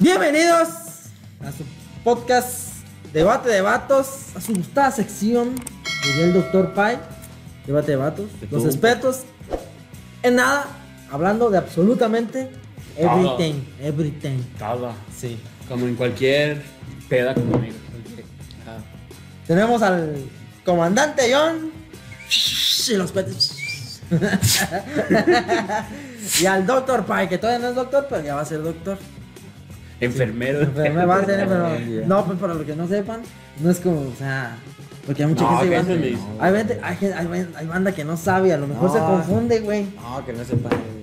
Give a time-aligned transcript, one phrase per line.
[0.00, 0.68] Bienvenidos
[1.44, 1.62] a su
[2.02, 2.72] podcast
[3.12, 5.54] Debate de Vatos, a su gustada sección,
[6.02, 6.72] diría el Dr.
[6.72, 6.98] Pai,
[7.66, 9.24] Debate de Vatos, los expertos
[10.22, 10.64] en nada,
[11.10, 12.50] hablando de absolutamente
[12.98, 13.36] Todo.
[13.36, 14.38] everything, everything.
[14.58, 14.94] Todo.
[15.14, 15.38] Sí.
[15.68, 16.62] Como en cualquier
[17.06, 17.76] peda conmigo.
[19.46, 20.16] Tenemos al
[20.64, 21.72] comandante John
[22.88, 24.00] y los petes.
[26.40, 27.04] y al Dr.
[27.04, 28.96] Pai, que todavía no es doctor, pero ya va a ser doctor.
[30.00, 30.60] Enfermero.
[30.62, 31.86] Enfermero, va a ser enfermero.
[31.86, 32.08] Bien.
[32.08, 33.20] No, pues para los que no sepan,
[33.60, 34.56] no es como, o sea,
[35.06, 35.84] porque hay mucha No, gente que hay,
[36.54, 38.92] gente- hay, gente- hay hay banda que no sabe, a lo mejor No.
[38.94, 39.86] se confunde, güey.
[39.96, 40.68] No, que no sepa.
[40.68, 41.00] güey.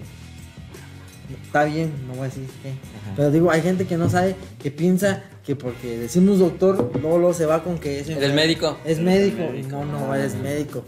[1.46, 2.70] Está bien, no voy a decir qué.
[2.70, 3.14] Ajá.
[3.16, 7.34] Pero digo, hay gente que no sabe, que piensa que porque decimos doctor, luego, luego
[7.34, 8.36] se va con que es Eres enfermero.
[8.48, 8.77] médico.
[8.86, 9.38] Es médico.
[9.52, 9.70] Médico.
[9.86, 10.84] No, no, eres médico.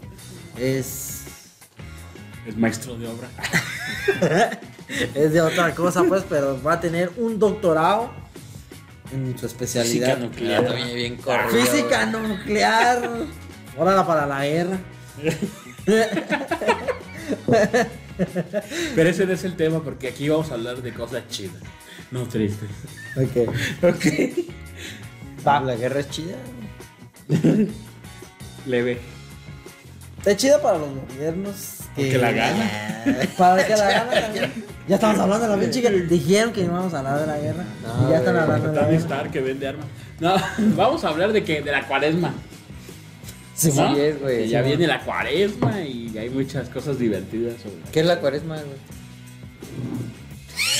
[0.58, 1.22] Es.
[2.46, 3.28] Es maestro de obra.
[5.14, 8.10] Es de otra cosa, pues, pero va a tener un doctorado
[9.12, 10.16] en su especialidad.
[10.16, 10.66] Física nuclear.
[10.66, 11.50] también bien corrido.
[11.50, 13.10] Física nuclear.
[13.76, 14.78] Órala para la guerra.
[18.94, 21.62] Pero ese no es el tema porque aquí vamos a hablar de cosas chidas.
[22.10, 22.68] No tristes.
[23.16, 23.48] Ok.
[23.82, 24.06] Ok.
[25.46, 25.60] Va.
[25.60, 26.36] La guerra es chida.
[28.66, 28.98] Leve.
[30.18, 31.79] Está chido para los gobiernos.
[31.96, 32.70] Que, Porque la gana.
[33.36, 34.64] Para que la gana también.
[34.86, 35.96] Ya estamos hablando de la pinche guerra.
[36.08, 37.64] Dijeron que íbamos a hablar de la guerra.
[37.82, 38.98] No, y ya están hablando de la guerra.
[38.98, 39.86] Stark que vende armas.
[40.18, 40.34] No,
[40.76, 42.34] vamos a hablar de que de la cuaresma.
[43.54, 43.94] Sí, ¿no?
[43.94, 47.76] sí es, güey, Que sí, ya viene la cuaresma y hay muchas cosas divertidas sobre.
[47.92, 48.78] ¿Qué es la cuaresma, güey?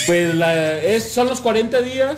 [0.06, 2.16] Pues la, es, son los 40 días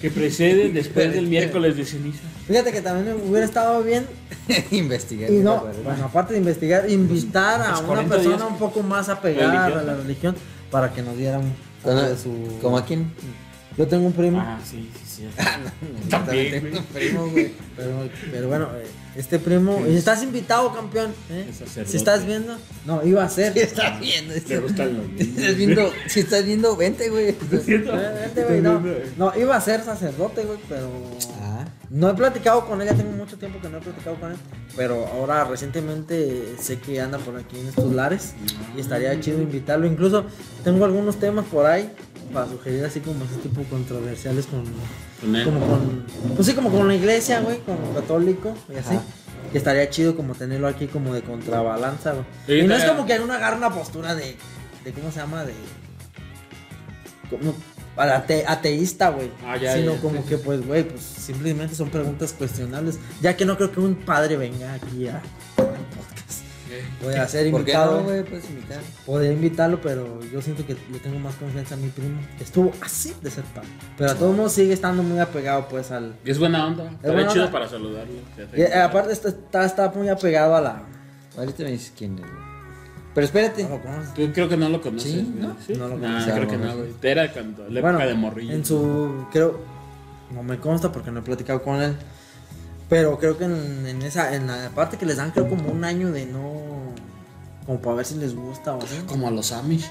[0.00, 2.20] que preceden después del miércoles de ceniza.
[2.46, 4.06] Fíjate que también hubiera estado bien.
[4.70, 5.30] Investigar.
[5.30, 8.48] Y no, bueno, aparte de investigar, invitar a una 40 persona días.
[8.50, 9.78] un poco más apegada Religión.
[9.78, 10.36] a la religión
[10.70, 12.58] para que nos diera un poco ¿Cómo- de su.
[12.62, 13.12] ¿Cómo a quién?
[13.76, 14.40] Yo tengo un primo.
[14.40, 15.28] Ah, sí, sí, sí.
[15.36, 16.78] También También, tengo güey.
[16.78, 17.52] un primo, güey.
[17.76, 19.84] Pero, pero bueno, eh, este primo.
[19.86, 21.12] Estás invitado, campeón.
[21.30, 21.46] ¿eh?
[21.50, 21.88] Es.
[21.90, 22.56] Si estás viendo.
[22.86, 23.52] No, iba a ser.
[23.52, 24.34] ¿Qué estás viendo?
[24.34, 27.28] Le gustan los Si estás viendo, si estás viendo, vente, güey.
[27.30, 28.82] Eh, vente, güey, no,
[29.16, 30.88] no, iba a ser sacerdote, güey, pero.
[31.40, 34.32] Ah, No he platicado con él, ya tengo mucho tiempo que no he platicado con
[34.32, 34.36] él.
[34.76, 38.34] Pero ahora recientemente sé que anda por aquí en estos lares.
[38.76, 39.86] Y estaría chido invitarlo.
[39.86, 40.26] Incluso
[40.64, 41.90] tengo algunos temas por ahí
[42.32, 44.62] para sugerir así como ese tipo controversiales con.
[45.44, 46.04] Como con.
[46.36, 48.94] Pues sí, como con la iglesia, güey, con lo católico y así.
[48.94, 49.02] Ajá.
[49.52, 52.24] Que estaría chido como tenerlo aquí como de contrabalanza, güey.
[52.46, 54.36] Sí, y no es como que uno agarre una postura de.
[54.84, 55.44] de ¿Cómo se llama?
[55.44, 55.54] De.
[57.30, 57.54] Como.
[57.96, 59.28] Para ate- ateísta, güey.
[59.44, 62.98] Ah, Sino ya, como sí, que, pues, güey, pues simplemente son preguntas cuestionables.
[63.20, 65.20] Ya que no creo que un padre venga aquí a.
[67.02, 67.98] Voy a ser ¿Por qué invitado.
[67.98, 68.22] no, güey?
[68.24, 68.78] Puedes invitar.
[69.06, 72.20] Podría invitarlo, pero yo siento que le tengo más confianza a mi primo.
[72.36, 73.68] que Estuvo así de ser padre.
[73.96, 76.14] Pero a todos modos sigue estando muy apegado, pues, al.
[76.24, 76.84] Y es buena onda.
[76.90, 77.52] Estaría buena chido onda.
[77.52, 78.12] para saludarlo.
[78.56, 80.82] Y, eh, aparte, está, está, está muy apegado a la.
[81.36, 82.48] Ahorita me dices quién es, güey.
[83.14, 83.62] Pero espérate.
[83.64, 84.14] ¿No conoces?
[84.14, 85.10] Tú creo que no lo conoces.
[85.10, 85.48] Sí, ¿no?
[85.48, 85.56] ¿no?
[85.66, 85.72] ¿Sí?
[85.74, 86.76] No lo Nah, conocía, creo que no, no, no.
[86.78, 86.90] güey.
[87.02, 88.52] Era cuando la época Bueno, de morrillo.
[88.52, 89.26] en su.
[89.32, 89.60] Creo.
[90.32, 91.96] No me consta porque no he platicado con él.
[92.88, 94.34] Pero creo que en, en esa.
[94.34, 96.52] En la parte que les dan, creo como un año de no.
[97.66, 98.96] Como para ver si les gusta o así.
[99.06, 99.90] Como a los Amish.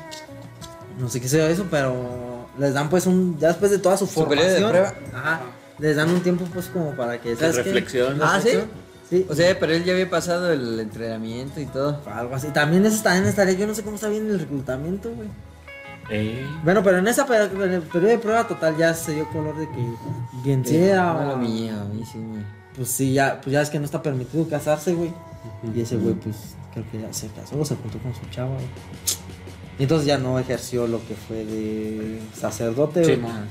[0.99, 2.47] No sé qué sea eso, pero.
[2.57, 3.37] Les dan pues un.
[3.39, 4.71] Ya después de toda su Su periodo de formación.
[4.71, 5.17] prueba.
[5.19, 5.41] Ajá.
[5.77, 7.35] Les dan un tiempo pues como para que.
[7.35, 7.63] ¿sabes qué?
[7.63, 8.19] reflexión.
[8.21, 8.51] Ah, sí.
[9.09, 9.25] Sí.
[9.29, 12.01] O sea, pero él ya había pasado el entrenamiento y todo.
[12.11, 12.47] Algo así.
[12.47, 13.53] También eso también estaría.
[13.53, 15.29] Yo no sé cómo está bien el reclutamiento, güey.
[16.09, 16.45] Eh.
[16.63, 19.55] Bueno, pero en esa per- en el periodo de prueba total ya se dio color
[19.57, 19.93] de que
[20.43, 21.13] quien Sí, sea.
[21.13, 22.56] no o- lo mío, a mí sí me.
[22.77, 25.11] Pues sí, ya, pues ya es que no está permitido casarse, güey.
[25.75, 26.35] Y ese güey, pues
[26.73, 28.65] creo que ya se casó, se juntó con su chava, güey.
[29.79, 33.21] Y entonces ya no ejerció lo que fue de sacerdote, Sí, güey.
[33.23, 33.45] man.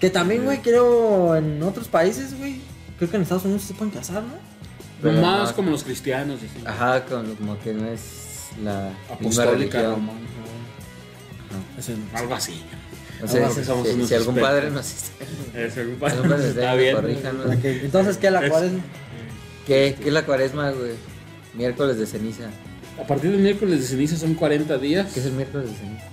[0.00, 2.60] Que también, güey, creo en otros países, güey.
[2.98, 4.34] Creo que en Estados Unidos se pueden casar, ¿no?
[5.02, 6.38] Pero Más no- como los cristianos.
[6.42, 6.66] así.
[6.66, 10.12] Ajá, como que no es la Apostólica romana.
[12.14, 12.62] Algo así.
[13.22, 15.24] O sea, Algo si, si- unos si algún padre nos está,
[15.58, 16.94] Es algún algún padre Está bien.
[16.96, 17.46] corríjanos.
[17.46, 18.30] Ok, Entonces, ¿qué?
[18.30, 18.80] La Es- cuaresma.
[19.66, 20.92] ¿Qué, ¿Qué es la cuaresma, güey?
[21.54, 22.44] Miércoles de ceniza.
[23.02, 25.12] A partir del miércoles de ceniza son 40 días.
[25.12, 26.04] ¿Qué es el miércoles de ceniza?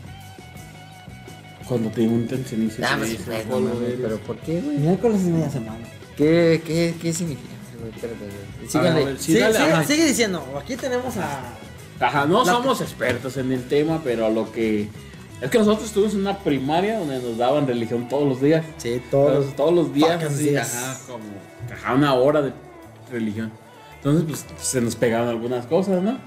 [1.67, 2.81] Cuando te untan ceniza.
[2.85, 4.77] Ah, pues, pues, no de- pero ¿por qué, güey?
[4.77, 5.85] Miércoles y media semana.
[6.17, 7.49] ¿Qué, qué, qué significa?
[7.79, 7.91] güey?
[7.94, 8.33] Espérate, güey.
[8.33, 9.17] A ver, Síganle.
[9.19, 10.59] sí, Sí, dale, sigue, sigue diciendo.
[10.61, 11.41] Aquí tenemos a.
[11.99, 14.89] Ajá, no La- somos expertos en el tema, pero lo que.
[15.44, 18.66] Es que nosotros estuvimos en una primaria donde nos daban religión todos los días.
[18.78, 20.74] Sí, Todos, todos los días, así, días.
[20.75, 21.24] ajá, como.
[21.72, 22.54] Ajá, una hora de
[23.12, 23.51] religión.
[23.98, 26.18] Entonces, pues se nos pegaban algunas cosas, ¿no?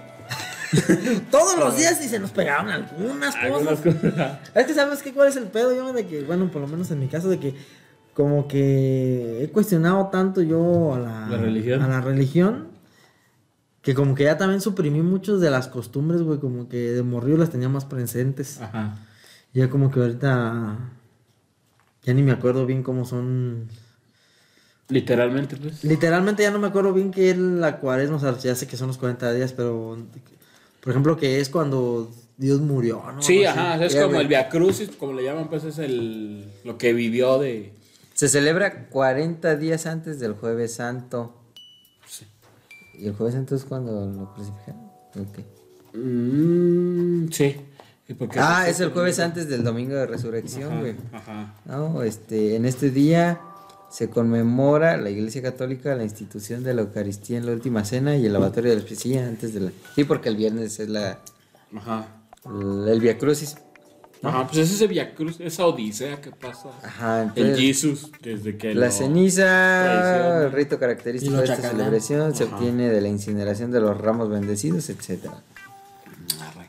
[1.31, 3.45] Todos los días y se nos pegaban algunas cosas.
[3.45, 4.39] Algunas cosas.
[4.55, 6.91] Es que sabes qué cuál es el pedo, yo de que, bueno, por lo menos
[6.91, 7.55] en mi caso, de que
[8.15, 11.83] como que he cuestionado tanto yo a la, La religión.
[11.83, 12.69] a la religión
[13.87, 17.37] que como que ya también suprimí muchas de las costumbres, güey, como que de morrillo
[17.37, 18.61] las tenía más presentes.
[18.61, 18.99] Ajá.
[19.55, 20.77] Ya como que ahorita
[22.03, 23.69] ya ni me acuerdo bien cómo son.
[24.89, 25.85] Literalmente, pues.
[25.85, 28.77] Literalmente ya no me acuerdo bien qué es la cuaresma, o sea, ya sé que
[28.77, 29.97] son los 40 días, pero
[30.81, 33.23] por ejemplo que es cuando Dios murió, ¿no?
[33.23, 36.93] Sí, ajá, es como el Via Crucis, como le llaman, pues es el lo que
[36.93, 37.73] vivió de.
[38.15, 41.46] Se celebra 40 días antes del Jueves Santo.
[42.99, 44.83] ¿Y el Jueves Santo es cuando lo crucificaron?
[45.19, 45.39] Ok.
[45.95, 47.57] Mm, sí.
[48.37, 50.95] Ah, es el jueves antes del domingo de resurrección, güey.
[51.13, 51.55] Ajá.
[51.65, 53.41] No, este, en este día
[53.91, 58.27] se conmemora la Iglesia Católica la institución de la Eucaristía en la última cena y
[58.27, 59.73] el lavatorio de la sí, antes de la.
[59.95, 61.19] Sí, porque el viernes es la
[61.75, 62.07] Ajá.
[62.45, 63.57] el, el Via Crucis.
[64.23, 66.71] Ajá, pues es ese Via Cruz, esa odisea que pasa.
[66.83, 71.77] Ajá, El entonces Jesus, desde que la lo ceniza, el rito característico de esta chacalán.
[71.79, 75.35] celebración se obtiene de la incineración de los ramos bendecidos, etcétera.
[76.41, 76.69] Arre.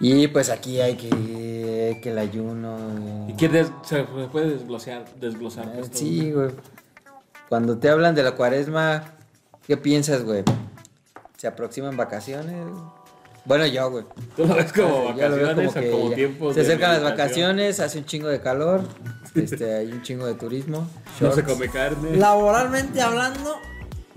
[0.00, 3.26] Y pues aquí hay que, que el ayuno.
[3.28, 5.04] ¿Y qué des- se puede desglosar?
[5.20, 5.90] desglosar Ah, todo?
[5.92, 6.50] Sí, güey.
[7.48, 9.04] Cuando te hablan de la cuaresma,
[9.66, 10.44] ¿qué piensas, güey?
[11.36, 12.56] ¿Se aproximan vacaciones?
[13.50, 14.04] Bueno, yo, güey.
[14.36, 17.80] ¿Tú lo ves como vacaciones como que o como ya- tiempos Se acercan las vacaciones,
[17.80, 18.82] hace un chingo de calor,
[19.34, 20.88] este, hay un chingo de turismo.
[21.18, 22.16] No se come carne.
[22.16, 23.56] Laboralmente hablando,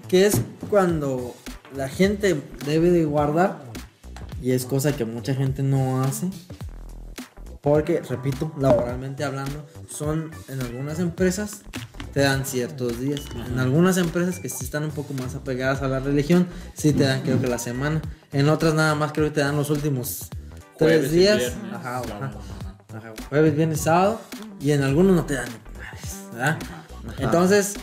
[0.08, 0.40] que es
[0.70, 1.34] cuando
[1.76, 3.64] la gente debe de guardar
[4.40, 6.30] y es cosa que mucha gente no hace.
[7.62, 11.64] Porque, repito, laboralmente hablando, son en algunas empresas
[12.14, 13.22] te dan ciertos días.
[13.48, 17.04] En algunas empresas que sí están un poco más apegadas a la religión, sí te
[17.04, 18.02] dan creo que la semana.
[18.32, 20.30] En otras nada más creo que te dan los últimos
[20.76, 21.54] Jueves tres días.
[21.74, 22.16] Ajá, ajá.
[22.16, 22.34] ajá.
[22.96, 24.22] Ajá, jueves, viernes, sábado.
[24.60, 25.50] Y en algunos no te dan
[26.32, 26.58] ¿verdad?
[27.18, 27.76] Entonces,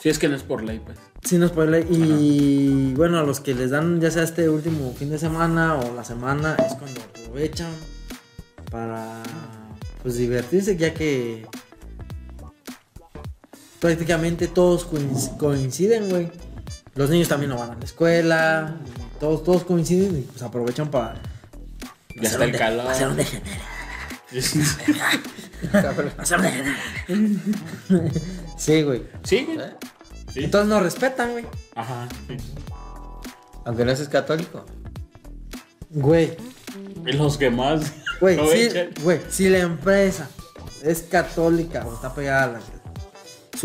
[0.00, 0.98] Si es que no es por ley, pues.
[1.22, 1.86] Sí, nos puede leer.
[1.90, 5.94] Y bueno, a los que les dan ya sea este último fin de semana o
[5.94, 7.72] la semana, es cuando aprovechan
[8.70, 9.22] para
[10.02, 11.46] pues divertirse, ya que
[13.84, 16.30] prácticamente todos coinc- coinciden, güey.
[16.94, 18.76] Los niños también no van a la escuela,
[19.20, 21.20] todos, todos coinciden y pues aprovechan para
[22.16, 22.88] Ya está el calor.
[22.90, 23.18] hacer un
[28.56, 29.02] sí, güey.
[29.22, 29.58] Sí, güey.
[30.32, 30.44] Sí.
[30.44, 31.44] Entonces nos respetan, güey.
[31.74, 32.08] Ajá.
[32.28, 32.36] sí.
[33.66, 34.64] Aunque no seas católico.
[35.90, 36.36] Güey.
[37.06, 37.92] Y los que más.
[38.20, 38.90] Güey, sí, aprovechan.
[39.02, 40.28] güey, si la empresa
[40.82, 42.60] es católica o está pegada a la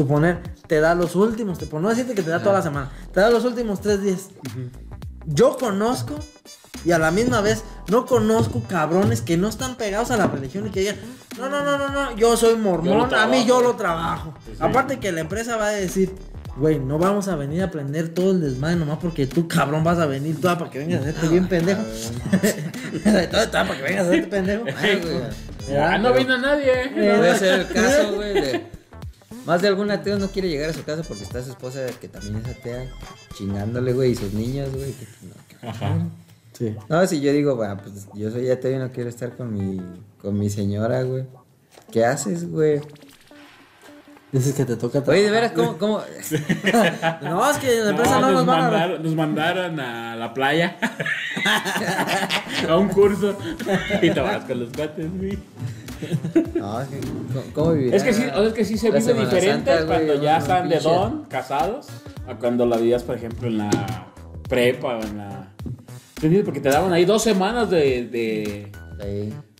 [0.03, 2.89] suponer, te da los últimos, te, por no decirte que te da toda la semana,
[3.13, 4.29] te da los últimos tres días.
[5.25, 6.15] Yo conozco
[6.85, 10.67] y a la misma vez no conozco cabrones que no están pegados a la religión
[10.67, 10.95] y que digan,
[11.37, 13.45] no, no, no, no, no, yo soy Yo mormón, lo a mí trabajo".
[13.47, 14.33] yo lo trabajo.
[14.45, 14.57] Sí, sí.
[14.61, 16.15] Aparte que la empresa va a decir,
[16.55, 19.99] güey, no vamos a venir a aprender todo el desmadre nomás porque tú, cabrón, vas
[19.99, 21.81] a venir toda para que vengas a hacerte bien pendejo.
[23.31, 24.63] todo para que vengas a hacerte pendejo.
[24.77, 25.77] Ay, güey.
[25.77, 26.71] Ah, no vino nadie.
[26.85, 28.78] Eh, Puede ser el caso, güey, de...
[29.49, 32.07] Más de algún ateo no quiere llegar a su casa porque está su esposa que
[32.07, 32.85] también es atea,
[33.33, 34.91] chingándole, güey, y sus niños, güey.
[34.93, 36.05] que- no, que- Ajá.
[36.53, 36.75] Sí.
[36.87, 39.81] No, si yo digo, bueno, pues yo soy ateo y no quiero estar con mi,
[40.21, 41.23] con mi señora, güey.
[41.91, 42.79] ¿Qué haces, güey?
[44.31, 45.99] Dices que te toca Oye, de veras, ¿cómo, cómo?
[47.23, 48.61] No, es que la empresa no, nos, nos van a.
[48.61, 50.77] mandaron, nos mandaron a la playa
[52.69, 53.35] a un curso
[54.03, 55.39] y te vas con los cuates, güey.
[56.55, 56.99] No, es que,
[57.53, 59.85] ¿cómo, vivirá Es que sí, o sea, es que sí se vive Semana diferente Santa,
[59.85, 61.87] güey, cuando ya están de pinche- don, casados,
[62.27, 64.11] a cuando la vivías, por ejemplo, en la
[64.47, 65.53] prepa o en la.
[66.15, 66.43] ¿Entiendes?
[66.43, 68.05] Porque te daban ahí dos semanas de.
[68.07, 68.71] de...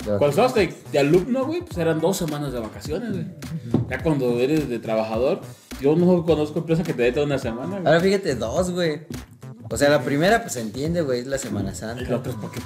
[0.06, 3.26] Cuando estabas de, de alumno, güey, pues eran dos semanas de vacaciones, güey.
[3.90, 5.40] Ya cuando eres de trabajador,
[5.82, 7.86] yo no conozco empresa que te dé toda una semana, güey.
[7.86, 9.02] Ahora fíjate, dos, güey.
[9.72, 12.16] O sea, la primera, pues se entiende, güey, es la Semana Y la Santa.
[12.16, 12.60] otra es porque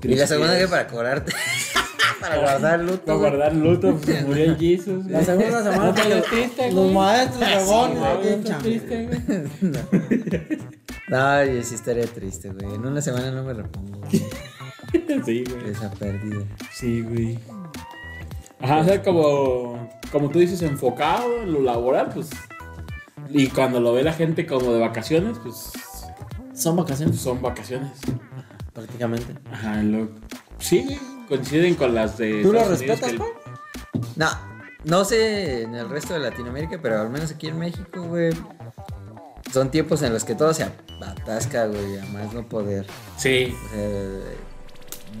[0.00, 1.32] te- Y la segunda, que para cobrarte.
[2.20, 3.04] para guardar luto.
[3.04, 5.06] Para guardar luto, pues se murió el Jesus.
[5.06, 10.58] La segunda semana No te que lo triste, los maestros Sí, huevones güey.
[11.08, 12.74] No, yo sí estaría triste, güey.
[12.74, 14.22] En una semana no me repongo güey,
[15.24, 15.70] Sí, güey.
[15.70, 16.44] esa pérdida.
[16.72, 17.38] Sí, güey.
[18.60, 22.28] Ajá, o sea, como, como tú dices, enfocado en lo laboral, pues.
[23.30, 25.70] Y cuando lo ve la gente como de vacaciones, pues
[26.58, 27.92] Son vacaciones, son vacaciones.
[28.72, 29.34] prácticamente.
[29.52, 30.08] Ajá, lo,
[30.58, 30.98] sí,
[31.28, 32.42] coinciden con las de.
[32.42, 33.30] ¿Tú lo Unidos respetas, güey?
[34.16, 34.26] No,
[34.84, 38.32] no sé en el resto de Latinoamérica, pero al menos aquí en México, güey.
[39.52, 40.64] Son tiempos en los que todo se
[41.00, 42.86] atasca, güey, a más no poder.
[43.16, 43.54] Sí.
[43.66, 44.20] O sea,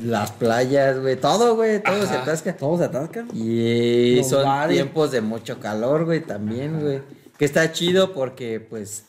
[0.02, 2.56] las playas, güey, todo, güey, todo se atasca.
[2.56, 3.28] Todos se atascan.
[3.32, 4.76] Y Los son bares.
[4.76, 7.00] tiempos de mucho calor, güey, también, güey.
[7.38, 9.04] Que está chido porque, pues,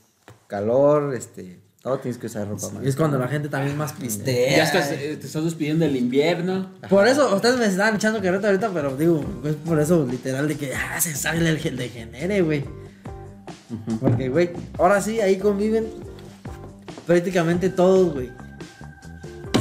[0.47, 2.83] calor, este, todo tienes que usar ropa más.
[2.83, 4.57] Y es cuando la gente también más pistea.
[4.57, 6.69] Ya estás, eh, te estás despidiendo del invierno.
[6.89, 10.57] Por eso, ustedes me estaban echando carreta ahorita, pero digo, es por eso literal de
[10.57, 12.65] que ah, se sale el de genere, güey.
[14.01, 15.87] Porque, güey, ahora sí, ahí conviven
[17.05, 18.29] prácticamente todos, güey.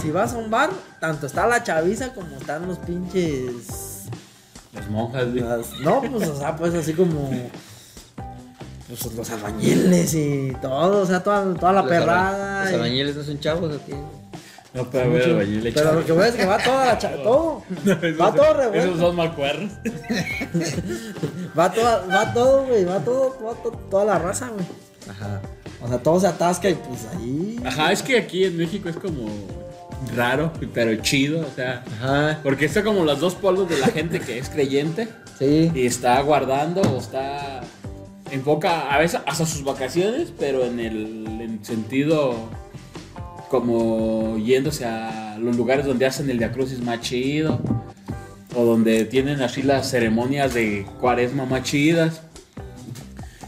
[0.02, 0.70] Si vas a un bar,
[1.00, 4.06] tanto está la chaviza como están los pinches.
[4.72, 5.40] Las monjas, güey.
[5.42, 7.30] las- no, pues, o sea, pues así como.
[8.88, 12.62] Pues los albañiles y todo, o sea, toda, toda la Los perrada.
[12.62, 13.94] alba- y- ¿Los albañiles no son chavos o qué?
[14.74, 16.98] No, pero ver, albañil, Pero lo que voy a decir es que va toda la
[16.98, 17.62] cha- todo.
[18.20, 18.86] Va todo revuelto.
[18.88, 19.70] Esos son macuerros.
[21.58, 24.64] Va, toda, va todo, güey, va todo, va to- toda la raza, güey.
[25.10, 25.40] Ajá.
[25.82, 27.60] O sea, todo se atasca y pues ahí.
[27.64, 29.28] Ajá, es que aquí en México es como
[30.16, 31.82] raro, pero chido, o sea.
[32.00, 32.40] Ajá.
[32.42, 35.70] Porque está como los dos polos de la gente que es creyente Sí.
[35.74, 37.60] y está guardando o está
[38.30, 42.48] enfoca a veces hasta sus vacaciones, pero en el en sentido
[43.48, 47.60] como yéndose a los lugares donde hacen el Via Crucis más chido
[48.54, 52.22] o donde tienen así las ceremonias de cuaresma más chidas.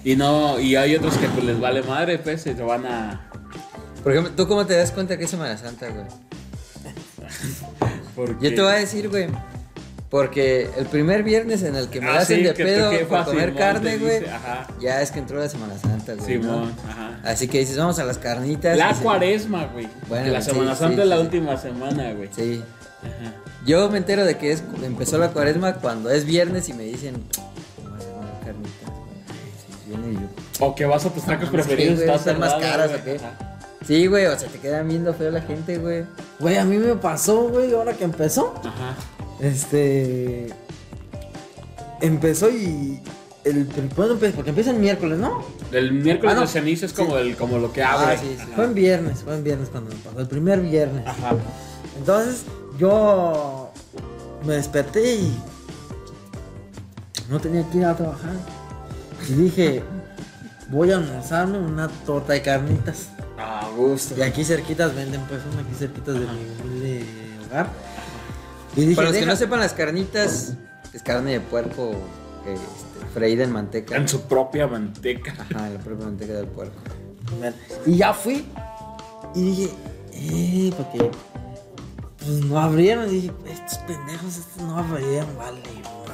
[0.02, 3.30] Y no y hay otros que pues les vale madre, pues se van a
[4.02, 6.06] Por ejemplo, ¿tú cómo te das cuenta que es Semana Santa, güey?
[8.16, 9.28] porque Yo te voy a decir, güey.
[10.10, 13.50] Porque el primer viernes en el que me Ah, hacen sí, de pedo por comer
[13.50, 14.22] Simón, carne, güey.
[14.80, 16.38] Ya es que entró la Semana Santa, güey.
[16.38, 16.42] ¿no?
[16.42, 17.20] Simón, ajá.
[17.22, 18.76] Así que dices, vamos a las carnitas.
[18.76, 19.86] La cuaresma, güey.
[20.08, 21.22] Bueno, la sí, Semana Santa sí, es la sí.
[21.22, 22.28] última semana, güey.
[22.34, 22.60] Sí.
[23.02, 23.34] Ajá.
[23.64, 27.14] Yo me entero de que es, empezó la cuaresma cuando es viernes y me dicen,
[27.84, 28.90] vamos a comer carnitas.
[28.90, 29.14] güey.
[29.64, 30.20] Sí, viene
[30.58, 33.00] yo, O que vas a tus tacos preferidos, estás ¿Están más caras güey.
[33.00, 33.16] o qué?
[33.16, 33.58] Ajá.
[33.86, 36.04] Sí, güey, o sea, te quedan viendo feo la gente, güey.
[36.40, 38.54] Güey, a mí me pasó, güey, ahora que empezó.
[38.58, 38.94] Ajá.
[39.40, 40.48] Este.
[42.00, 43.00] Empezó y.
[43.44, 44.34] El, ¿cuándo empezó?
[44.36, 45.42] Porque empieza el miércoles, ¿no?
[45.72, 46.40] El miércoles Ah, no.
[46.42, 47.22] de ceniza es como, Sí.
[47.28, 48.14] el, como lo que abre.
[48.14, 48.44] Ah, sí, sí.
[48.54, 50.20] Fue en viernes, fue en viernes cuando me pasó.
[50.20, 51.06] El primer viernes.
[51.06, 51.36] Ajá.
[51.98, 52.42] Entonces,
[52.78, 53.70] yo
[54.44, 55.38] me desperté y.
[57.30, 58.32] No tenía que ir a trabajar.
[59.28, 59.82] Y dije,
[60.68, 63.08] voy a almorzarme una torta de carnitas.
[63.38, 64.14] A gusto.
[64.18, 67.04] Y aquí cerquitas venden pues una aquí cerquitas de mi humilde
[67.48, 67.68] hogar.
[68.76, 69.32] Y dije, Para los que "Deja".
[69.32, 70.54] no sepan, las carnitas
[70.92, 71.90] es carne de puerco
[72.46, 73.96] este, freída en manteca.
[73.96, 75.32] En su propia manteca.
[75.38, 76.74] Ajá, la propia manteca del puerco.
[77.86, 78.44] Y ya fui.
[79.34, 79.70] Y dije,
[80.12, 81.10] eh, porque
[82.18, 83.06] pues no abrieron.
[83.08, 85.60] Y dije, estos pendejos, estos no abrieron, vale,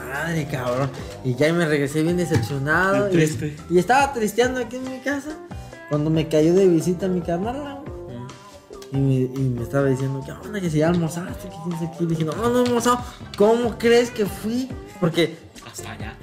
[0.09, 0.91] madre, cabrón.
[1.25, 3.09] Y ya me regresé bien decepcionado.
[3.09, 3.57] Y- triste.
[3.71, 5.31] Y, estaba tristeando aquí en mi casa.
[5.89, 7.81] Cuando me cayó de visita mi carnal.
[8.93, 10.61] Y me, y me estaba diciendo, ¿qué onda?
[10.61, 12.05] Que si ya almorzaste, que sabe qué.
[12.05, 13.01] Y dije, no, no he almorzado.
[13.37, 14.71] ¿Cómo crees que fui?
[15.01, 16.17] Porque Hasta allá.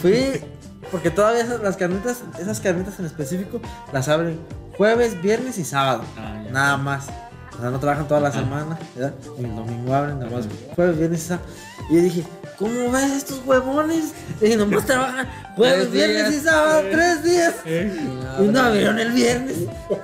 [0.00, 0.42] Fui
[0.90, 3.60] porque todavía esas, las carnitas, esas carnitas en específico,
[3.92, 4.40] las abren
[4.76, 6.02] jueves, viernes y sábado.
[6.16, 7.08] Ah, nada más.
[7.56, 9.14] O sea, no trabajan toda la semana, ¿verdad?
[9.38, 11.48] El domingo abren, nada más jueves, viernes y sábado.
[11.90, 12.24] Y yo dije,
[12.60, 14.12] ¿cómo ves estos huevones?
[14.40, 15.26] dije, nomás trabajan
[15.56, 17.54] jueves, viernes y sábado, tres días.
[17.66, 19.56] Y no abrieron el viernes.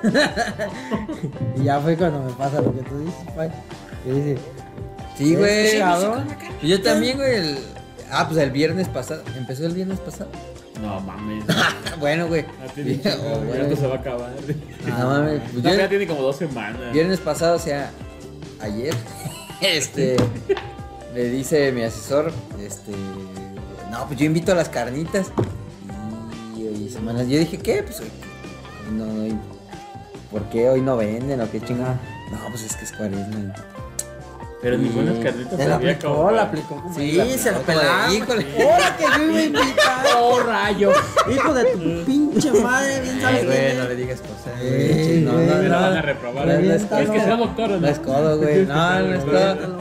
[1.57, 3.51] y ya fue cuando me pasa lo que tú dices, pai.
[4.05, 4.39] Que dice,
[5.17, 5.67] Sí, güey.
[5.67, 6.27] Este cabrón.
[6.63, 7.35] Yo también, güey.
[7.37, 7.59] el-
[8.11, 9.23] Ah, pues el viernes pasado.
[9.37, 10.31] ¿Empezó el viernes pasado?
[10.81, 11.45] No mames.
[12.01, 12.45] bueno, güey.
[13.03, 13.75] Ya Oh, bueno.
[13.77, 14.31] se va a acabar.
[14.93, 16.93] Ah, mames, pues No, yo- ya tiene como dos semanas.
[16.93, 17.91] Viernes pasado, o sea,
[18.61, 18.95] ayer,
[19.63, 20.17] este,
[21.17, 22.31] me dice mi asesor,
[22.61, 22.93] este,
[23.91, 25.29] no, pues yo invito a las carnitas.
[26.57, 27.83] Y hoy semanas, yo dije, ¿qué?
[27.83, 28.09] Pues hoy,
[28.87, 29.39] hoy no, hoy-
[30.31, 31.99] ¿por qué hoy no venden o qué chingada?
[32.31, 33.55] No, pues es que es cuaresma.
[34.61, 34.95] Pero ni Sí.
[34.95, 38.13] buenas carnitas Te la había aplicó, como- la aplicó Sí, se la pelaron.
[38.15, 38.47] híjole.
[38.63, 40.07] Ahora que yo iba a invitar.
[40.19, 40.91] ¡Oh, rayo!
[41.33, 44.61] Hijo de tu pinche madre, bien sabes güey, no le digas cosas.
[45.23, 46.03] No, no, Me la van a no.
[46.03, 46.47] reprobar.
[46.47, 48.67] No, no es que sea doctor, ¿o No es codo, güey.
[48.67, 49.76] No, no es codo.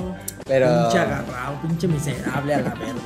[0.46, 0.68] Pero.
[0.68, 3.02] Pinche agarrado, pinche miserable a la verga.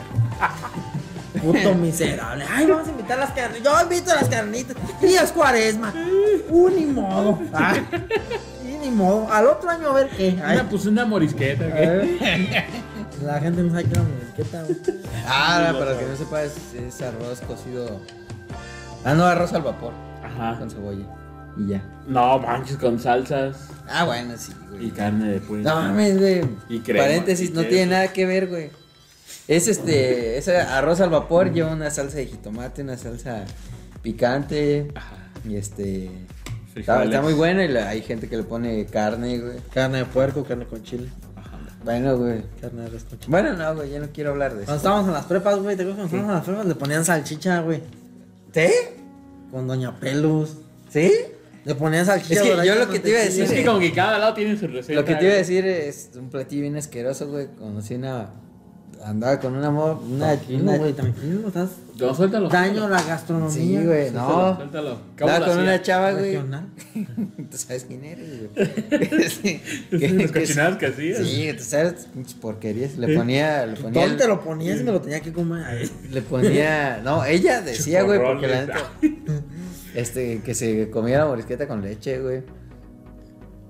[1.42, 2.44] Puto miserable.
[2.50, 3.64] Ay, vamos a invitar las carnitas.
[3.64, 4.76] Yo invito a las carnitas.
[5.02, 5.94] Y es cuaresma.
[6.50, 7.40] Uh, ni modo.
[7.54, 7.88] Ay,
[8.66, 9.32] y ni modo.
[9.32, 10.38] Al otro año a ver qué.
[10.44, 11.66] Ay, Una, pues una morisqueta.
[11.66, 12.66] ¿qué?
[13.24, 14.34] La gente no sabe qué onda.
[14.36, 14.78] ¿Qué tal?
[15.26, 18.02] Ah, para que no sepa, es, es arroz cocido.
[19.06, 19.94] Ah, no, arroz al vapor.
[20.24, 20.60] Ajá.
[20.60, 21.06] Con cebolla.
[21.58, 21.84] Y ya.
[22.08, 24.88] No manches, con salsas Ah, bueno, sí, güey.
[24.88, 25.68] y carne de puerco.
[25.68, 26.42] No mames, güey.
[26.70, 28.70] Y crema, Paréntesis, y no tiene nada que ver, güey.
[29.48, 33.46] Es este, ese arroz al vapor lleva una salsa de jitomate, una salsa
[34.04, 35.16] picante Ajá.
[35.48, 36.10] y este
[36.76, 39.58] está, muy bueno y la- hay gente que le pone carne, güey.
[39.74, 41.10] Carne de puerco, carne con chile.
[41.36, 41.58] Ajá.
[41.84, 42.44] Bueno, güey.
[42.62, 43.28] Carne de res con chile.
[43.32, 44.78] Bueno, no, güey, ya no quiero hablar de Cuando eso.
[44.78, 46.66] estábamos en las prepas, güey, ¿te acuerdas cuando estábamos en las prepas?
[46.68, 47.82] Le ponían salchicha, güey.
[48.54, 48.68] ¿Sí?
[49.52, 50.58] Con Doña Pelus.
[50.90, 51.12] ¿Sí?
[51.70, 52.34] Le ponían salchicha.
[52.34, 53.46] Es que yo lo que te iba a mantequilla.
[53.46, 55.00] Es que como que cada lado tiene su receta.
[55.00, 57.48] Lo que te iba a decir es un platillo bien asqueroso, güey.
[57.60, 58.32] Conocí una.
[59.06, 60.02] Andaba con una amor.
[60.04, 60.30] Una.
[60.36, 62.50] Tranquilo, una- güey, tranquilo, estás No, suéltalo.
[62.50, 63.52] daño la gastronomía.
[63.54, 64.56] Sí, güey, Suéltalo, no.
[64.58, 64.90] Suéltalo.
[65.18, 65.64] ¿Cómo Andaba con hacía?
[65.64, 66.38] una chava, güey.
[67.52, 69.30] ¿Tú sabes quién eres, güey?
[69.30, 69.62] Sí,
[69.92, 71.18] que- Las que- cochinadas que hacías.
[71.20, 72.98] Sí, tú sabes, pinches porquerías.
[72.98, 73.66] Le ponía.
[73.68, 74.02] Le ponía.
[74.02, 75.90] ¿Dónde te lo ponías me lo tenía que comer?
[76.12, 77.00] Le ponía.
[77.02, 78.92] No, ella decía, güey, porque la neta.
[79.96, 82.44] Este, que se comía la morisqueta con leche, güey.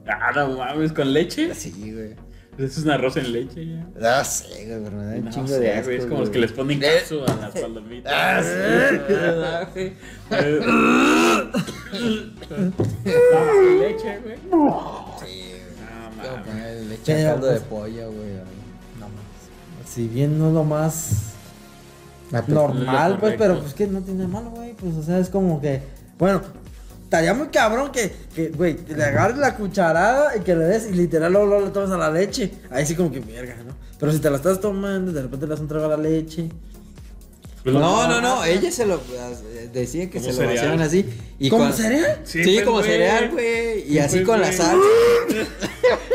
[0.07, 1.53] Ah, no mames, con leche.
[1.55, 2.15] Sí, güey.
[2.57, 3.87] Eso es un arroz en leche ya.
[4.17, 5.85] No sé, güey, pero me da un No chingo sé, de asco.
[5.85, 6.25] güey, Es como güey.
[6.25, 8.13] los que les ponen Eh, queso a las palomitas.
[8.13, 9.93] Ah, sí, ¿verdad, güey?
[10.29, 11.51] Ah,
[13.79, 14.35] leche, güey.
[14.37, 15.53] Sí,
[16.17, 16.85] No Como mames.
[16.87, 18.33] leche a caldo de pollo, güey.
[18.99, 19.85] No mames.
[19.87, 21.33] Si bien no lo más
[22.31, 24.73] Ah, normal, pues, pero pues que no tiene malo, güey.
[24.73, 25.81] Pues, o sea, es como que.
[26.19, 26.41] Bueno,
[27.05, 30.91] estaría muy cabrón que, güey, que le agarres la cucharada y que le des y
[30.91, 32.51] literal luego, luego le tomas a la leche.
[32.69, 33.73] Ahí sí, como que mierda, ¿no?
[33.97, 36.49] Pero si te la estás tomando de repente le das un la leche.
[37.71, 39.01] Pues lo- No, no, no, ella se lo
[39.73, 40.55] decía que Como se lo cereal.
[40.55, 41.05] vaciaban así.
[41.37, 42.19] Y ¿Cómo con- cereal?
[42.23, 43.81] Sí, Sí, pues, como cereal, güey.
[43.87, 44.57] Y Sí, así pues, con la güey.
[44.57, 44.87] salsa.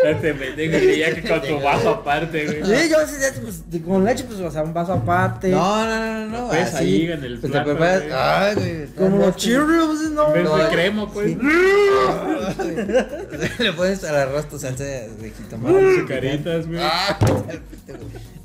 [0.04, 2.56] Este pendejo creía que con tu vaso aparte, güey.
[2.82, 5.48] Sí, yo decía, pues, con leche, pues, o sea, un vaso aparte.
[5.48, 6.48] No, no, no, no.
[6.48, 6.84] Pues así.
[6.84, 8.02] ahí en el Pues te plato, preparas.
[8.02, 8.14] güey.
[8.14, 8.86] Ay, güey.
[8.96, 10.26] Como los Cheerios, ¿no?
[10.28, 11.36] En vez No, de eh, crema, pues.
[13.58, 15.08] Le pones al arroz tu salsa de
[15.38, 15.74] jitomate.
[15.96, 16.80] Con caritas, güey.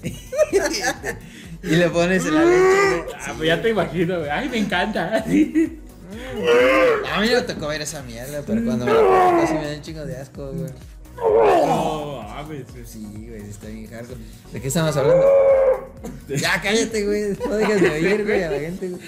[1.64, 3.06] Y le pones en la leche.
[3.20, 4.30] Ah, pues ya te imagino, güey.
[4.30, 5.18] Ay, me encanta.
[5.18, 5.80] A mí
[7.30, 9.82] no me tocó ver esa mierda, pero cuando me la pongo así me da un
[9.82, 10.72] chingo de asco, güey.
[11.16, 12.66] No, mames.
[12.86, 14.20] Sí, güey, está bien hardcore.
[14.54, 15.26] ¿De qué estamos hablando?
[16.30, 17.38] Ya cállate, güey.
[17.46, 19.02] No dejes de oír, güey, a la gente, güey.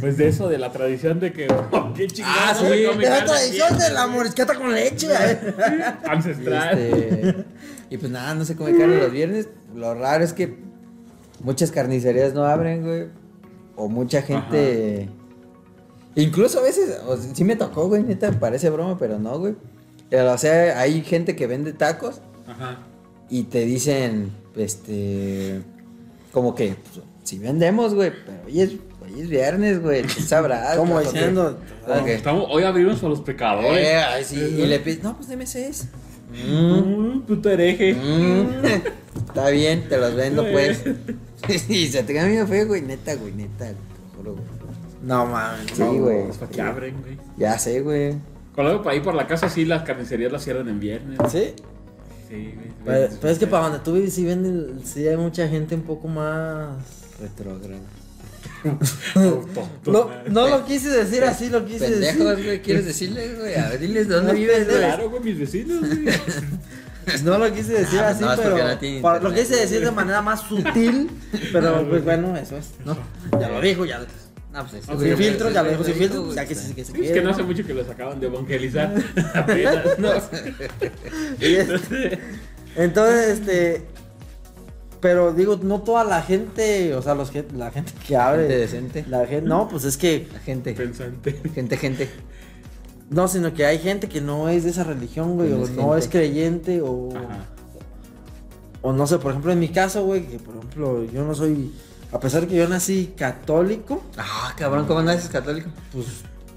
[0.00, 1.46] Pues de eso, de la tradición de que.
[1.96, 2.50] ¿Qué chingada?
[2.50, 2.66] Ah, sí.
[2.66, 5.08] De la tradición de la morisqueta con leche.
[6.06, 6.78] Ancestral.
[6.78, 7.44] Este,
[7.88, 9.48] y pues nada, no se come carne los viernes.
[9.74, 10.63] Lo raro es que
[11.44, 13.04] muchas carnicerías no abren, güey.
[13.76, 15.08] O mucha gente.
[16.16, 19.54] Incluso a veces, o sea, sí me tocó, güey, neta, parece broma, pero no, güey.
[20.10, 22.78] Pero, O sea, hay gente que vende tacos Ajá.
[23.28, 25.60] y te dicen, este,
[26.32, 28.70] como que, pues, si vendemos, güey, pero hoy es,
[29.02, 30.78] hoy es viernes, güey, sabrás.
[30.78, 31.58] Güey, diciendo.
[32.06, 33.84] Estamos, hoy abrimos a los pecadores.
[33.84, 35.88] Eh, sí, y le pides, no, pues deme seis.
[36.34, 37.94] Mm, puto hereje.
[37.94, 38.64] Mm,
[39.28, 40.84] está bien, te los vendo, pues.
[41.68, 44.44] y se te queda medio feo, güey, neta, güey, neta, te juro, güey.
[45.02, 45.70] No mames.
[45.72, 46.30] Sí, güey.
[46.32, 47.18] ¿Para qué abren, güey?
[47.36, 48.14] Ya sé, güey.
[48.54, 51.18] Cuando para ir por la casa, sí, las carnicerías las cierran en viernes.
[51.30, 51.52] ¿Sí?
[52.28, 52.68] Sí, güey.
[52.84, 54.80] Pero, pero es que para donde tú vives, sí venden.
[54.84, 56.76] Sí hay mucha gente un poco más.
[57.20, 57.82] Retrógrado.
[59.86, 62.44] No, no lo quise decir así, lo quise Pendejos, decir.
[62.44, 63.54] güey, ¿quieres decirles, güey?
[63.56, 64.78] A ver, diles dónde No, vives, güey.
[64.78, 66.16] Claro, güey, mis vecinos, güey.
[67.22, 68.68] No lo quise decir Ah, así, no, es porque pero.
[68.68, 71.10] no tiene para- lo quise decir de manera más sutil.
[71.52, 72.96] Pero pues bueno, eso es, ¿no?
[73.38, 74.00] Ya lo dijo, ya.
[74.52, 76.72] No, pues eso, Ok, Sin filtro, ya lo dijo sin filtro, güey, ya que sí
[76.74, 77.30] que se Es que no ¿no?
[77.34, 78.94] hace mucho que los acaban de evangelizar.
[79.34, 80.12] Apenas, ¿no?
[81.40, 82.18] Este-
[82.76, 83.82] Entonces, este.
[85.04, 88.44] Pero digo, no toda la gente, o sea, los que, la gente que abre.
[88.44, 89.04] Gente decente.
[89.06, 90.26] La gente, no, pues es que.
[90.32, 90.72] La gente.
[90.72, 91.32] Pensante.
[91.54, 92.10] Gente, gente.
[93.10, 95.70] No, sino que hay gente que no es de esa religión, güey, no o es
[95.72, 95.98] no gente.
[95.98, 97.10] es creyente, o.
[97.14, 97.44] Ajá.
[98.80, 101.70] O no sé, por ejemplo, en mi caso, güey, que por ejemplo, yo no soy.
[102.10, 105.68] A pesar de que yo nací católico, Ah, cabrón, ¿cómo naces católico?
[105.92, 106.06] pues.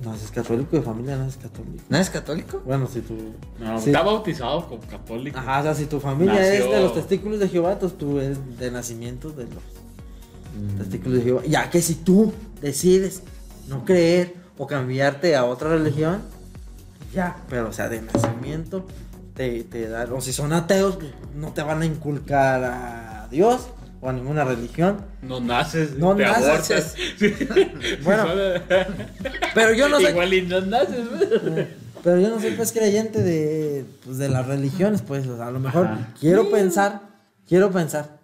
[0.03, 1.83] Naces católico, de familia naces católico.
[1.89, 2.61] ¿Naces católico?
[2.65, 3.15] Bueno, si tú.
[3.59, 5.37] No, está bautizado como católico.
[5.39, 8.19] Ajá, o sea, si tu familia Nació- es de los testículos de Jehová, entonces tú
[8.19, 11.41] eres de nacimiento de los testículos de Jehová.
[11.47, 12.31] Ya que si tú
[12.61, 13.23] decides
[13.67, 16.21] no creer o cambiarte a otra religión,
[17.13, 18.85] ya, pero o sea, de nacimiento
[19.33, 23.67] te, te dan, o si son ateos, pues, no te van a inculcar a Dios
[24.01, 25.03] o a ninguna religión.
[25.21, 26.45] No naces, No te naces.
[26.45, 26.95] abortas.
[28.03, 28.25] Bueno,
[29.53, 31.67] pero yo no soy, Igual y no naces, güey.
[32.03, 35.51] pero yo no soy pues creyente de, pues, de las religiones, pues, o sea, a
[35.51, 36.13] lo mejor Ajá.
[36.19, 37.01] quiero pensar,
[37.47, 38.19] quiero pensar,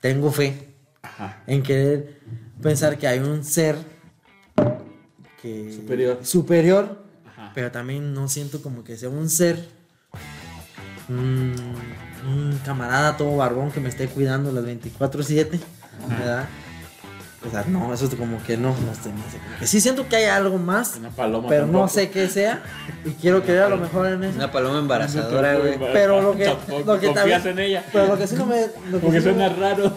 [0.00, 0.66] tengo fe.
[1.02, 1.42] Ajá.
[1.46, 2.20] en querer
[2.62, 3.76] pensar que hay un ser
[5.40, 6.18] que Superior.
[6.22, 7.52] superior, Ajá.
[7.54, 9.66] pero también no siento como que sea un ser
[11.08, 11.54] un,
[12.26, 15.58] un camarada todo barbón que me esté cuidando las 24/7,
[16.08, 16.44] ¿verdad?
[17.46, 19.22] O sea, no, eso es como que no, no sé, no
[19.60, 19.66] sé.
[19.66, 21.48] sí siento que hay algo más, Una paloma.
[21.48, 22.62] pero no sé qué sea.
[23.02, 24.36] Y quiero creer a lo mejor en eso.
[24.36, 25.78] Una paloma embarazadora, güey.
[25.90, 27.84] Pero lo que- Tampoco lo que también- en ella.
[27.90, 28.60] Pero lo que sí no me.
[28.90, 29.96] Lo que, Porque sí suena no, raro.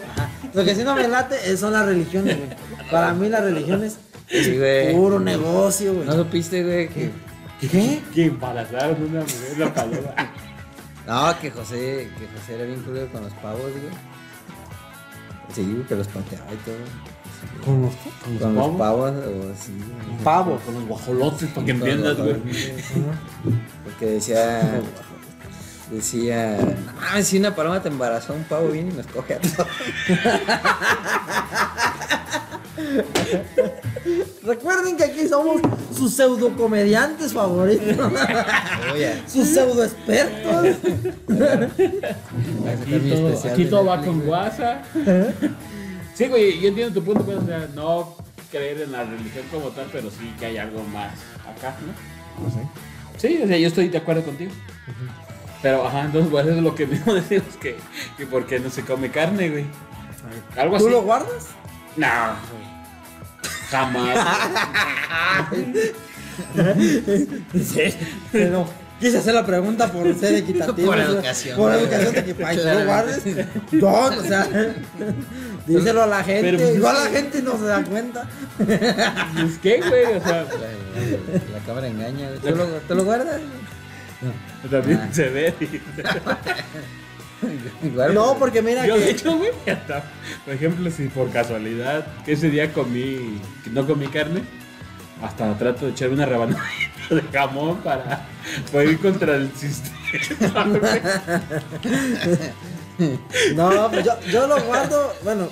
[0.54, 2.48] lo que sí no me late es- son las religiones, güey.
[2.90, 4.94] Para mí las religiones Sí, güey.
[4.94, 6.06] puro negocio, güey.
[6.06, 6.88] ¿No supiste, güey?
[6.88, 7.10] Que...
[7.60, 8.00] ¿Qué?
[8.14, 10.14] Que embarazaron una mujer, una paloma.
[11.06, 13.92] No, que José, que José era bien culero con los pavos, güey.
[15.54, 16.74] Sí, güey, que los pateaba y todo.
[17.64, 17.92] ¿Con los
[18.40, 18.78] Con los pavos?
[18.78, 19.72] pavos o así.
[19.72, 20.18] güey.
[20.24, 20.62] pavos?
[20.62, 22.36] Con los guajolotes, para que Con los entiendas, güey.
[23.84, 24.80] Porque decía.
[25.90, 26.58] Decía.
[27.00, 29.68] Mames, si una paloma te embarazó, un pavo viene y nos coge a todos.
[34.42, 35.60] Recuerden que aquí somos
[35.96, 38.12] sus pseudo comediantes favoritos,
[38.92, 40.76] Oye, sus pseudo expertos.
[42.66, 44.82] Aquí todo, aquí todo va con guasa.
[46.14, 48.16] Sí, güey, yo entiendo tu punto, pues, o sea, no
[48.50, 51.12] creer en la religión como tal, pero sí que hay algo más
[51.56, 51.92] acá, ¿no?
[53.18, 54.52] Sí, o sea, yo estoy de acuerdo contigo.
[55.62, 57.76] Pero, ajá, entonces, pues eso es lo que mismo decimos que,
[58.16, 59.66] que porque no se come carne, güey.
[60.56, 60.84] Algo así.
[60.84, 61.48] ¿Tú lo guardas?
[61.96, 62.06] No.
[63.70, 64.18] Jamás.
[67.54, 67.94] Sí.
[68.32, 68.68] Pero
[69.00, 70.88] quise hacer la pregunta por ser equitativo.
[70.88, 72.84] Por o sea, educación, Por educación de que para Claro.
[72.86, 73.22] guardes.
[73.72, 74.46] No, o sea.
[75.66, 76.42] Díselo a la gente.
[76.42, 78.28] Pero, pues, Igual es la gente no se da cuenta.
[78.58, 80.04] Pues, ¿Qué, güey?
[80.16, 82.40] O sea, La, la cámara engaña, güey.
[82.40, 83.40] ¿Tú lo, ¿tú lo guardas?
[84.70, 85.08] también Ah.
[85.12, 85.54] se ve.
[87.84, 89.10] Igual, No, pues, porque mira Yo, de que.
[89.10, 90.04] hecho, güey, hasta,
[90.44, 94.42] por ejemplo, si por casualidad que ese día comí, que no comí carne,
[95.22, 96.62] hasta trato de echar una rebanada
[97.10, 98.26] de jamón para
[98.72, 100.66] poder ir contra el sistema.
[103.56, 105.12] No, pues yo, yo lo guardo.
[105.24, 105.48] Bueno,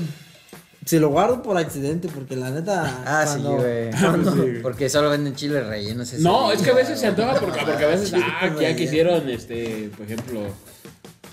[0.85, 3.03] si lo guardo por accidente, porque la neta.
[3.05, 3.93] Ah, sí, cuando- güey.
[3.93, 4.63] Sí, güey.
[4.63, 6.13] Porque solo venden chiles rellenos.
[6.13, 8.77] ese No, es que a veces se antoja porque, porque a veces, ah, güey, ya
[8.77, 10.41] que hicieron, este, por ejemplo,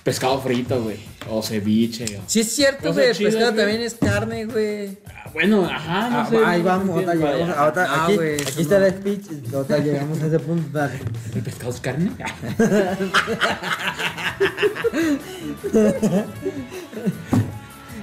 [0.04, 0.98] pescado frito, güey,
[1.30, 2.18] o ceviche.
[2.18, 3.08] o- Sí, es cierto, güey.
[3.16, 3.56] Pescado güey.
[3.58, 4.98] también es carne, güey.
[5.08, 6.38] Ah, bueno, ajá, no Ah, sé.
[6.46, 7.56] ahí vamos, ahorita llegamos.
[7.58, 8.86] Ah, aquí güey, aquí está no.
[8.86, 9.26] el speech.
[9.54, 10.70] Ahorita llegamos a ese punto.
[10.78, 11.00] dale.
[11.36, 12.12] ¿El pescado es carne?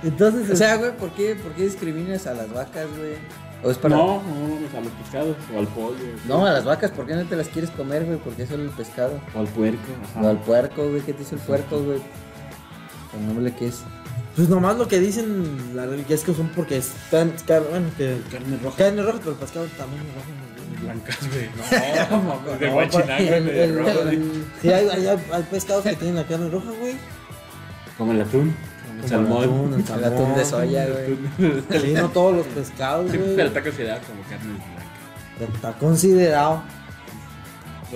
[0.02, 3.14] Entonces, O sea, güey, ¿por qué, ¿por qué discriminas a las vacas, güey?
[3.62, 3.96] ¿O es para.?
[3.96, 5.96] No, no, a los pescados, o al pollo.
[6.28, 8.18] No, a las vacas, ¿por qué no te las quieres comer, güey?
[8.18, 9.18] ¿Por qué solo el pescado?
[9.34, 9.80] O al puerco.
[10.10, 10.20] ajá.
[10.22, 11.00] O al puerco, güey.
[11.02, 12.00] ¿Qué te hizo el puerco, güey?
[13.18, 13.82] El nombre que es.
[14.36, 17.32] pues nomás lo que dicen la religión es que son porque están.
[17.46, 18.18] car- Bueno, que.
[18.30, 18.76] Carne roja.
[18.76, 20.26] Carne roja, pero el pescado también es rojo.
[20.30, 20.82] ¿no?
[20.82, 21.48] Blancas, güey.
[22.10, 24.20] No, mames, de el- güey, de rojo, güey.
[24.60, 26.94] Sí, hay, hay, hay pescados que tienen la carne roja, güey.
[27.96, 28.54] Como el atún,
[29.04, 30.04] el Como el atún, salmón.
[30.04, 30.66] el atún de salmón.
[30.68, 31.80] soya, güey.
[31.82, 33.36] Sí, no todos los pescados, güey.
[33.36, 35.54] Pero está considerado como carne blanca.
[35.54, 36.62] Está considerado.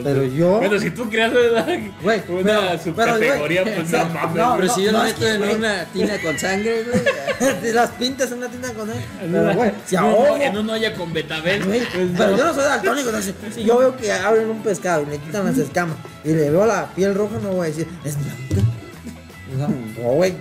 [0.05, 1.63] Pero yo- Bueno, si tú creas una,
[2.01, 4.37] Güey, una pero- subcategoría, pero, pues no mames.
[4.37, 4.57] no.
[4.57, 7.73] Pero si yo no, meto en una tina con sangre, güey.
[7.75, 8.89] Las pintas en una tienda con.
[8.89, 10.37] En Pero, una- güey, si en ahogo.
[10.37, 11.65] En una olla con betabel.
[11.65, 12.37] Güey, pues, pero no.
[12.39, 15.45] yo no soy daltónico, entonces si yo veo que abren un pescado y le quitan
[15.45, 18.69] las escamas y le veo la piel roja, no voy a decir, es blanca.
[19.53, 20.35] O sea, No, güey,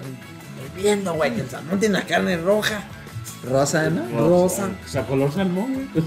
[0.80, 2.82] estoy viendo, güey, que el salmón tiene la carne roja.
[3.44, 4.20] Rosa, ¿no?
[4.20, 4.70] rosa.
[4.86, 6.06] O sea, color salmón, güey.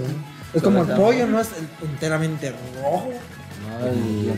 [0.55, 3.11] Es como el pollo, no es el- enteramente rojo.
[3.81, 4.35] No, el.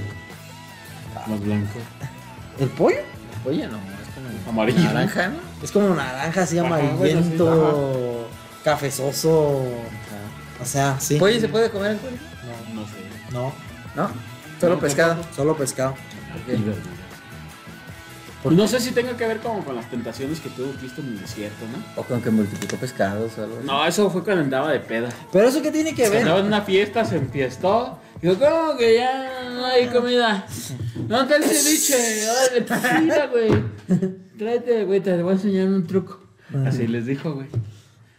[1.27, 1.79] Más blanco.
[2.61, 2.99] ¿El pollo?
[3.45, 4.51] Oye, no, es como.
[4.51, 4.81] Amarillo.
[4.81, 5.37] Naranja, ¿no?
[5.63, 8.29] Es como naranja así Ajá, bueno, amarillento,
[8.63, 9.63] cafezoso.
[10.61, 11.17] O sea, sí.
[11.17, 11.99] ¿Pollo se puede comer en?
[12.75, 12.93] No, no sé.
[13.33, 13.53] No,
[13.97, 14.11] No,
[14.61, 15.17] solo No, pescado.
[15.35, 15.95] solo pescado.
[18.45, 21.09] Pues no sé si tenga que ver como con las tentaciones que tuvo Cristo en
[21.09, 21.83] el desierto, ¿no?
[22.01, 23.67] O con que multiplicó pescados o algo así.
[23.67, 25.09] No, eso fue cuando andaba de peda.
[25.33, 26.41] Pero eso qué tiene que Se andaba ver.
[26.43, 27.99] en una fiesta, se enfiestó.
[28.21, 30.45] Dijo, ¿cómo que ya no hay comida?
[31.09, 32.31] ¿Dónde está el ceviche?
[32.31, 33.65] Órale, pues mira, güey.
[34.39, 36.21] Tráete, güey, te voy a enseñar un truco.
[36.67, 37.47] Así les dijo, güey.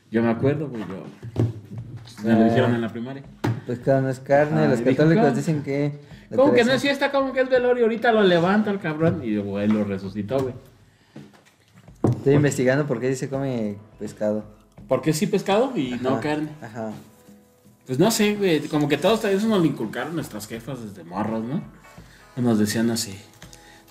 [0.10, 1.04] Yo me acuerdo, güey, yo.
[2.24, 3.22] Me lo dijeron en la primaria.
[3.68, 4.64] Pescado no es carne.
[4.64, 6.00] Ah, los dijo, católicos dicen que.
[6.34, 7.12] ¿Cómo que no es fiesta?
[7.12, 7.84] ¿Cómo que es velorio?
[7.84, 9.22] Ahorita lo levanta el cabrón.
[9.24, 10.54] Y güey, lo resucitó, güey.
[12.18, 14.44] Estoy investigando por qué se come pescado.
[14.88, 16.50] ¿Por qué sí pescado y no carne?
[16.62, 16.92] Ajá.
[17.86, 18.62] Pues no sé, güey.
[18.68, 21.64] Como que todos eso nos lo inculcaron nuestras jefas desde morros, ¿no?
[22.36, 23.18] Nos decían así.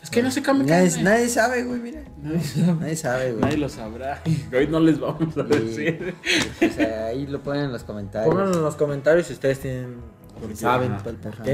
[0.03, 1.03] Es que no se come Nadie, carne.
[1.05, 2.03] nadie sabe, güey, mira.
[2.23, 2.73] Nadie sabe.
[2.81, 3.41] Nadie sabe, güey.
[3.43, 4.23] Nadie lo sabrá.
[4.53, 6.15] Hoy no les vamos a Y- decir.
[6.57, 8.33] O sea, ahí lo ponen en los comentarios.
[8.35, 9.97] Pónganlo en los comentarios si ustedes tienen,
[10.39, 11.45] Porque- saben ajá, ajá.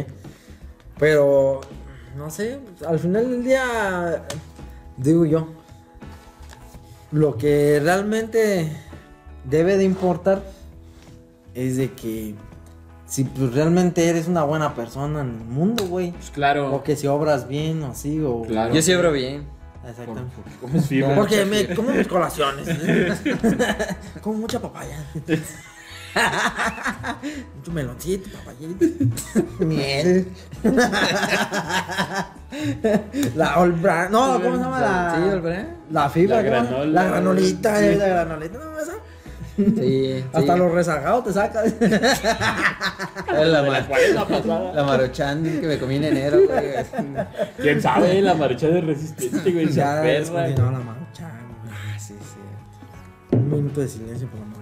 [1.00, 1.62] Pero,
[2.16, 4.26] no sé, al final del día,
[4.98, 5.48] digo yo,
[7.10, 8.70] lo que realmente
[9.44, 10.42] debe de importar
[11.54, 12.34] es de que
[13.06, 16.12] si pues, realmente eres una buena persona en el mundo, güey.
[16.12, 16.72] Pues claro.
[16.72, 18.42] O que si obras bien o así, o...
[18.42, 18.74] Claro.
[18.74, 19.46] Yo sí obro bien.
[19.80, 20.32] Por- Exactamente.
[20.36, 21.14] porque comes fibra.
[21.14, 22.68] Porque me como mis colaciones.
[24.22, 25.02] como mucha papaya.
[27.56, 28.84] Mucho meloncito, papayito.
[29.60, 30.28] Miel.
[33.36, 34.10] la All Brand.
[34.10, 35.14] No, ¿cómo se llama la?
[35.16, 35.68] Sí, All Brand.
[35.90, 36.36] La fibra.
[36.36, 36.86] La granola.
[36.86, 37.78] La granolita.
[37.78, 37.94] Sí.
[37.96, 38.58] La granolita.
[38.58, 38.92] No, esa.
[39.56, 40.24] Sí.
[40.32, 40.58] Hasta sí.
[40.58, 41.62] los rezagados te saca.
[41.64, 44.72] Era la, De la ma- cuarenta pasada.
[44.72, 46.72] la maruchan que me comí en enero, güey.
[47.58, 48.20] ¿Quién sabe?
[48.22, 49.68] La marcha de resistente, güey.
[49.70, 50.18] Ya perra.
[50.20, 51.30] descontinuó la maruchan.
[51.70, 53.36] Ah, sí, sí.
[53.36, 54.59] Un minuto de silencio por la maruchan.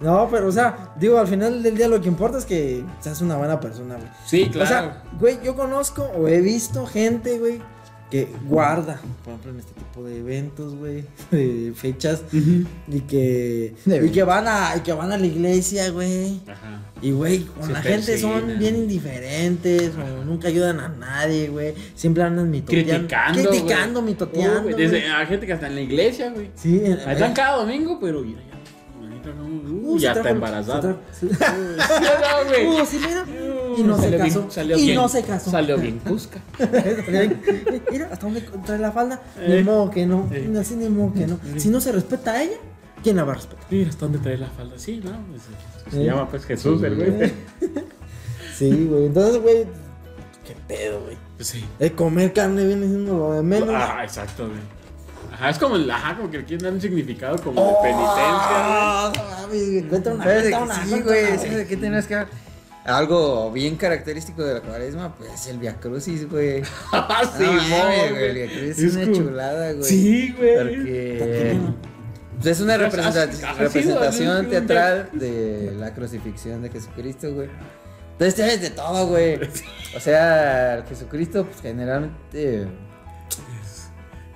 [0.00, 3.20] No, pero o sea, digo, al final del día lo que importa es que seas
[3.20, 4.08] una buena persona, güey.
[4.24, 4.64] Sí, claro.
[4.64, 7.60] O sea, güey, yo conozco o he visto gente, güey,
[8.14, 12.22] que guarda, por ejemplo, en este tipo de eventos, güey, de fechas,
[12.86, 16.40] y que, y que van a, y que van a la iglesia, güey.
[16.46, 16.80] Ajá.
[17.02, 21.74] Y güey, con Se la gente son bien indiferentes, o nunca ayudan a nadie, güey.
[21.96, 23.08] Siempre andan mitoteando.
[23.08, 23.50] Criticando.
[23.50, 24.12] Criticando, güey.
[24.12, 24.68] mitoteando.
[24.68, 24.76] Uh.
[24.76, 26.50] Desde a gente que hasta en la iglesia, güey.
[26.54, 29.30] Sí, en- Ahí están cada domingo, pero mira, ya.
[29.32, 31.00] uh, ya está embarazada.
[31.18, 32.80] Sí, no, güey.
[32.80, 33.24] Uh, sí, mira.
[33.76, 34.50] Y no se bien- casó.
[34.50, 35.50] salió Y bien- no se casó.
[35.50, 36.40] Salió bien Cusca.
[37.90, 39.20] Mira, hasta dónde trae la falda.
[39.40, 39.56] Eh.
[39.58, 40.28] Ni modo que no.
[40.32, 40.46] Eh.
[40.50, 41.38] Ni Así ni modo que no.
[41.56, 42.56] Si no se respeta a ella,
[43.02, 43.64] ¿quién la va a respetar?
[43.70, 44.78] Mira, ¿hasta dónde trae la falda?
[44.78, 45.10] Sí, ¿no?
[45.30, 45.42] Pues,
[45.92, 46.06] se Eh.
[46.06, 47.32] llama pues Jesús, el güey.
[48.56, 49.06] Sí, güey.
[49.06, 49.64] Entonces, güey,
[50.46, 51.16] qué pedo, güey.
[51.36, 51.64] Pues sí.
[51.80, 53.68] El comer carne viene siendo lo de menos.
[53.72, 54.58] Ah, exacto, güey.
[55.32, 57.82] Ajá, es como el, ajá, como que le quieren dar un significado como de Oh,
[57.82, 59.88] penitencia, no.
[59.88, 60.24] Cuenta una.
[60.24, 61.24] Sí, güey.
[61.24, 62.28] una, ¿Sabes de qué tienes que ver?
[62.84, 66.62] Algo bien característico de la cuaresma, pues el Via Crucis, güey.
[66.92, 68.24] Ah, sí, güey.
[68.24, 69.84] el Via Crucis Es una chulada, güey.
[69.84, 70.54] Sí, güey.
[71.18, 71.58] Porque
[72.34, 77.48] pues, es una has- has representación teatral de la crucifixión de Jesucristo, güey.
[78.12, 79.40] Entonces tienes de todo, güey.
[79.96, 82.66] O sea, el Jesucristo, pues generalmente.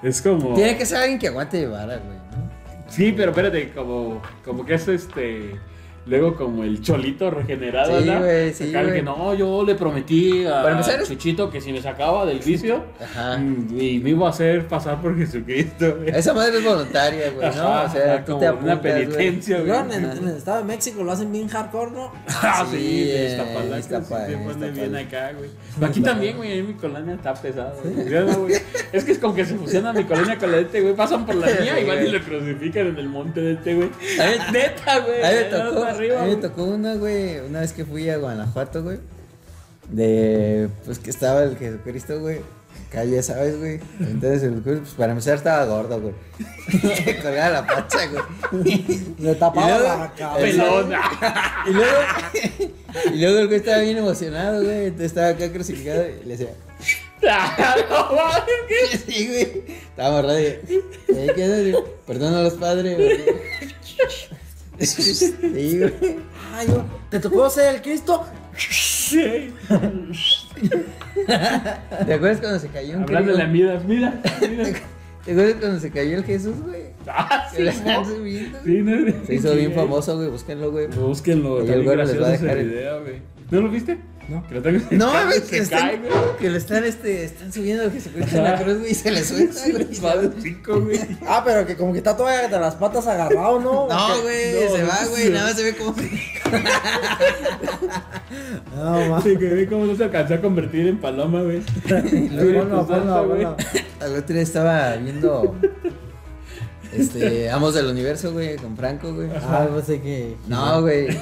[0.03, 0.55] Es como.
[0.55, 2.51] Tiene que ser alguien que aguante vara, güey, ¿no?
[2.89, 5.61] Sí, pero espérate, como, como que es este.
[6.09, 8.19] Luego como el cholito regenerado, Sí, ¿no?
[8.21, 12.39] güey, sí, que no, yo le prometí a empezar, Chuchito que si me sacaba del
[12.39, 13.37] vicio Ajá.
[13.39, 16.09] mm, y me iba a hacer pasar por Jesucristo, güey.
[16.11, 17.63] Esa madre es voluntaria, güey, ¿no?
[17.69, 19.07] Ajá, O sea, ajá, como te una apuntas, güey.
[19.07, 19.71] penitencia, güey.
[19.79, 22.13] En, el- en el estado de México lo hacen bien hardcore, ¿no?
[22.43, 25.17] Ah, sí, Sí, de en Iztapalapa, Iztapa- sí, se en pone bien Iztapalapa.
[25.29, 25.51] acá, güey.
[25.91, 28.55] Aquí también, güey, en mi colonia está pesado, güey.
[28.93, 30.95] Es que es como que se fusiona mi colonia con la de este, güey.
[30.95, 33.91] Pasan por la mía y van y lo crucifican en el monte de este, güey.
[34.53, 35.23] Neta, güey.
[35.23, 38.09] A mí me tocó, arriba, a mí me tocó una, güey, una vez que fui
[38.09, 38.99] a Guanajuato, güey.
[39.91, 42.41] De, pues que estaba el Jesucristo, güey.
[42.91, 43.81] Calle, ¿sabes, güey?
[44.01, 46.15] Entonces, el, pues para empezar estaba gordo, güey.
[47.23, 48.85] Colgaba la pacha, güey.
[49.19, 50.47] Le tapaba Y luego- la cabeza.
[51.69, 51.93] Y luego,
[53.15, 54.85] y luego el güey estaba bien emocionado, güey.
[54.87, 56.55] Entonces estaba acá crucificado y le decía,
[57.23, 58.99] No mames, ¿qué?
[58.99, 59.63] sí, güey.
[60.41, 61.75] Y, "Eh.
[62.07, 63.19] Perdona a los padres, güey.
[64.81, 65.93] Sí, güey.
[66.69, 68.25] Yo, ¿te tocó ser el Cristo?
[68.57, 69.53] Sí.
[71.27, 74.73] ¿Te acuerdas cuando se cayó un Hablando de la mira, mira, mira.
[75.25, 76.83] ¿Te acuerdas cuando se cayó el Jesús, güey?
[77.07, 78.05] Ah, sí, ¿no?
[78.65, 80.29] Sí, no, Se hizo bien famoso, güey.
[80.29, 80.87] Búsquenlo, güey.
[80.89, 83.23] Búsquenlo, Y el güero les va a dejar el- video, güey.
[83.51, 83.99] ¿No lo viste?
[84.29, 84.47] No.
[84.47, 85.61] Que lo tengo No, se cae, que, se cae,
[85.95, 86.37] están, güey.
[86.39, 89.25] que lo están, este, están subiendo a Jesucristo en la cruz, güey, y se le
[89.25, 89.85] suelta, Se güey.
[89.89, 91.01] les va de cinco, güey.
[91.27, 93.71] Ah, pero que como que está todavía de las patas agarrado, ¿no?
[93.85, 95.23] ¿O No, güey, No, se va, no güey.
[95.23, 95.31] sé.
[95.31, 95.95] Nada más se ve como.
[98.77, 99.23] No, ma.
[99.23, 101.61] Sí, que ve cómo no se alcanzó a convertir en paloma, güey.
[101.89, 103.43] Ponlo, ponlo, güey.
[103.45, 103.57] ponlo.
[104.01, 105.57] Al otro día estaba viendo.
[106.93, 109.29] Este, Amos del Universo, güey, con Franco, güey.
[109.47, 110.37] Ah, yo pensé que.
[110.47, 111.09] No, güey.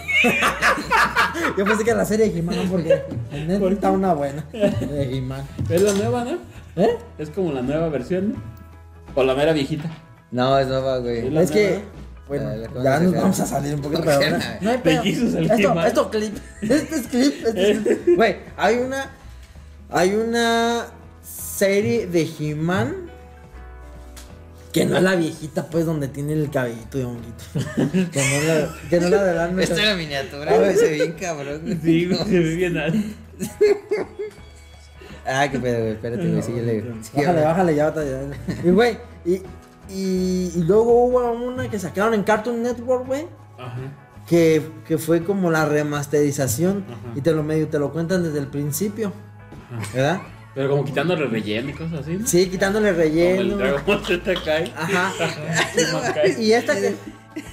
[1.56, 3.02] Yo pensé que la serie de He-Man, porque
[3.74, 4.44] está una buena.
[4.52, 5.46] De He-Man.
[5.68, 6.38] Es la nueva, ¿no?
[6.82, 6.96] ¿Eh?
[7.18, 8.36] Es como la nueva versión, ¿no?
[9.14, 9.84] O la mera viejita.
[10.30, 11.26] No, es nueva, güey.
[11.26, 11.82] Es la Es que.
[12.26, 12.50] Bueno,
[12.82, 14.70] ya nos vamos a salir un poquito, ¿Por pero no, no?
[14.70, 15.02] hay pedo.
[15.04, 16.36] Esto, esto clip.
[16.62, 17.46] Este es clip.
[17.46, 19.10] Este es- Güey, hay una.
[19.90, 20.86] Hay una
[21.22, 23.05] serie de He-Man.
[24.76, 27.44] Que no es la viejita, pues, donde tiene el cabellito de honguito.
[28.12, 30.92] que no la, que no la de la Esta es la miniatura, güey, se ve
[30.92, 31.78] bien cabrón, güey.
[31.82, 32.98] Sí, güey, se ve bien alto.
[35.28, 35.92] Ah, qué pedo, güey.
[35.94, 36.84] Espérate, güey, síguele.
[37.12, 38.62] Bájale, bájale, ya, ya, ya.
[38.64, 39.42] Y, güey, y,
[39.88, 43.26] y, y luego hubo una que sacaron en Cartoon Network, güey.
[43.58, 43.76] Ajá.
[44.28, 46.84] Que, que fue como la remasterización.
[46.86, 47.12] Ajá.
[47.16, 49.12] Y te lo medio te lo cuentan desde el principio.
[49.92, 50.20] ¿Verdad?
[50.56, 52.26] Pero como quitándole relleno y cosas así, ¿no?
[52.26, 53.56] Sí, quitándole Como el relleno.
[53.58, 54.72] Dragon Ball Z Kai.
[54.76, 55.12] Ajá.
[56.38, 56.94] Y esta que.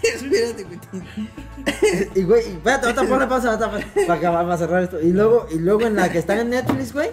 [0.01, 0.79] Espérate, güey.
[2.15, 5.01] Y güey, espérate, ahorita ponle pausa, ahorita pa- para que vamos a cerrar esto.
[5.01, 7.09] Y luego, y luego en la que está en Netflix, güey,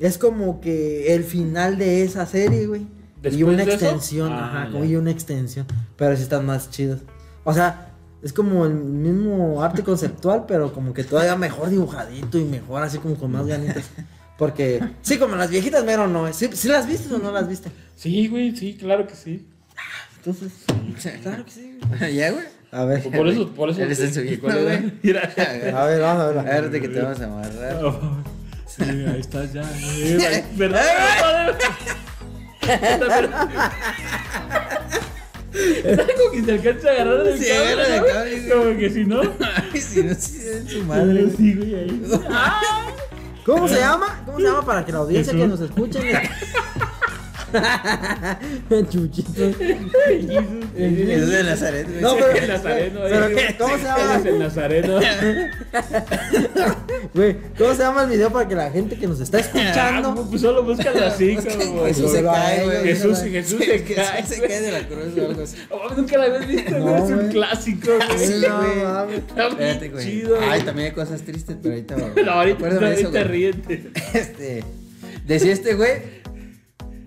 [0.00, 2.80] es como que el final de esa serie, güey.
[2.80, 2.86] Y
[3.22, 4.72] ¿Después una extensión, Ah, ajá, ya.
[4.72, 5.66] como y una extensión.
[5.96, 7.00] Pero sí están más chidos.
[7.44, 7.90] O sea,
[8.22, 12.96] es como el mismo arte conceptual, pero como que todavía mejor dibujadito y mejor así
[12.98, 13.84] como con más ganitas.
[14.38, 16.32] Porque, sí, como las viejitas, mero no.
[16.32, 17.70] ¿Sí, sí las viste o no las viste?
[17.96, 19.46] Sí, güey, sí, claro que sí.
[20.16, 20.52] Entonces,
[21.22, 21.78] claro que sí.
[21.98, 22.14] güey.
[22.16, 22.44] ¿Ya, güey?
[22.72, 23.82] A ver, Por eso, por eso.
[23.82, 24.78] Eres ¿cuál era?
[24.80, 24.92] güey.
[25.02, 25.32] Mira.
[25.76, 26.38] a ver, vamos a ver.
[26.38, 27.80] Agárrate que te vamos a amarrar.
[28.66, 29.62] Sí, ahí estás ya.
[29.62, 30.80] eh, Perdón,
[33.08, 33.48] perdón.
[35.84, 38.24] Está como que se alcanza a agarrar el Sí, cable, ¿no?
[38.24, 38.48] sí.
[38.50, 39.20] Como que si no.
[39.22, 41.30] Ay, si no, si es su madre.
[41.36, 42.02] Sí, güey, ahí.
[43.44, 44.22] ¿Cómo se llama?
[44.24, 46.00] ¿Cómo se llama para que la audiencia que nos escuche?
[48.90, 49.44] Chuchito.
[50.76, 52.00] Es de Nazaret, güey.
[52.00, 53.34] No, pero- El nazareno, pero eh.
[53.34, 53.56] ¿qué?
[53.56, 54.22] ¿Cómo se llama?
[54.24, 55.00] El nazareno.
[57.14, 60.26] Güey, ¿cómo se llama el video para que la gente que nos está Ah, escuchando?
[60.28, 61.84] pues solo búscalo así, Busca como.
[61.86, 62.84] Jesús se cae, güey.
[62.84, 64.26] Jesús, Jesús se Jesús cae.
[64.26, 65.56] se cae de la cruz o algo así.
[65.70, 67.02] Oh, nunca la habías visto, No, güey.
[67.04, 68.40] Es un clásico, güey.
[68.40, 69.18] No, mames.
[69.18, 70.04] Espérate, güey.
[70.04, 70.36] chido.
[70.40, 73.90] Ay, también hay cosas tristes, pero ahorita No, ahorita, ahorita ríete.
[74.12, 74.64] Este.
[75.26, 76.24] Decía este güey.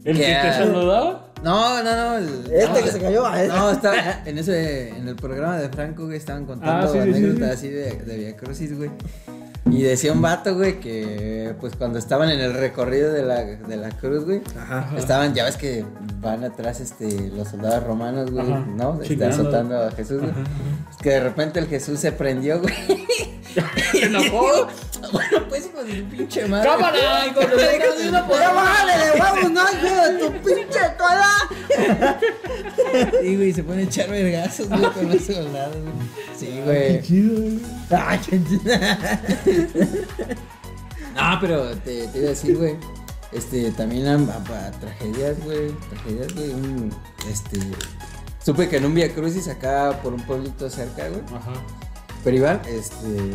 [0.08, 1.28] ¿El que Que- te saludaba?
[1.44, 2.18] No, no, no.
[2.18, 3.26] el- Este no, que se cayó.
[3.26, 3.56] ah, este.
[3.56, 7.04] No, está en ese, en el programa de Franco, güey, estaban contando Ah, sí, sí,
[7.04, 7.68] sí, anécdotas sí.
[7.68, 8.90] así de, de Via Crucis, güey.
[9.72, 13.78] Y decía un vato, güey, que pues cuando estaban en el recorrido de la, de
[13.78, 14.90] la cruz, güey, Ajá.
[14.98, 15.86] estaban, ya ves que
[16.22, 18.66] van atrás este, los soldados romanos, güey, Ajá.
[18.76, 19.02] ¿no?
[19.02, 20.34] Están azotando a Jesús, güey.
[20.90, 22.74] Es que de repente el Jesús se prendió, güey.
[23.92, 24.68] ¿Se enojó?
[25.12, 26.70] bueno, pues hijo de pinche madre.
[26.70, 27.28] ¡Cámara!
[27.28, 32.20] ¡Hijo de una una por ¡Ya bájale de huevos, no, hijo de tu pinche cola!
[33.22, 35.94] Sí, güey, se pone a echar vergazos, güey, con los soldados, güey.
[36.38, 37.02] Sí, güey.
[37.02, 37.60] chido, güey.
[37.92, 39.57] Ay, qué chido.
[41.16, 42.76] No, pero te, te iba a decir, güey.
[43.32, 45.72] Este, también a, a- a tragedias, güey.
[45.90, 46.52] Tragedias, güey.
[46.54, 46.94] un,
[47.30, 47.60] Este.
[48.44, 51.22] Supe que en un Via Crucis acá por un pueblito cerca, güey.
[51.36, 51.54] Ajá.
[52.24, 53.34] Pero igual, este.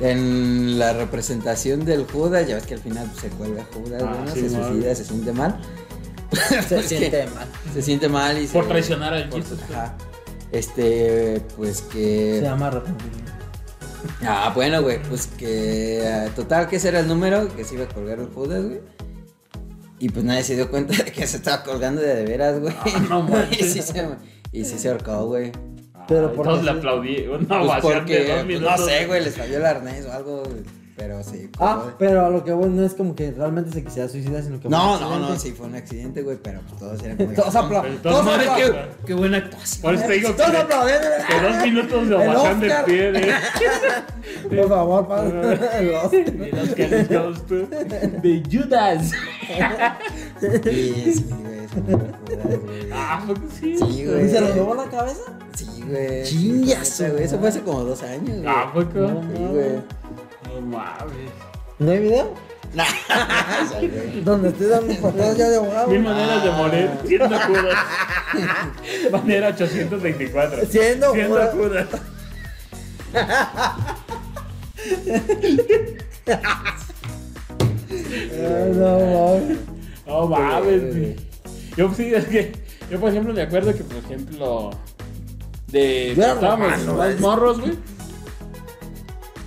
[0.00, 4.14] En la representación del Judas, ya ves que al final pues, se cuelga Judas, Ah,
[4.14, 4.34] güey, ¿no?
[4.34, 4.68] sí, se mal.
[4.72, 5.60] suicida, se siente mal.
[6.68, 7.48] Se siente mal.
[7.74, 9.96] Se siente mal y Por se- traicionar al por- Jesus, ajá.
[10.52, 12.36] Este, pues que.
[12.38, 13.29] Se llama arrepentimiento.
[14.22, 17.84] Ah, bueno, güey, pues que ah, total que ese era el número que se iba
[17.84, 18.80] a colgar el Judas, güey.
[19.98, 22.74] Y pues nadie se dio cuenta de que se estaba colgando de de veras, güey.
[22.80, 24.08] Ah, no y, sí se,
[24.52, 25.52] y sí se ahorcó, güey.
[26.08, 27.26] Pero Ay, ¿por todos le aplaudí.
[27.26, 30.42] Una Pues porque, de dos pues, no sé, güey, les falló el arnés o algo,
[30.42, 30.62] güey,
[31.00, 31.48] pero sí.
[31.58, 31.96] Ah, colgó.
[31.98, 34.68] pero a lo que voy no es como que realmente se quisiera suicidar, sino que
[34.68, 37.32] fue no, un no, no, sí fue un accidente, güey, pero pues todos eran como...
[37.32, 37.92] Todos aplauden.
[37.94, 38.72] Entonces, Todos madre, aplauden.
[39.00, 39.82] qué, qué buena actuación.
[39.82, 40.96] Por eso te digo que, Todos aplauden.
[41.26, 42.84] que dos minutos de El ovación de Oscar.
[42.84, 43.12] pie.
[43.12, 43.34] De,
[44.56, 45.58] Por favor, padre.
[45.78, 46.24] El Oscar.
[46.32, 47.54] de los que les gusta.
[48.20, 49.10] De Judas.
[50.64, 51.60] Sí, sí, güey.
[52.92, 53.76] Ah, ¿por qué sí?
[53.78, 54.28] Sí, ¿Y güey.
[54.28, 55.22] se lo llevó la cabeza?
[55.54, 56.22] Sí, güey.
[56.24, 58.44] Chingas, güey, Eso fue hace como dos años, güey.
[58.46, 58.98] Ah, ¿por qué?
[58.98, 59.99] Sí, güey.
[60.60, 61.30] No mames.
[61.78, 62.34] ¿No hay video?
[64.24, 65.88] Donde estoy dando patadas ya de abogado.
[65.88, 67.78] Mil maneras de morir siendo Judas.
[69.12, 70.66] Manera 824.
[70.66, 71.54] Siendo Siendo Judas.
[71.54, 71.88] Judas.
[78.10, 79.58] Ay, no, mames.
[80.06, 81.16] No mames, güey.
[81.76, 82.52] Yo sí, es que.
[82.90, 84.70] Yo, por ejemplo, me acuerdo que, por ejemplo.
[85.68, 86.14] De.
[86.16, 87.16] Yo Estábamos más güey.
[87.18, 87.78] morros, güey.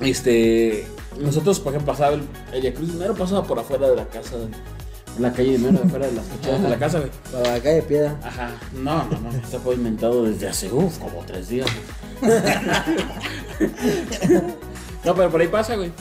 [0.02, 0.86] Este.
[1.20, 2.24] Nosotros, por ejemplo, pasaba el.
[2.54, 4.32] El Via Cruz primero pasaba por afuera de la casa.
[5.14, 7.12] Por la calle de mero, afuera de las fachadas de la casa, güey.
[7.32, 8.18] Para la calle Piedra.
[8.24, 8.52] Ajá.
[8.74, 9.30] No, no, no.
[9.32, 11.68] Está pavimentado desde hace, uff, como tres días.
[15.04, 15.92] no, pero por ahí pasa, güey.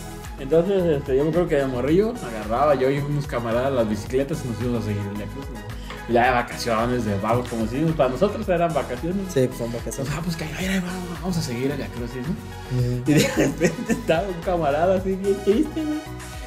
[0.40, 4.42] Entonces, este, yo me acuerdo que de morrillo agarraba yo y unos camaradas las bicicletas
[4.44, 5.46] y nos íbamos a seguir en la cruz.
[5.50, 5.71] güey.
[6.12, 9.32] Ya de vacaciones, de vagos, como si para nosotros eran vacaciones.
[9.32, 10.12] Sí, pues son Pues, vacaciones.
[10.16, 12.82] ah, pues que vamos, vamos a seguir en la cruz, ¿no?
[13.06, 16.00] Y de repente estaba un camarada así bien triste, güey.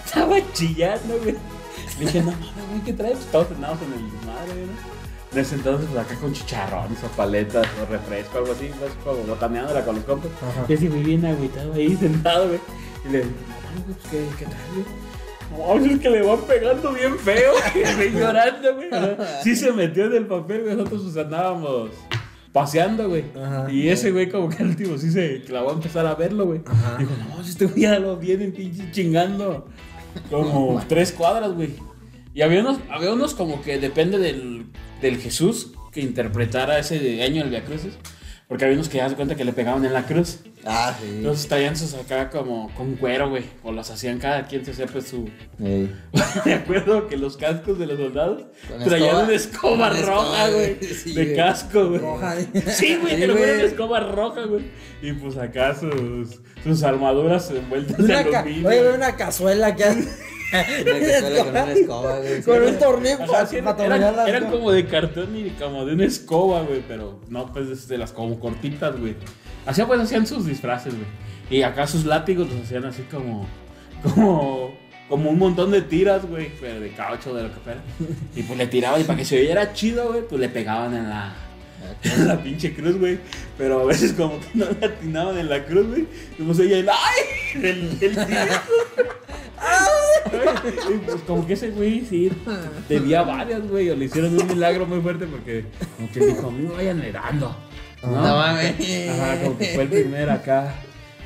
[0.06, 1.36] Estaba chillando, güey.
[2.00, 3.15] Le dije, no mames, güey, ¿qué traes?
[3.17, 4.96] Pues todos cenados en el desmadre, ¿no?
[5.31, 9.83] Desde entonces, pues acá con chicharrones o paletas o refresco, algo así, pues como botaneándola
[9.83, 10.31] con los compas.
[10.69, 12.60] Y así, muy bien agüitado ahí, sentado, güey.
[13.06, 13.31] Y le digo,
[13.75, 14.85] no, güey, pues, ¿qué, qué güey?
[15.52, 17.54] Mames, es que le van pegando bien feo,
[17.96, 18.89] güey, llorando, güey.
[19.43, 21.91] Sí se metió en el papel, güey, nosotros pues andábamos
[22.52, 23.25] paseando, güey.
[23.35, 23.71] Ajá.
[23.71, 26.62] Y ese güey como que al último sí se clavó a empezar a verlo, güey.
[26.98, 29.67] Dijo, no, este güey ya lo vienen pinche chingando.
[30.29, 31.75] como tres cuadras, güey.
[32.33, 34.67] Y había unos, había unos como que depende del,
[35.02, 37.98] del Jesús que interpretara ese año el Via Crucis.
[38.48, 40.39] Porque había unos que ya se cuenta que le pegaban en la cruz.
[40.65, 41.47] Ah, sí.
[41.47, 43.43] Traían sus acá como con cuero, güey.
[43.63, 45.29] O los hacían cada quien se sepa su.
[45.63, 45.93] Ey.
[46.45, 48.43] Me acuerdo que los cascos de los soldados
[48.83, 49.23] traían escoba.
[49.23, 50.77] una escoba roja, güey.
[50.81, 51.99] Sí, de casco, güey.
[51.99, 52.35] Roja.
[52.71, 54.65] Sí, güey, te lo una escoba roja, güey.
[55.01, 57.97] Y pues acá sus, sus armaduras envueltas
[58.31, 58.69] ca- aluminio.
[58.69, 62.41] oye, una cazuela que cazuela con una escoba, güey.
[62.41, 66.05] Con un torneo Ajá, para sí, para eran, como de cartón y como de una
[66.05, 69.15] escoba, güey, pero no, pues es de las como cortitas, güey.
[69.65, 71.07] Hacían, pues hacían sus disfraces, güey.
[71.49, 73.47] Y acá sus látigos los hacían así como,
[74.03, 74.75] como,
[75.09, 77.81] como un montón de tiras, güey, pero de caucho, de lo que fuera.
[78.35, 81.09] Y pues le tiraban y para que se oyera chido, güey, pues le pegaban en
[81.09, 81.35] la,
[82.03, 83.19] en la pinche cruz, güey.
[83.57, 86.07] Pero a veces como que no le atinaban en la cruz, güey.
[86.37, 87.63] Y pues ella, el ¡ay!
[87.63, 88.17] El, el
[90.93, 92.31] Y pues como que ese güey sí
[92.89, 93.89] debía varias, güey.
[93.89, 97.01] O le hicieron un milagro muy fuerte porque como que dijo, a mí me vayan
[97.01, 97.55] heredando.
[98.08, 99.10] No mames.
[99.10, 100.73] Ajá, como que fue el primer acá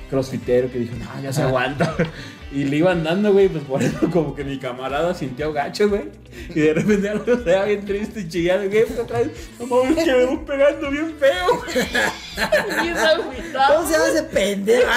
[0.09, 1.95] crossfitero que dijo, no, ya se aguanta.
[2.51, 6.05] Y le iban dando, güey, pues por eso como que mi camarada sintió gacho, güey.
[6.49, 9.67] Y de repente algo se veía bien triste y chillando, güey, pues otra vez, no
[9.67, 11.61] mames, que me voy pegando bien feo.
[12.81, 13.75] Bien agüitado.
[13.75, 14.89] ¿Cómo se llama ese pendejo?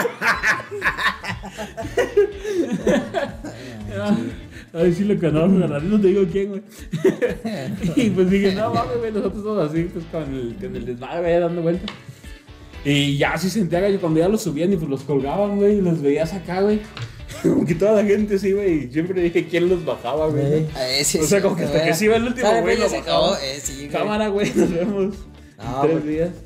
[4.74, 6.62] Ay, sí lo conozco, la no te digo quién, güey.
[7.96, 11.40] y pues dije, no mames, güey, nosotros todos así, pues con el, con el desmadre,
[11.40, 11.90] dando vueltas.
[12.84, 15.80] Y ya sí sentía gallo cuando ya los subían y pues los colgaban, güey, y
[15.80, 16.80] los veías acá, güey.
[17.42, 18.84] Como que toda la gente sí, güey.
[18.84, 20.66] y Siempre dije quién los bajaba, güey.
[20.74, 22.78] A sí, O sea, sí, como que hasta que se iba el último, güey, pues,
[22.78, 23.34] lo se acabó.
[23.36, 23.88] Eh, güey.
[23.88, 25.14] Cámara, güey, nos vemos.
[25.58, 26.30] No, en tres días.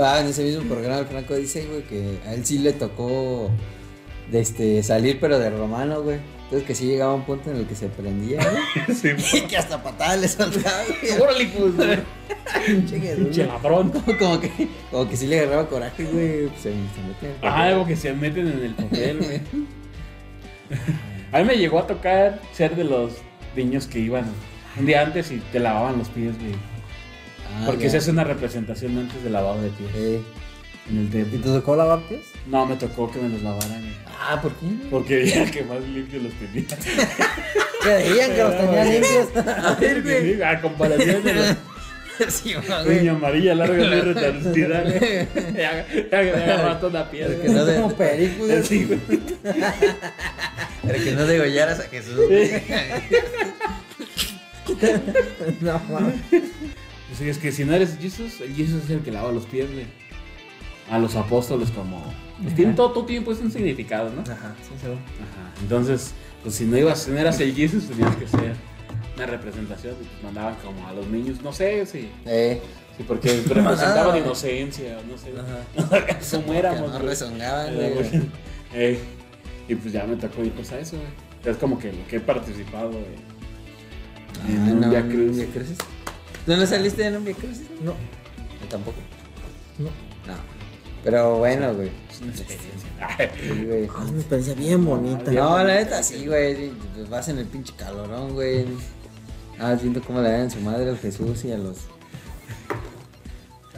[0.00, 3.50] Ah, en ese mismo programa el Franco dice, güey, que a él sí le tocó
[4.30, 6.18] de este, salir, pero de romano, güey.
[6.52, 8.94] Entonces que sí llegaba un punto en el que se prendía, güey.
[8.94, 10.82] Sí, y que hasta patadas le soltaba.
[11.18, 13.46] Órale, pues, güey.
[13.46, 13.90] ladrón.
[14.18, 16.48] Como que, como que sí le agarraba coraje, güey.
[16.48, 19.40] pues, Se, se mete en el Ajá, algo que se meten en el papel, güey.
[21.32, 23.12] A mí me llegó a tocar ser de los
[23.56, 24.26] niños que iban
[24.78, 26.52] un día antes y te lavaban los pies, güey.
[26.52, 27.92] Ah, Porque ya.
[27.92, 30.20] se hace una representación antes del lavado de pies Eh,
[30.90, 32.20] en el ¿Y te tocó lavar pies?
[32.46, 34.11] No, me tocó que me los lavaran, güey.
[34.24, 34.66] Ah, ¿por qué?
[34.90, 36.64] Porque veía que más limpios los tenía.
[37.82, 39.28] Creían que los tenía limpios.
[39.46, 40.42] A ver, güey.
[40.42, 41.46] A comparación de los
[42.28, 43.08] Sí, Uña güey.
[43.08, 45.26] amarilla, larga, muy retorcida, güey.
[45.56, 47.34] Ya ya agarraba toda piedra.
[47.42, 48.44] Que no de- Como perico.
[48.46, 48.62] güey.
[48.62, 49.00] Sí, güey.
[50.82, 52.14] Para que no degollaras a Jesús.
[55.60, 56.14] No, mames.
[57.18, 59.86] Sí, es que si no eres Jesús, Jesús es el que lava los pies, güey.
[60.90, 62.02] A los apóstoles como...
[62.42, 64.22] Pues tienen todo, todo tiene pues un significado, ¿no?
[64.22, 64.98] Ajá, sí, seguro.
[65.20, 65.52] Ajá.
[65.62, 66.12] Entonces,
[66.42, 68.54] pues si no ibas, no eras el Jesús, tenías que ser
[69.16, 69.94] una representación.
[70.00, 72.10] Y pues mandaban como a los niños, no sé si...
[72.26, 72.60] Eh,
[72.98, 74.18] Sí, porque representaban Mandaban.
[74.18, 75.32] inocencia, no sé.
[75.38, 76.18] Ajá.
[76.30, 77.08] Como éramos, no güey.
[77.08, 78.22] rezongaban, Eh, güey.
[78.74, 78.98] Eh,
[79.66, 81.08] y pues ya me tocó ir pues a eso, güey.
[81.42, 83.04] Es como que lo que he participado, güey.
[84.46, 85.36] En Ah, un no, Via en Crucis.
[85.36, 85.78] Via Crucis.
[86.44, 87.62] ¿Tú no saliste en un Via Crucis?
[87.82, 88.98] No, Yo tampoco.
[89.78, 89.84] no.
[89.86, 90.34] No.
[91.04, 91.90] Pero bueno, güey.
[92.10, 92.88] Es una experiencia.
[93.40, 93.88] Sí, güey.
[93.96, 95.30] Ah, me parecía bien bonita.
[95.32, 96.70] No, la neta sí, güey.
[97.10, 98.66] Vas en el pinche calorón, güey.
[99.58, 101.78] Ah, viendo cómo le dan su madre al Jesús y a los.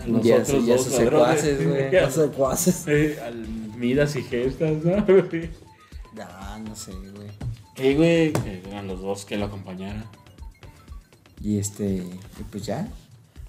[0.03, 1.91] A Y a- a sus secuaces, güey.
[1.93, 2.85] Los secuaces.
[2.87, 3.35] Eh, al
[3.77, 5.03] Midas y Gestas, ¿no?
[5.07, 5.51] güey?
[6.21, 7.29] Ah, no sé, güey.
[7.77, 8.33] Eh, güey,
[8.69, 10.05] eran los dos que lo acompañaran.
[11.41, 11.87] Y este.
[11.87, 12.87] Y pues ya.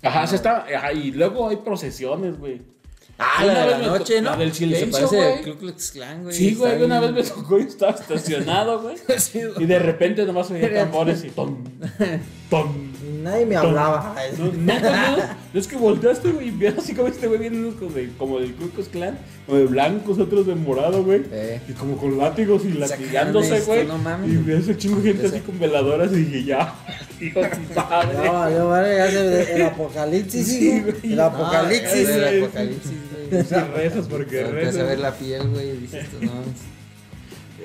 [0.02, 2.62] Ajá, se está, ajá, y luego hay procesiones, güey.
[3.18, 4.30] Ah, Una la de vez la noche, ¿no?
[4.32, 6.36] la del Que silencio, Se parece Ku Klux Klan, güey.
[6.36, 8.98] Sí, güey, una vez me tocó y estaba estacionado, güey.
[9.60, 11.64] Y de repente nomás oía tambores y ton,
[12.50, 12.95] ton.
[13.24, 14.16] Nadie me hablaba.
[14.38, 15.18] No, no, no,
[15.54, 18.10] no, es que volteaste, güey, y ves así como este güey viene unos como, de,
[18.18, 21.24] como del Klux Klan, como de blancos, otros de morado, güey.
[21.32, 21.62] Eh.
[21.68, 23.86] Y como con látigos y latigándose, güey.
[23.86, 24.32] no mames.
[24.32, 26.74] y ves a chingo de gente así con veladoras y dije, ya,
[27.22, 28.18] hijo de padre.
[28.26, 31.14] No, valió madre, ya se el apocalipsis, Sí, güey.
[31.14, 31.94] El Ah, apocalipsis.
[31.94, 32.28] es güey.
[32.38, 33.76] el apocalipsis, güey.
[33.76, 35.00] Rezas porque Te empiezas a ver rezas.
[35.00, 36.32] la piel, güey, y dices tú, no.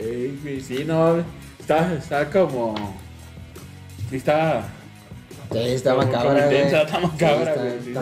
[0.00, 1.22] Ey, güey, sí, no,
[1.58, 2.74] está, está como...
[4.10, 4.64] Está...
[5.52, 6.56] Sí, está macabra, güey.
[6.58, 7.72] Está macabra, güey.
[7.84, 8.00] sí, no.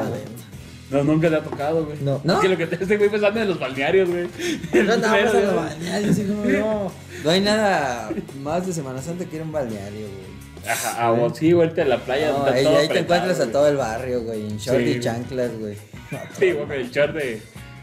[0.91, 1.99] No, nunca te ha tocado, güey.
[2.01, 2.21] No.
[2.25, 2.35] ¿No?
[2.35, 4.27] Es que lo que te este güey pensando en los balnearios, güey.
[4.73, 6.93] Pensando en como no.
[7.25, 10.39] No hay nada más de Semana Santa que ir a un balneario, güey.
[10.69, 12.31] Ajá, ah, vos sí, vuelta a la playa.
[12.31, 14.91] No, ahí, todo ahí te encuentras a todo el barrio, güey, en short Sí.
[14.91, 15.77] y chanclas, güey.
[16.39, 17.41] Sí, güey, el short de,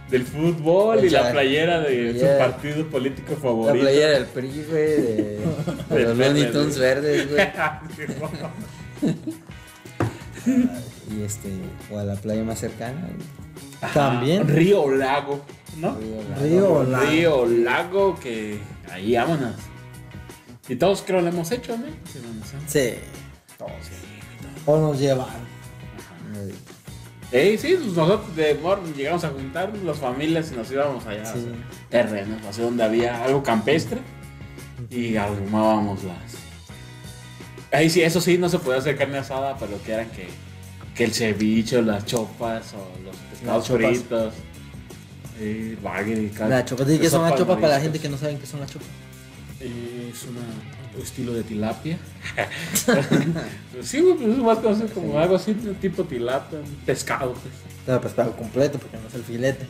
[0.10, 3.84] del fútbol y la playera de su partido político La favorito.
[3.86, 5.40] playera del PRI, güey, de,
[5.90, 7.48] de los Looney Tunes verdes, güey.
[11.16, 11.50] Y este,
[11.92, 13.08] o a la playa más cercana.
[13.94, 14.48] También.
[14.48, 15.42] Río o lago,
[15.78, 15.96] ¿no?
[16.42, 17.06] Río, o lago.
[17.06, 18.60] Río o lago que
[18.92, 19.54] ahí vámonos.
[20.68, 21.86] Y todos creo lo hemos hecho, ¿no?
[22.12, 22.94] Sí, vamos a- Sí.
[23.58, 23.92] Todos, sí.
[24.66, 25.46] O nos llevaron.
[27.32, 31.26] Eh, sí, pues nosotros de mor llegamos a juntar las familias y nos íbamos allá
[31.26, 31.48] Sí.
[31.88, 34.00] a terrenos, así donde había algo campestre
[34.90, 36.18] y arrumábamos las.
[37.72, 40.28] Ahí sí, eso sí, no se podía hacer carne asada, pero que eran que,
[40.96, 44.34] que el ceviche, o las chopas o los pescados choritos.
[45.40, 48.38] Eh, bagre, cal- La chopa, ¿qué son las chopas para la gente que no saben
[48.40, 48.88] qué son las chopas?
[49.60, 50.40] Eh, Es una
[50.96, 51.98] un estilo de tilapia.
[53.84, 54.60] sí, güey, pues es más
[54.94, 57.54] como algo así, tipo tilapia, pescado, pues.
[57.86, 59.66] Pero pescado completo porque no es el filete.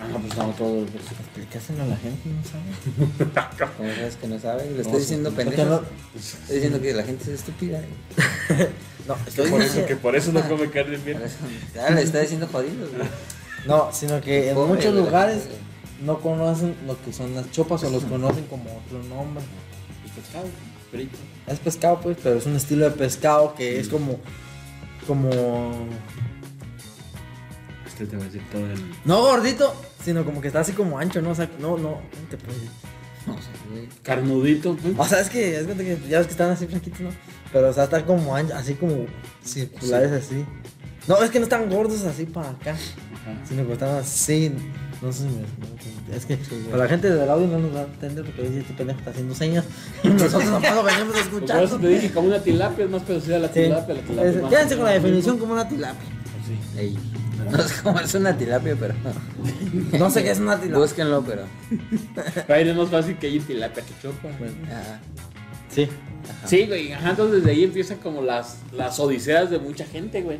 [0.00, 0.84] Ah, no, pues no, todo.
[0.86, 1.04] pues.
[1.20, 3.68] Explícaselo a la gente, no sabe.
[3.76, 4.64] ¿Cómo sabes que no sabe?
[4.64, 5.70] Le No, estoy diciendo Porque pendejo.
[5.70, 5.82] no,
[6.18, 7.80] Estoy diciendo que la gente es estúpida.
[9.08, 11.18] no, estoy Por eso, diciendo- que por eso no come carne bien.
[11.74, 13.08] Ya le está diciendo jodido, güey.
[13.66, 15.44] No, sino que en Pobre, muchos lugares
[16.02, 19.42] no conocen lo que son las chopas o los conocen como otro nombre.
[20.14, 20.46] pescado,
[20.90, 21.16] frito.
[21.46, 24.18] Es pescado, pues, pero es un estilo de pescado que es como.
[25.06, 25.86] Como.
[27.94, 28.78] Este te va a decir todo el.
[29.04, 29.72] No gordito,
[30.04, 31.30] sino como que está así como ancho, ¿no?
[31.30, 31.90] O sea, no, no.
[31.92, 32.70] ¿cómo te puedo decir?
[33.26, 33.88] No sé, güey.
[34.02, 34.94] Carnudito, pues.
[34.98, 37.10] O sea, es que, es que ya ves que están así flaquitos, ¿no?
[37.52, 39.06] Pero, o sea, están como ancho, así como
[39.44, 40.44] circulares así.
[41.06, 43.38] No, es que no están gordos así para acá, Ajá.
[43.48, 44.52] sino que están así.
[45.02, 45.42] No sé si me.
[45.42, 46.36] no, Es que
[46.70, 49.10] para la gente del audio no nos va a entender porque dice este pendejo está
[49.10, 49.64] haciendo señas
[50.04, 51.78] nosotros nomás lo venimos Pues por eso escuchando.
[51.78, 53.54] te dije como una tilapia, es más parecida a la Sí.
[53.54, 53.94] tilapia.
[53.94, 56.08] La tilapia Es- Quédense con la definición como una tilapia.
[56.46, 56.78] Sí.
[56.78, 56.98] Ey.
[57.50, 58.94] No sé cómo es una tilapia, pero.
[59.98, 60.78] No sé qué es una tilapia.
[60.78, 61.42] Búsquenlo, pero.
[62.48, 64.28] Ahí es más fácil que hay tilapia que chopa.
[64.70, 64.98] Ah,
[65.70, 65.88] Sí.
[66.30, 66.46] ajá.
[66.48, 70.38] Sí, güey, ajá, entonces desde ahí empiezan como las, las odiseas de mucha gente, güey.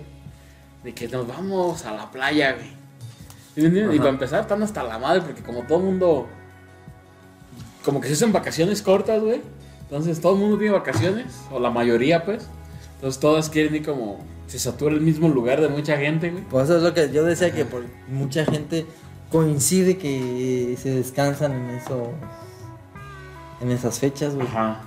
[0.84, 2.74] De que nos vamos a la playa, güey.
[3.56, 3.96] Y Ajá.
[3.98, 6.28] para empezar están hasta la madre, porque como todo el mundo,
[7.84, 9.40] como que se hacen vacaciones cortas, güey.
[9.82, 12.46] Entonces todo el mundo tiene vacaciones, o la mayoría, pues.
[13.04, 16.42] Entonces todas quieren ir como, se satura el mismo lugar de mucha gente, güey.
[16.44, 18.86] Pues eso es lo que yo decía que por mucha gente
[19.30, 22.12] coincide que se descansan en eso.
[23.60, 24.46] En esas fechas, güey.
[24.46, 24.80] Ajá.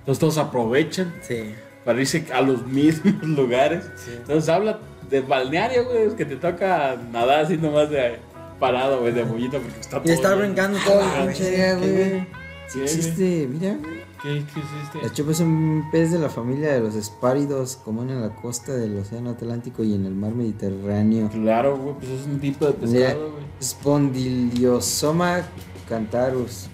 [0.00, 1.54] Entonces todos aprovechan Sí.
[1.82, 3.84] para irse a los mismos lugares.
[3.96, 4.10] Sí.
[4.18, 8.18] Entonces habla de balneario, güey, es que te toca nadar así nomás de
[8.60, 10.12] parado, güey, de bollito porque está todo.
[10.12, 10.36] Y lleno.
[10.36, 12.10] brincando todo el pinche güey.
[12.10, 12.28] güey.
[12.68, 13.78] Sí mira.
[14.22, 15.02] ¿Qué, qué hiciste?
[15.02, 18.72] La chopa es un pez de la familia de los espáridos, común en la costa
[18.72, 21.28] del Océano Atlántico y en el mar Mediterráneo.
[21.28, 23.44] Claro, güey, pues es un tipo de pescado, güey.
[23.60, 25.42] Spondiliosoma
[25.88, 26.68] cantarus.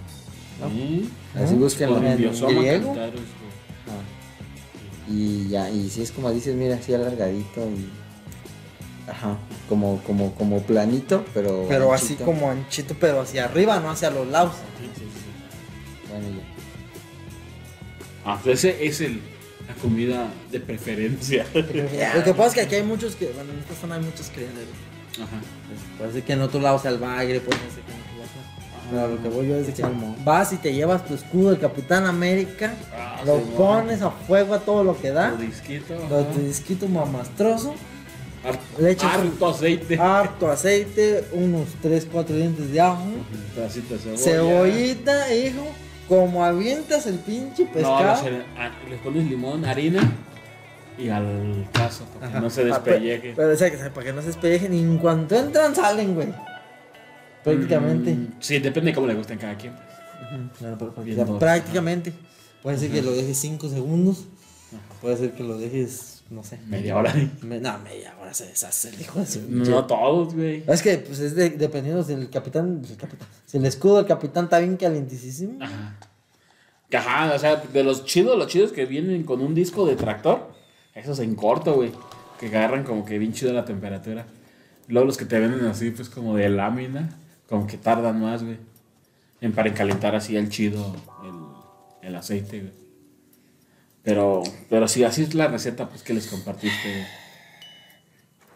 [0.70, 1.10] Sí.
[1.34, 2.86] Así búsquenlo en Spondiliosoma griego.
[2.88, 3.52] cantarus, güey.
[3.88, 5.10] Ah.
[5.10, 7.88] Y ya, y si es como dices, mira, así alargadito y.
[9.08, 9.38] Ajá.
[9.70, 11.64] Como, como, como planito, pero.
[11.66, 14.52] Pero así como anchito, pero hacia arriba, no hacia los lados.
[16.10, 16.57] Bueno, ya.
[18.30, 19.20] Ah, pues ese es el,
[19.66, 21.46] la comida de preferencia.
[21.54, 24.28] Lo que pasa es que aquí hay muchos que, bueno, en esta zona hay muchos
[24.28, 24.74] criaderos.
[25.16, 25.40] Ajá.
[25.66, 26.98] Pues, puede ser que en otro lado sea el
[27.84, 29.82] que en otro lado sea- Pero lo que voy yo es que
[30.24, 34.54] vas y te llevas tu escudo del Capitán América, Ah, lo sí, pones a fuego
[34.54, 35.94] a todo lo que da, Tu disquito.
[36.10, 37.74] lo tu disquito mamastroso,
[38.44, 39.98] Har- le echas- harto aceite.
[39.98, 43.24] harto aceite, unos 3, 4 dientes de ajo, Un
[43.54, 44.22] pedacito de cebolla.
[44.22, 45.66] cebollita, hijo,
[46.08, 48.30] como avientas el pinche No, pescado.
[48.30, 50.00] le, ah, le pones limón, harina
[50.98, 53.32] y al caso, para que no se Ah, pe- despelleje.
[53.36, 56.28] Pero, o sea, que- para que no se despellejen, y en cuanto entran, salen, güey.
[57.44, 58.14] Prácticamente.
[58.14, 59.72] Mm, sí, depende de cómo le gusten cada quien.
[59.72, 59.88] pues.
[60.60, 62.12] Pero prácticamente.
[62.62, 64.24] Puede ser que lo dejes 5 segundos.
[65.00, 66.58] Puede ser que lo dejes, no sé.
[66.66, 67.14] Media hora.
[67.42, 70.62] Me- no, media hora se deshace el hijo de su No, todos, güey.
[70.66, 73.28] Es que, pues, es de- dependiendo si el capitán, el capitán.
[73.46, 75.62] Si el escudo del capitán está bien calientísimo.
[75.62, 75.96] Ajá.
[76.92, 80.50] Ajá, o sea, de los chidos, los chidos que vienen con un disco de tractor,
[80.94, 81.92] esos en corto, güey.
[82.40, 84.26] Que agarran como que bien chido la temperatura.
[84.86, 87.10] Luego los que te venden así, pues como de lámina,
[87.48, 88.56] como que tardan más, güey.
[89.40, 90.94] En para encalentar así el chido,
[92.02, 92.72] el, el aceite, güey.
[94.08, 97.04] Pero, pero sí, así es la receta, pues que les compartiste, güey.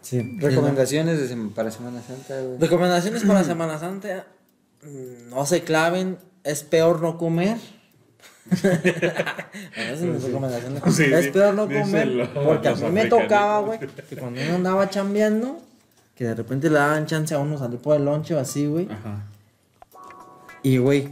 [0.00, 0.36] Sí.
[0.38, 2.59] Recomendaciones de sem- para Semana Santa, güey.
[2.59, 4.24] Recomendaciones para Semana Santa.
[4.82, 6.16] mm, No se claven.
[6.42, 7.59] Es peor no comer.
[8.50, 10.80] Bueno, es mi recomendación.
[10.92, 12.30] Sí, es sí, peor no comer.
[12.32, 15.61] Porque a mí me tocaba, güey, que cuando uno andaba chambeando,
[16.16, 18.88] que de repente le daban chance a uno salir por el lonche o así, güey.
[18.90, 19.26] Ajá.
[20.62, 21.11] Y, güey,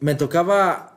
[0.00, 0.95] me tocaba.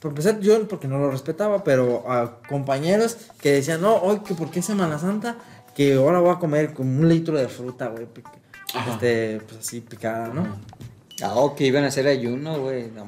[0.00, 4.34] Por empezar, yo porque no lo respetaba, pero a compañeros que decían, no, hoy que
[4.34, 5.36] porque es Semana Santa,
[5.74, 8.06] que ahora voy a comer como un litro de fruta, güey.
[8.88, 10.46] Este, pues así picada, ¿no?
[11.22, 12.90] Ah, o que iban a hacer ayuno, güey.
[12.90, 13.06] No.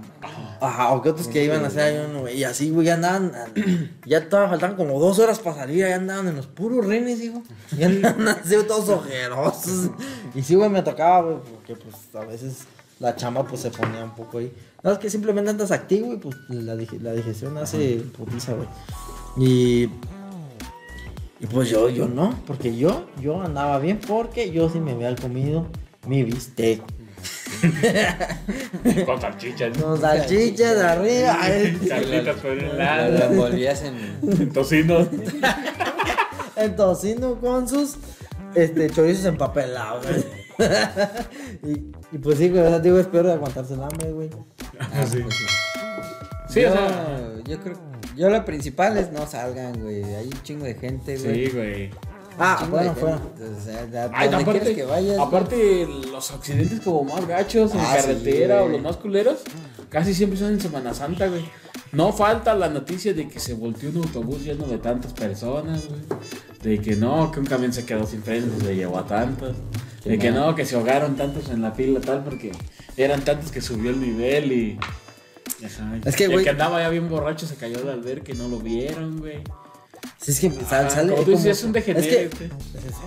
[0.61, 2.37] Ajá, o que otros que iban a hacer ayuno, güey.
[2.37, 3.33] Y así, güey, ya andaban.
[4.05, 7.43] Ya todavía faltaban como dos horas para salir, ya andaban en los puros renes, hijo.
[7.79, 9.91] Ya andaban así todos ojerosos.
[10.35, 12.65] Y sí, güey, me tocaba, güey, porque pues a veces
[12.99, 14.53] la chamba pues se ponía un poco ahí.
[14.83, 18.69] No, es que simplemente andas activo y pues la, dig- la digestión hace putiza, güey.
[19.39, 19.89] Y.
[21.41, 25.15] Y pues yo, yo no, porque yo, yo andaba bien porque yo sí me había
[25.17, 25.67] comido
[26.07, 26.81] mi bistec.
[29.07, 29.77] Con salchichas.
[29.79, 31.37] Con salchichas de arriba.
[31.41, 33.25] ay, Carlitas por un Lo lado.
[33.33, 34.53] envolvías en.
[34.53, 35.07] Tocino.
[36.57, 37.97] El tocino con sus
[38.55, 40.05] este, chorizos empapelados.
[40.07, 40.25] güey.
[41.65, 44.29] y, y pues sí, güey, o sea, digo, espero de aguantarse el hambre, güey.
[44.95, 45.19] Ah, sí.
[46.49, 47.33] Sí, yo, o sea.
[47.45, 47.77] yo creo.
[48.17, 50.03] Yo lo principal es no salgan, güey.
[50.05, 51.47] Hay un chingo de gente, güey.
[51.47, 51.91] Sí, güey.
[52.39, 53.17] Ah, bueno, fuera.
[53.17, 55.17] O sea, Ay, aparte, que vayas.
[55.17, 55.27] güey.
[55.29, 59.41] aparte los accidentes como más gachos en Ah, sí, carretera o los más culeros,
[59.89, 61.45] casi siempre son en Semana Santa, güey.
[61.93, 66.01] No falta la noticia de que se volteó un autobús lleno de tantas personas, güey.
[66.63, 69.57] De que no, que un camión se quedó sin frenos se llevó a tantos.
[70.05, 72.53] De que no, que se ahogaron tantos en la fila tal porque
[72.97, 74.79] eran tantos que subió el nivel y...
[75.65, 75.99] Ajá.
[76.05, 78.35] Es que, Y el güey- que andaba ya bien borracho se cayó al ver que
[78.35, 79.43] no lo vieron, güey.
[80.21, 81.13] Si es que Ah, sale.
[81.13, 82.51] como tú dices, como- es un Es que, degenerate.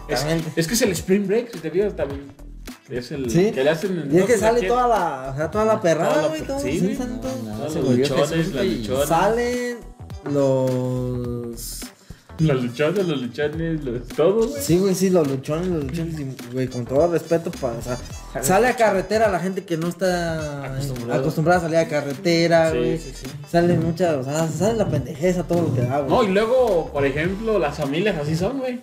[0.07, 0.25] Es,
[0.55, 2.31] es que es el Spring Break, si te fijas también.
[2.89, 3.51] Es el Sí.
[3.51, 6.27] que le hacen en Y es que sale toda la, o sea, toda la perrada,
[6.27, 6.41] güey.
[6.43, 6.95] todo, sí, sí, güey.
[6.95, 7.73] salen todos.
[7.75, 8.85] Los luchones, güey.
[9.07, 9.77] Salen
[10.31, 11.79] los.
[12.39, 14.61] Los luchones, los luchones, los todos, güey.
[14.61, 17.97] Sí, güey, sí, los luchones, los luchones, y, güey, con todo respeto, para, o sea,
[18.43, 20.75] sale a carretera la gente que no está
[21.13, 22.97] acostumbrada a salir a carretera, Sí, güey.
[22.97, 23.27] sí, sí.
[23.49, 26.09] Salen muchas, o sea, sale la pendejeza, todo lo que da, güey.
[26.09, 28.81] No, y luego, por ejemplo, las familias así son, güey.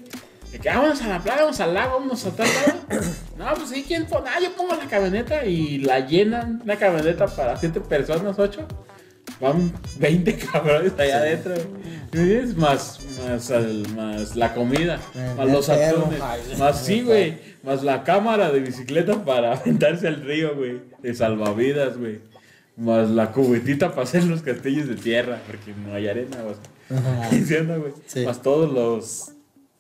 [0.51, 2.79] De que "Ah, vamos a la playa, vamos al lago, vamos a tal lado.
[3.39, 4.29] No, pues sí, ¿quién pone?
[4.29, 8.67] Ah, yo pongo la camioneta y la llenan, una camioneta para siete personas, ocho.
[9.43, 11.55] Van 20 cabrones allá adentro.
[12.57, 14.99] Más, más, al- más la comida,
[15.37, 16.21] más los atunes,
[16.59, 17.53] más sí, güey.
[17.65, 20.81] Más la cámara de bicicleta para aventarse al río, güey.
[21.03, 22.21] De salvavidas, güey.
[22.77, 26.55] Más la cubetita para hacer los castillos de tierra, porque no hay arena, güey.
[28.07, 28.25] Sí.
[28.25, 29.33] Más todos los.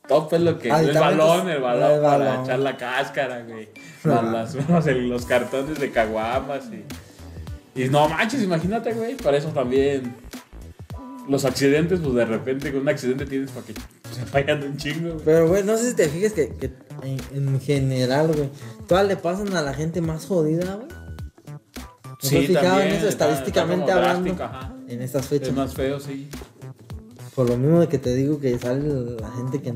[0.08, 0.68] Todo pues lo que.
[0.68, 3.68] El balón, el balón El para echar la cáscara, güey.
[4.04, 4.24] Más
[4.56, 6.82] las- más el- los cartones de caguamas y.
[7.74, 9.16] Y no manches, imagínate, güey.
[9.16, 10.14] Para eso también.
[11.28, 15.12] Los accidentes, pues de repente con un accidente tienes para que se vayan un chingo,
[15.12, 15.24] güey.
[15.24, 17.18] Pero, güey, no sé si te fijas que, que en,
[17.48, 18.50] en general, güey,
[18.88, 20.88] todas le pasan a la gente más jodida, güey.
[20.88, 24.34] ¿No te has fijado en eso, estadísticamente está hablando?
[24.34, 24.84] drástico.
[24.88, 25.54] En estas Es fechas.
[25.54, 26.28] más feo, sí.
[27.34, 28.82] Por lo mismo de que te digo que sale
[29.18, 29.72] la gente que.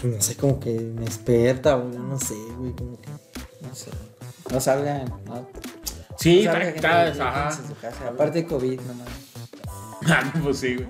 [0.00, 1.98] pues, No sé, como que me desperta, güey.
[1.98, 3.08] No sé, güey, como que.
[3.62, 3.90] No sé.
[4.52, 5.48] No salgan, no.
[6.18, 7.50] Sí, no está, salgan, está- ajá.
[7.52, 8.08] su casa.
[8.08, 9.08] Aparte de COVID, nomás.
[10.06, 10.88] Ah, no, pues sí, güey.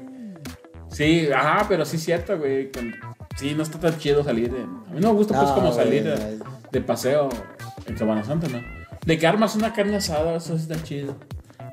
[0.90, 2.70] Sí, ajá, pero sí es cierto, güey.
[2.70, 2.94] con-
[3.36, 4.50] Sí, no está tan chido salir.
[4.52, 6.04] de- A mí no me gusta, pues, No, como güey, salir
[6.70, 7.28] de, paseo
[7.86, 8.61] en Semana Santa, ¿no?
[9.04, 11.16] De que armas una carne asada, eso sí está chido.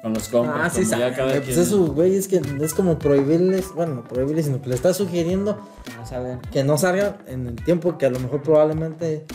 [0.01, 0.55] Con los compas.
[0.63, 3.73] Ah, sí, ya cada güey, Pues quien- eso, güey, es que es como prohibirles.
[3.73, 5.53] Bueno, no prohibirles, sino que le estás sugiriendo
[5.97, 9.25] No que no salgan en el tiempo que a lo mejor probablemente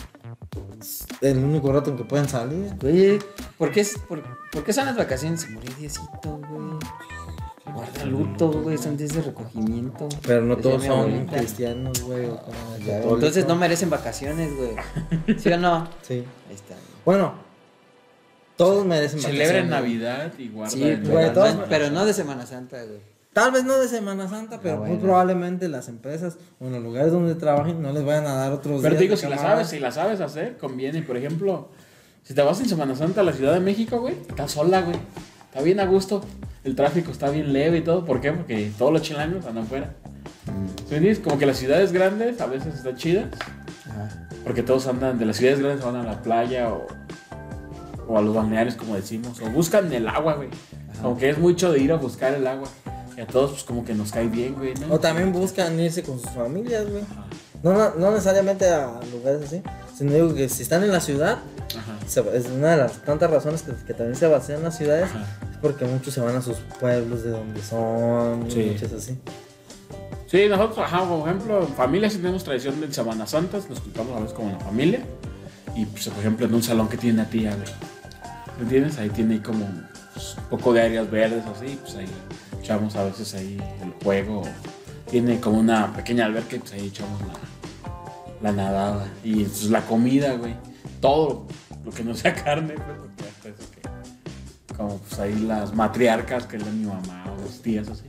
[1.23, 2.71] el único rato en que pueden salir.
[2.83, 3.19] Oye,
[3.57, 4.21] ¿por qué, es- por,
[4.51, 5.41] por qué son las vacaciones?
[5.41, 6.79] Se murió Diosito, güey.
[7.73, 8.77] Guarda luto, güey.
[8.77, 10.07] Son días de recogimiento.
[10.27, 11.37] Pero no todos son abuelita.
[11.37, 12.25] cristianos, güey.
[12.27, 13.15] o como.
[13.15, 15.37] Entonces no merecen vacaciones, güey.
[15.39, 15.87] ¿Sí o no?
[16.03, 16.23] Sí.
[16.49, 16.75] Ahí está.
[17.05, 17.33] Bueno,
[18.57, 19.69] todos merecen Celebren vacaciones.
[19.71, 20.71] Navidad y guardan.
[20.71, 22.99] Sí, güey, todos- pero no de Semana Santa, güey.
[23.33, 25.01] Tal vez no de Semana Santa, pero Ah, muy bueno.
[25.03, 28.81] probablemente las empresas o en los lugares donde trabajen no les vayan a dar otros
[28.81, 31.01] Pero días te digo, si la sabes, si la sabes hacer, conviene.
[31.01, 31.69] Por ejemplo,
[32.21, 34.97] si te vas en Semana Santa a la Ciudad de México, güey, estás sola, güey.
[35.49, 36.21] Está bien a gusto.
[36.63, 38.05] El tráfico está bien leve y todo.
[38.05, 38.31] ¿Por qué?
[38.33, 39.93] Porque todos los chilangos andan fuera.
[40.45, 40.51] ¿Sí
[40.91, 41.19] me entiendes?
[41.19, 43.25] Como que las ciudades grandes a veces están chidas.
[43.89, 44.27] Ajá.
[44.43, 46.85] Porque todos andan, de las ciudades grandes van a la playa o,
[48.07, 49.39] o a los balnearios, como decimos.
[49.41, 50.49] O buscan el agua, güey.
[51.01, 52.67] Como que es mucho de ir a buscar el agua.
[53.17, 54.93] Y a todos, pues como que nos cae bien, güey, ¿no?
[54.95, 57.03] O también buscan irse con sus familias, güey.
[57.61, 59.61] No, no, no necesariamente a lugares así,
[59.97, 61.37] sino digo que si están en la ciudad,
[62.07, 65.25] se- es una de las tantas razones que, que también se vacían las ciudades, Ajá.
[65.51, 68.69] es porque muchos se van a sus pueblos de donde son, Sí.
[68.73, 69.17] muchas así.
[70.27, 74.17] Sí, nosotros, ajá, por ejemplo, en familia sí tenemos tradición de Semana Santa, nos juntamos
[74.17, 74.99] a veces como en la familia.
[75.75, 77.67] Y, pues, por ejemplo, en un salón que tiene una tía, güey.
[78.57, 78.97] ¿Me entiendes?
[78.97, 79.65] Ahí tiene como
[80.13, 82.07] pues, un poco de áreas verdes, así, pues ahí
[82.63, 84.41] echamos a veces ahí el juego.
[85.11, 87.33] Tiene como una pequeña alberca y pues ahí echamos la,
[88.41, 89.07] la nadada.
[89.23, 90.55] Y pues la comida, güey.
[91.01, 91.45] Todo
[91.83, 94.73] lo que no sea carne, pues, porque hasta eso que.
[94.75, 98.03] Como pues ahí las matriarcas que es mi mamá o las tías así.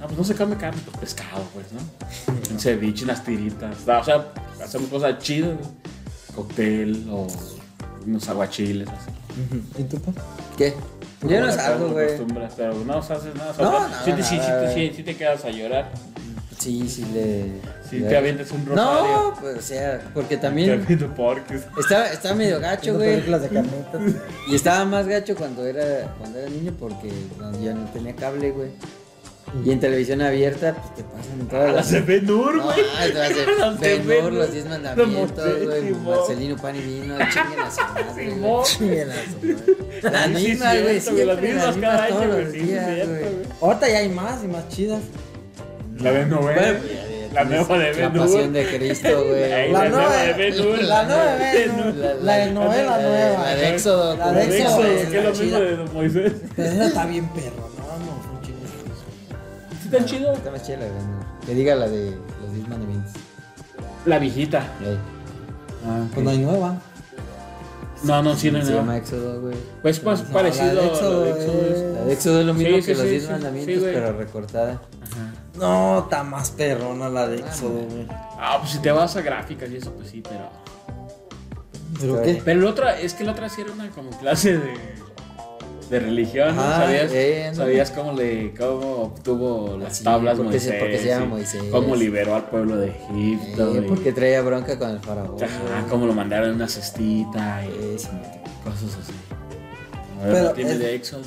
[0.00, 2.50] No, pues no se come carne, pues pescado, pues, ¿no?
[2.50, 3.76] Un ceviche, unas tiritas.
[3.86, 4.32] O sea,
[4.64, 5.70] hacemos cosas chidas, güey.
[6.34, 7.26] Cóctel o
[8.06, 9.10] unos aguachiles, así.
[9.78, 10.12] ¿Y tú, pa?
[10.56, 10.74] ¿Qué?
[11.22, 12.04] Yo no salgo, te güey.
[12.06, 13.50] acostumbras, Pero no haces nada.
[13.50, 14.94] o sea, No, sí, nada, te- sí, sí, nada, te- sí, güey.
[14.94, 15.90] sí te quedas a llorar.
[16.58, 17.46] Sí, sí le.
[17.98, 18.92] Le- te avientas un rosario.
[19.02, 21.62] No, pues, o sea, porque Te también avientas porques.
[21.78, 23.10] estaba, estaba medio gacho, Viendo güey.
[23.14, 24.22] películas de carnitas.
[24.48, 28.50] Y estaba más gacho cuando era, cuando era niño porque no, yo no tenía cable,
[28.50, 28.68] güey.
[29.64, 31.88] Y en televisión abierta, pues te pasan todas A la las.
[31.88, 32.76] CB Nur, No, güey.
[32.98, 34.52] ay, te vas a Las Ben de Hur, Ben los Hur.
[34.52, 35.94] diez Los mandamientos, Moisés, güey.
[35.94, 38.30] Marcelino Pan y Vino, chinguen a su madre, güey.
[38.30, 38.64] Simón.
[38.64, 39.76] Chinguen a su madre.
[40.02, 42.44] Las Sí, mismas, cierto, güey, Las siempre mismas las cada mismas año, todos güey.
[42.44, 43.22] los Sí, días, cierto, güey.
[43.22, 43.34] güey.
[43.60, 45.00] Ahorita ya hay más y más chidas.
[45.98, 46.60] La de novela.
[46.62, 49.70] Pues, La nueva de La Ben pasión de Cristo, güey.
[49.72, 50.78] La La nueva de Ben Hur.
[50.82, 51.94] La nueva de Ben Hur.
[52.24, 53.42] La de novela La nueva.
[53.44, 54.16] La de Éxodo.
[54.16, 55.60] La de La Éxodo, que es lo está mismo chida.
[55.60, 56.32] de Don Moisés.
[56.56, 58.70] Pero esa está bien perro, no, no, son chingados.
[59.82, 60.32] ¿Sí tan chido?
[60.32, 60.90] Está más chida la de.
[61.46, 62.10] Que diga la de
[62.42, 63.12] los diez mandamientos.
[64.06, 64.64] La viejita.
[65.86, 66.80] Ah, Pues no hay nueva.
[68.02, 69.54] No, no, sí, no, Se llama Éxodo, güey.
[69.82, 72.40] Pues más No, la parecido de a Éxodo la de Éxodo es- La de Éxodo
[72.40, 73.94] es lo mismo Sí, sí, que los sí, diez sí, mandamientos, sí, güey.
[73.94, 74.70] pero recortada.
[74.72, 75.34] Ajá.
[75.58, 78.06] No, está más perrona la de Éxodo, güey.
[78.38, 80.48] Ah, pues si te vas a gráficas y eso, pues sí, pero.
[82.00, 82.40] ¿Pero qué?
[82.44, 84.72] Pero la otra, es que la otra sí era una como clase de.
[85.90, 87.56] De religión, ¿Sabías, eh, no.
[87.56, 88.54] ¿Sabías cómo le.
[88.54, 90.80] cómo obtuvo las Sí, tablas porque se- Moisés?
[90.82, 91.62] porque se llama Moisés.
[91.72, 93.74] Cómo liberó al pueblo de Egipto.
[93.74, 95.36] Eh, y- porque traía bronca con el faraón.
[95.42, 98.08] Ajá, cómo lo mandaron en una cestita y sí.
[98.64, 99.12] cosas así.
[100.22, 101.22] A ver, Pero tiene es- de Éxodo.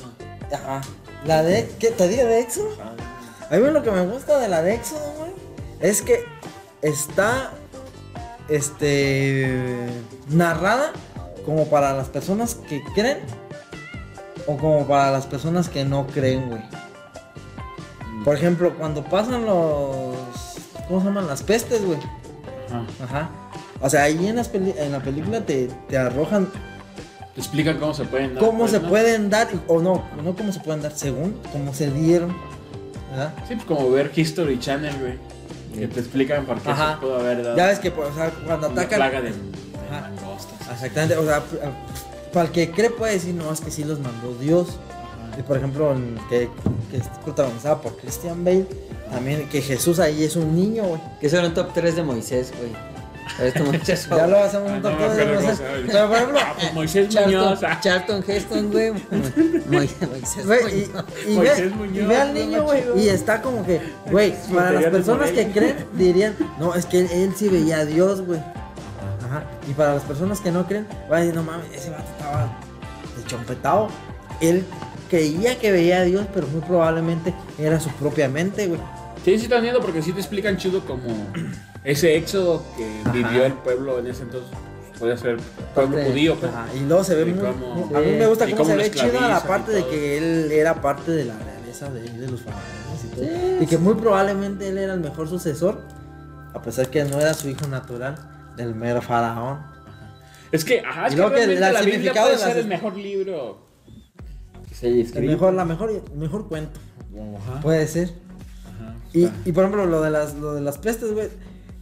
[0.52, 0.80] Ajá.
[1.26, 1.68] La de.
[1.78, 2.70] ¿Qué te digo de Éxodo?
[2.80, 3.54] Ajá.
[3.54, 5.30] A mí lo que me gusta de la de Éxodo, güey,
[5.80, 6.24] es que
[6.80, 7.52] está.
[8.48, 9.46] Este.
[10.30, 10.92] narrada
[11.46, 13.18] como para las personas que creen
[14.46, 16.62] o como para las personas que no creen, güey.
[18.24, 20.16] Por ejemplo, cuando pasan los.
[20.88, 21.26] ¿Cómo se llaman?
[21.26, 21.98] Las pestes, güey.
[22.68, 22.84] Ajá.
[23.04, 23.30] Ajá.
[23.80, 26.48] O sea, ahí en, las peli- en la película te, te arrojan
[27.34, 28.44] Te explican cómo se pueden dar.
[28.44, 28.88] cómo pues, se ¿no?
[28.88, 32.34] pueden dar, o no, no cómo se pueden dar, según cómo se dieron.
[33.10, 33.34] ¿Verdad?
[33.46, 35.18] Sí, pues como ver History Channel, güey.
[35.78, 36.94] Que te explican por qué Ajá.
[36.94, 37.56] se pudo haber dado.
[37.56, 38.98] Ya ves que, pues, o sea, cuando una atacan.
[38.98, 39.36] plaga de, de
[39.90, 40.10] Ajá.
[40.72, 41.42] Exactamente, o sea,
[42.34, 44.68] para el que cree puede decir, no, es que sí los mandó Dios.
[45.38, 46.48] Y por ejemplo, en que,
[46.90, 48.66] que es protagonizada por Christian Bale,
[49.10, 51.00] también que Jesús ahí es un niño, güey.
[51.20, 52.70] Que son un top 3 de Moisés, güey.
[53.36, 54.16] ¿Sabes cómo es eso?
[54.16, 55.62] Ya lo hacemos Ah, un no toque me de acuerdo Moisés.
[55.90, 57.60] Pero por ejemplo, Ah, pues Moisés Muñoz.
[57.60, 57.80] Charlton, ah.
[57.80, 58.90] Charlton Heston, güey.
[58.92, 58.98] Mo-
[59.70, 61.04] Moisés Güey, Muñoz.
[61.26, 63.80] y, y Moisés ve, Muñoz, y ve al niño, güey, y está como que,
[64.10, 67.84] güey, para las personas que creen, dirían, no, es que él, él sí veía a
[67.86, 68.40] Dios, güey.
[69.36, 69.44] Ajá.
[69.68, 72.52] Y para las personas que no creen, van a decir, no mames, ese vato estaba
[73.16, 73.88] de chompetado.
[74.40, 74.64] Él
[75.10, 78.80] creía que veía a Dios, pero muy probablemente era su propia mente, güey.
[79.24, 81.08] Sí, sí, te entiendo porque sí te explican chido como
[81.84, 83.12] ese éxodo que Ajá.
[83.12, 84.50] vivió el pueblo en ese entonces.
[84.98, 85.38] Podía ser
[85.74, 86.52] pueblo Parte- judío, pues.
[86.52, 88.90] Ajá, Y luego se ve muy, cómo- A mí me gusta cómo cómo se ve
[88.90, 93.04] chido la parte de que él era parte de la realeza de, de los faraones
[93.04, 93.62] y todo.
[93.62, 95.80] y que muy probablemente él era el mejor sucesor,
[96.52, 98.14] a pesar que no era su hijo natural
[98.56, 99.60] del mero faraón.
[100.52, 102.96] Es que, ajá, es Y que que la significado puede de las- ser el mejor
[102.96, 103.66] libro
[104.68, 106.78] que se haya El mejor, la mejor, el mejor cuento,
[107.38, 108.12] Ajá, puede ser.
[108.64, 111.28] ajá, Y, y por ejemplo, lo de las, lo de las pestes, güey,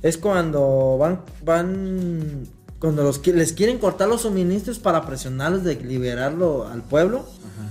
[0.02, 2.48] es cuando van, van,
[2.78, 7.18] cuando los, les quieren cortar los suministros para presionarlos de liberarlo al pueblo.
[7.20, 7.68] Ajá.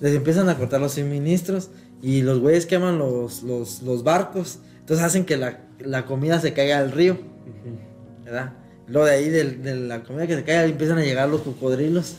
[0.00, 1.70] les empiezan a cortar los suministros
[2.02, 4.58] y los güeyes queman los, los, los barcos.
[4.80, 7.18] Entonces hacen que la, la comida se caiga al río.
[8.30, 8.52] ¿Verdad?
[8.86, 12.14] Luego de ahí de, de la comida que se caiga empiezan a llegar los cocodrilos.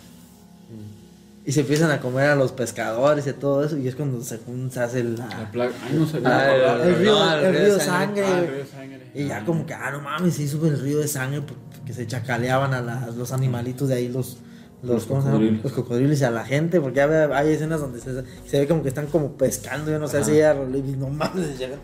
[1.43, 3.75] Y se empiezan a comer a los pescadores y todo eso.
[3.77, 4.37] Y es cuando se,
[4.69, 5.71] se hace la, La plaga.
[5.83, 6.21] Ay, no sé.
[6.21, 6.83] no Ah, me acordaba.
[6.85, 8.23] el río, el río de sangre.
[8.25, 9.01] Ah, río sangre.
[9.15, 12.05] Y ya como que, ah, no mames, sí sube el río de sangre porque se
[12.05, 14.37] chacaleaban a las- los animalitos de ahí, los,
[14.83, 15.63] los, Los ¿cómo se cocodrilos.
[15.63, 18.83] los cocodrilos y a la gente, porque ya hay escenas donde se, se ve como
[18.83, 20.25] que están como pescando, yo no sé, Ajá.
[20.27, 21.79] así, a y no mames, llegan.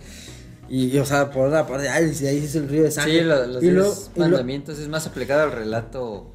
[0.70, 3.20] Y, y, o sea, por otra parte, ay, si ahí es el río de sangre.
[3.20, 6.32] Sí, lo- los y, y, mandamientos es más aplicado al relato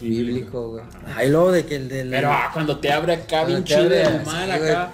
[0.00, 0.84] bíblico, güey.
[1.06, 2.10] ajá, y luego de que el del...
[2.10, 4.70] Pero ah, cuando te abre acá bien chido el así, mar güey.
[4.70, 4.90] acá.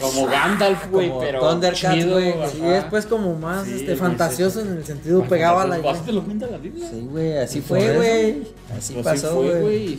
[0.00, 2.30] Como Gandalf, güey, pero Thundercats, chido, güey.
[2.32, 2.50] ajá.
[2.50, 4.66] Sí, es pues como más Sí, este, güey, fantasioso sí.
[4.68, 5.76] en el sentido pegaba a la.
[5.90, 6.88] Así te lo cuenta la Biblia.
[6.90, 8.30] Sí, güey, así Por fue, güey.
[8.76, 9.98] Así Así pasó, güey.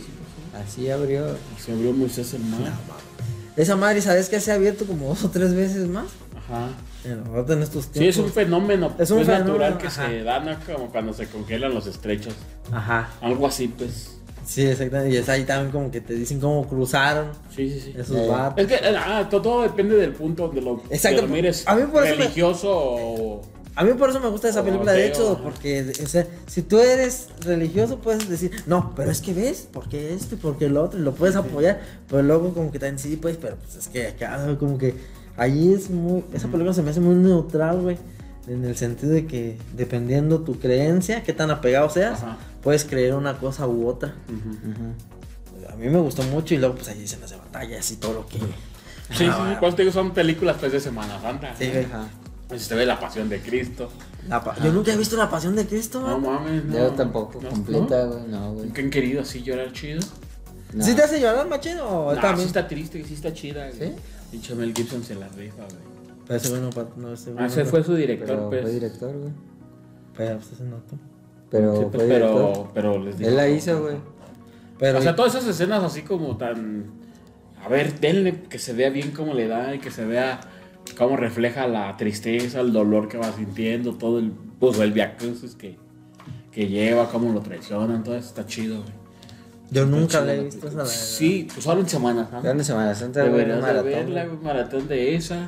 [0.60, 1.26] Así abrió.
[1.64, 2.72] Se abrió Moisés el mar.
[3.56, 6.06] Esa madre, ¿sabes que se ha abierto como dos o tres veces más?
[6.52, 6.68] Ajá.
[7.04, 8.16] En, ahorita en estos Sí, tiempos.
[8.16, 10.06] es un fenómeno Es un pues, fenómeno, natural que ajá.
[10.08, 10.56] se da, ¿no?
[10.72, 12.34] Como cuando se congelan los estrechos.
[12.70, 13.08] Ajá.
[13.20, 14.18] Algo así, pues.
[14.44, 15.14] Sí, exactamente.
[15.14, 17.94] Y es ahí también como que te dicen cómo cruzaron Sí, sí, sí.
[17.96, 18.26] esos Eh.
[18.28, 18.64] vatos.
[18.64, 21.22] Es que ah, todo, todo depende del punto donde lo, Exacto.
[21.22, 21.66] lo mires.
[21.66, 23.42] A mí por eso me- religioso o.
[23.74, 26.60] A mí por eso me gusta esa Oh, película, de hecho, porque, o sea, si
[26.60, 30.82] tú eres religioso puedes decir, no, pero es que ves, porque esto y porque lo
[30.84, 33.88] otro, y lo puedes apoyar, pero luego como que también sí, pues, pero pues es
[33.88, 34.94] que acá como que
[35.36, 37.98] ahí es muy, esa película se me hace muy neutral, güey,
[38.48, 42.38] en el sentido de que dependiendo tu creencia, qué tan apegado seas, Ajá.
[42.62, 44.14] puedes creer una cosa u otra.
[45.70, 48.12] A mí me gustó mucho y luego pues ahí dicen las de batallas y todo
[48.14, 48.38] lo que...
[48.38, 48.44] Sí,
[49.18, 49.56] sí, Ah, sí.
[49.60, 51.54] Pues te digo, son películas pues, de Semana Santa.
[51.58, 51.70] Sí.
[51.86, 52.08] Ajá.
[52.48, 53.90] Pues se ve la pasión de Cristo.
[54.28, 56.74] La pa- Yo nunca he visto la pasión de Cristo, No mames, no.
[56.78, 58.66] Yo tampoco, No, completa, güey, no, güey.
[58.66, 60.00] ¿Nunca han querido así llorar chido?
[60.72, 60.84] No.
[60.84, 61.84] ¿Sí te hace llorar, machino?
[61.86, 62.40] ¿O No, también?
[62.40, 63.68] sí está triste, sí está chida.
[63.68, 63.78] güey.
[63.90, 63.94] ¿Sí?
[64.32, 65.92] Pinche Mel Gibson se la rifa, güey.
[66.26, 68.62] Pero ese bueno, no, ese Ah, ese fue su director, Pero pues.
[68.62, 69.32] fue director, güey.
[70.16, 70.96] Pero pues ese no tú.
[71.50, 73.28] Pero Sí, pues, pero, pero les digo.
[73.30, 73.96] Él la hizo, güey.
[74.78, 76.86] Pero o sea, todas esas escenas así como tan.
[77.62, 80.40] A ver, denle que se vea bien cómo le da y que se vea
[80.96, 84.32] cómo refleja la tristeza, el dolor que va sintiendo, todo el.
[84.58, 85.76] Pues el viacrucis que,
[86.50, 89.01] que lleva, cómo lo traicionan, todo eso está chido, güey.
[89.70, 90.76] Yo nunca le he visto esa.
[90.78, 90.86] la.
[90.86, 92.42] Sí, pues ahora en Semana Santa.
[92.42, 93.82] Ya en Semana Santa, güey, maratón.
[93.82, 94.04] güey.
[94.12, 95.46] güey, maratón de esa.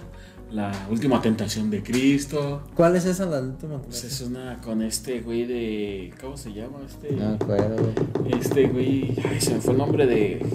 [0.53, 2.63] La última tentación de Cristo.
[2.77, 3.83] ¿Cuál es esa la última?
[3.83, 6.15] Pues es una con este güey de.
[6.21, 6.79] ¿Cómo se llama?
[6.87, 7.13] Este.
[7.17, 7.77] No me acuerdo,
[8.23, 8.41] güey.
[8.41, 9.17] Este güey.
[9.29, 10.47] Ay, se me fue el nombre de.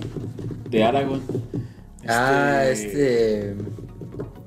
[0.69, 1.21] De Aragón.
[2.07, 3.55] Ah, este.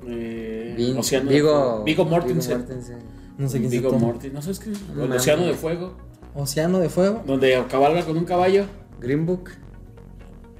[0.07, 1.49] Eh, Vin- Océano de Vigo.
[1.51, 1.83] Fuego.
[1.83, 2.57] Vigo Mortensen.
[2.59, 2.97] Mortensen.
[3.37, 4.07] No sé quién Vigo toma.
[4.07, 4.33] Mortensen.
[4.33, 4.71] ¿No sabes qué?
[4.95, 5.11] No el.
[5.13, 5.93] Océano de Fuego.
[6.33, 7.21] Océano de Fuego.
[7.27, 8.65] Donde cabalga con un caballo.
[8.99, 9.51] Green Book.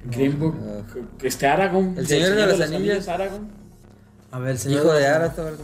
[0.04, 0.54] Green Book.
[0.62, 0.82] Ah.
[1.22, 1.94] Este Aragón.
[1.96, 3.08] El Señor de los Anillos.
[3.08, 3.48] Aragón.
[4.30, 4.80] A ver, señor.
[4.80, 5.56] Hijo de Arathorn.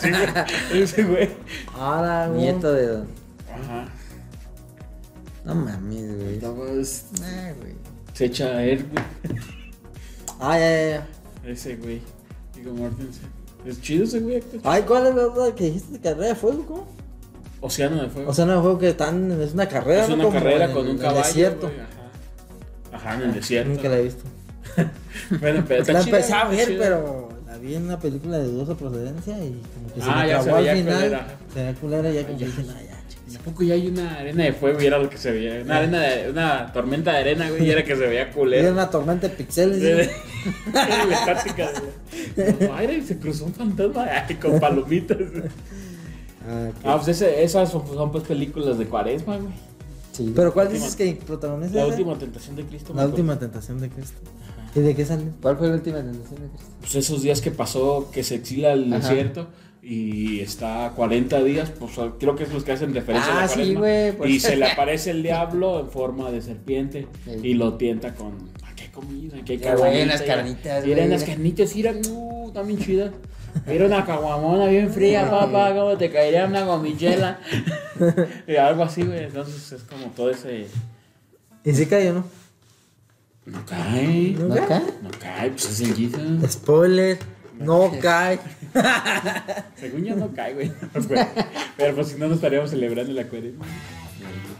[0.00, 0.26] Sí, güey.
[0.82, 1.30] Ese güey.
[1.78, 2.36] Aragón.
[2.38, 3.08] Nieto de Don.
[3.52, 3.88] Ajá.
[5.44, 6.40] No mames, güey.
[6.42, 7.74] Ah, güey.
[8.14, 9.38] Se echa a él, güey.
[10.40, 11.50] Ah, ya, ya, ya.
[11.50, 12.00] Ese güey.
[12.56, 13.28] Vigo Mortensen.
[13.66, 14.42] Es chido ese güey.
[14.62, 15.98] Ay, ¿cuál es la otra que dijiste?
[15.98, 16.66] ¿Carrera de fuego?
[16.66, 16.86] ¿Cómo?
[17.66, 18.30] Océano de Fuego.
[18.30, 19.30] Océano de Fuego que están.
[19.40, 20.02] Es una carrera.
[20.04, 21.24] es una Como carrera con el- un en el caballo.
[21.26, 21.70] desierto.
[22.92, 22.96] Ajá.
[23.10, 23.70] Ajá, en el desierto.
[23.70, 24.24] Nunca la he visto.
[25.40, 26.78] Bueno, pero La empecé a ver, chida.
[26.78, 30.28] pero la vi en una película de dudosa procedencia y como que se Ah, me
[30.28, 31.26] ya se trabó al final.
[31.54, 33.32] Se veía culera y ya como que dije, no, ya, chicos.
[33.32, 35.62] ¿Y a poco ya hay una arena de fuego y era lo que se veía?
[35.62, 38.72] Una arena de, una tormenta de arena, güey, y era que se veía Era culero.
[38.72, 39.78] una tormenta de pixeles.
[39.80, 40.10] ¿sí?
[41.12, 41.70] estática,
[42.36, 42.54] güey.
[42.68, 45.16] No, aire y se cruzó un fantasma ay, con palomitas.
[46.46, 46.70] Ah.
[46.84, 49.52] Ah, pues ese- esas son, son, pues películas de cuaresma, güey.
[50.12, 50.32] Sí.
[50.34, 51.74] Pero ¿cuál última- dices que protagoniza?
[51.74, 52.92] La última tentación de Cristo.
[52.94, 54.18] La última tentación de Cristo.
[54.76, 55.24] ¿Y de qué sale?
[55.40, 56.66] ¿Cuál fue la última tentación de Cristo?
[56.80, 59.48] pues esos días que pasó, que se exila al desierto
[59.82, 63.48] y está 40 días, pues creo que es los que hacen referencia a Ah, la
[63.48, 63.80] sí, cuaresma.
[63.80, 64.30] güey, pues.
[64.30, 67.30] Y se le aparece el diablo en forma de serpiente Sí.
[67.42, 68.32] y lo tienta con,
[68.64, 71.08] aquí hay comida, aquí hay Qué caguamita, buenas y- carnitas, güey.
[71.08, 71.74] las carnitas,
[72.10, 73.12] uh, también chidas.
[73.66, 77.38] Era una caguamona bien fría, papá, ¿cómo te caería una gomichela?
[78.46, 80.66] y algo así, güey, entonces es como todo ese...
[81.64, 82.24] ¿Y si cayó, no?
[83.46, 84.82] No cae, ¿No ¿No cae?
[85.02, 86.52] no cae, pues es el Jesus.
[86.52, 87.18] Spoiler.
[87.58, 88.38] No cae.
[89.76, 90.72] Según yo no cae, güey.
[91.76, 93.64] Pero, pues si no, no estaríamos celebrando la cuaresma.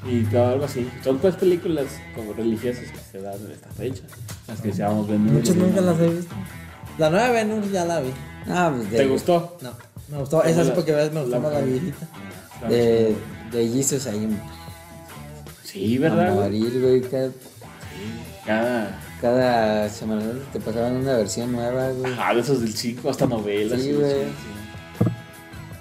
[0.07, 0.89] Y todo algo así.
[1.03, 4.03] Son pues películas como religiosas que se dan en esta fecha.
[4.47, 5.33] Las que decíamos Ben Hur.
[5.33, 6.35] Muchas nunca las he visto.
[6.99, 8.11] La nueva Ben ya la vi.
[8.49, 9.57] Ah, pues de, ¿Te gustó?
[9.61, 9.71] No,
[10.11, 10.43] me gustó.
[10.45, 12.07] Esa es porque me gustó la- más la viejita.
[12.69, 13.17] De,
[13.53, 14.29] de Jesus ahí
[15.65, 16.35] Sí, a ¿verdad?
[16.35, 16.45] güey?
[16.61, 17.01] morir, güey.
[17.03, 17.35] Cada, Sí.
[18.47, 19.01] Cada.
[19.21, 20.23] cada semana
[20.53, 22.13] te pasaban una versión nueva, güey.
[22.13, 23.81] Ajá, de esos del 5 hasta novelas.
[23.81, 24.11] Sí, güey.
[24.13, 25.09] sí.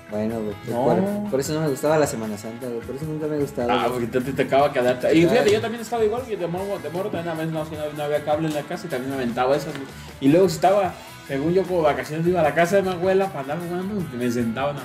[0.10, 0.56] Bueno, güey.
[0.70, 0.84] No.
[1.24, 2.80] Por, por eso no me gustaba la Semana Santa, güey.
[2.82, 3.84] Por eso nunca me gustaba.
[3.84, 5.16] Ah, porque te, te acaba de quedarte.
[5.18, 7.66] Y fíjate, yo también estaba igual, que de morro, de morro también a veces no,
[7.98, 9.74] no, había cable en la casa y también me aventaba esas.
[9.74, 9.88] güey.
[10.22, 10.94] Y luego estaba,
[11.28, 14.18] según yo, como vacaciones, iba a la casa de mi abuela para andar jugando, y
[14.18, 14.82] me sentaban a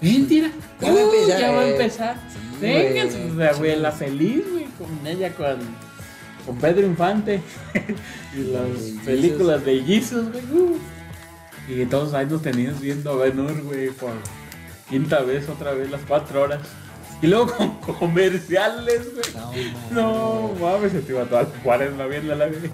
[0.00, 0.50] Ven, tira.
[0.80, 1.70] Ya va a Uh, empezar, Ya va a eh.
[1.72, 2.16] empezar.
[2.60, 5.58] Venga, su abuela feliz, güey, con ella, con,
[6.46, 7.42] con Pedro Infante.
[8.34, 10.44] y las películas de Jesus, güey.
[10.52, 10.78] uh.
[11.68, 14.12] Y todos ahí nos teníamos viendo a Ben güey, por
[14.88, 16.60] quinta vez, otra vez, las cuatro horas.
[17.22, 19.24] Y luego con comerciales, güey.
[19.92, 22.70] No, No, mames, se te iba toda la cuaresma viéndola, güey.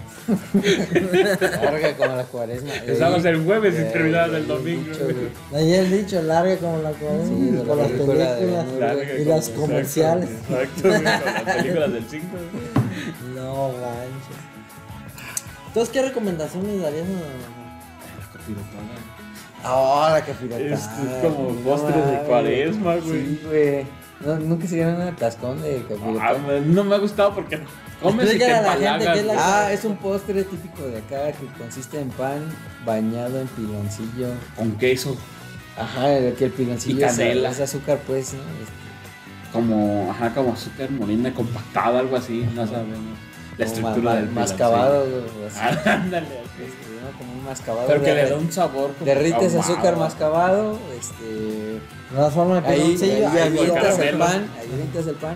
[1.61, 2.73] Larga como la cuaresma.
[2.75, 4.91] Empezamos el jueves y ya, el domingo,
[5.53, 8.39] el dicho, larga como la cuaresma, la con las películas
[9.19, 10.29] y las exacto, comerciales.
[10.29, 12.25] Exacto, güey, con las películas del 5.
[13.35, 14.37] No manches.
[15.67, 17.03] Entonces, ¿qué recomendaciones darías
[19.63, 20.61] a Oh, la capirotada.
[20.61, 23.25] Es- es como postres de cuaresma, güey.
[23.25, 23.85] Sí, güey.
[24.25, 25.85] No, nunca se dieron un atascón de
[26.19, 27.59] Ah, man, no me ha gustado porque
[28.01, 29.65] comes y te a la gente es la-.
[29.67, 32.39] Ah, es un postre típico de acá que consiste en pan
[32.85, 34.29] bañado en piloncillo.
[34.55, 35.15] Con queso,
[35.77, 36.07] Ajá,
[36.37, 37.49] que el piloncillo Y canela.
[37.51, 38.39] Es, azúcar, pues, ¿no?
[38.39, 42.97] Este, como, ajá, como azúcar molina compactada, algo así, no sabemos.
[43.57, 44.59] La estructura ma- del ma- piloncillo.
[44.59, 46.86] mascabado, güey, o así, Ah, Ándale, así.
[47.47, 47.87] Mascabado.
[47.87, 49.73] Pero que le da un sabor como Derrites ahumado.
[49.73, 51.79] azúcar mascabado, este...
[52.15, 55.35] La forma de Ahí, ahí ahí avientas el pan, ahí avientas el pan.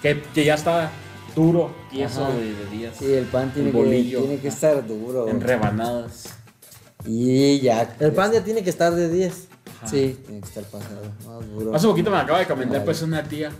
[0.00, 0.90] Que, que ya está
[1.34, 2.94] duro, tieso de, de días.
[2.98, 4.20] Sí, el pan tiene, que, bolillo.
[4.20, 5.28] tiene que estar duro.
[5.28, 6.34] En rebanadas.
[7.04, 7.94] Y ya.
[8.00, 9.48] El pan ya tiene que estar de 10.
[9.78, 9.86] Ajá.
[9.86, 11.02] Sí, tiene que estar pasado.
[11.26, 11.74] Más duro.
[11.74, 13.50] Hace poquito me acaba de comentar pues una tía,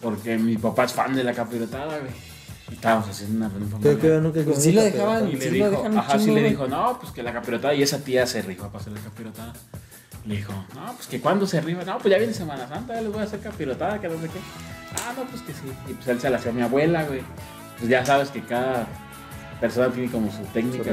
[0.00, 2.27] porque mi papá es fan de la capirotada, güey.
[2.70, 5.20] Y estábamos haciendo una una Creo que yo nunca Pues sí lo capirotada.
[5.20, 5.28] dejaban.
[5.28, 7.74] Y le Sí, lo dijo, dejan ajá, sí le dijo, no, pues que la capirotada,
[7.74, 9.52] y esa tía se rifó para hacer la capirotada.
[10.26, 13.00] Le dijo, no, pues que cuando se rifa, no, pues ya viene Semana Santa, ya
[13.00, 14.38] les voy a hacer capirotada, que no sé qué.
[15.02, 15.72] Ah, no, pues que sí.
[15.88, 17.22] Y pues él se la hacía a mi abuela, güey.
[17.78, 18.86] Pues ya sabes que cada
[19.60, 20.90] persona tiene como su técnica.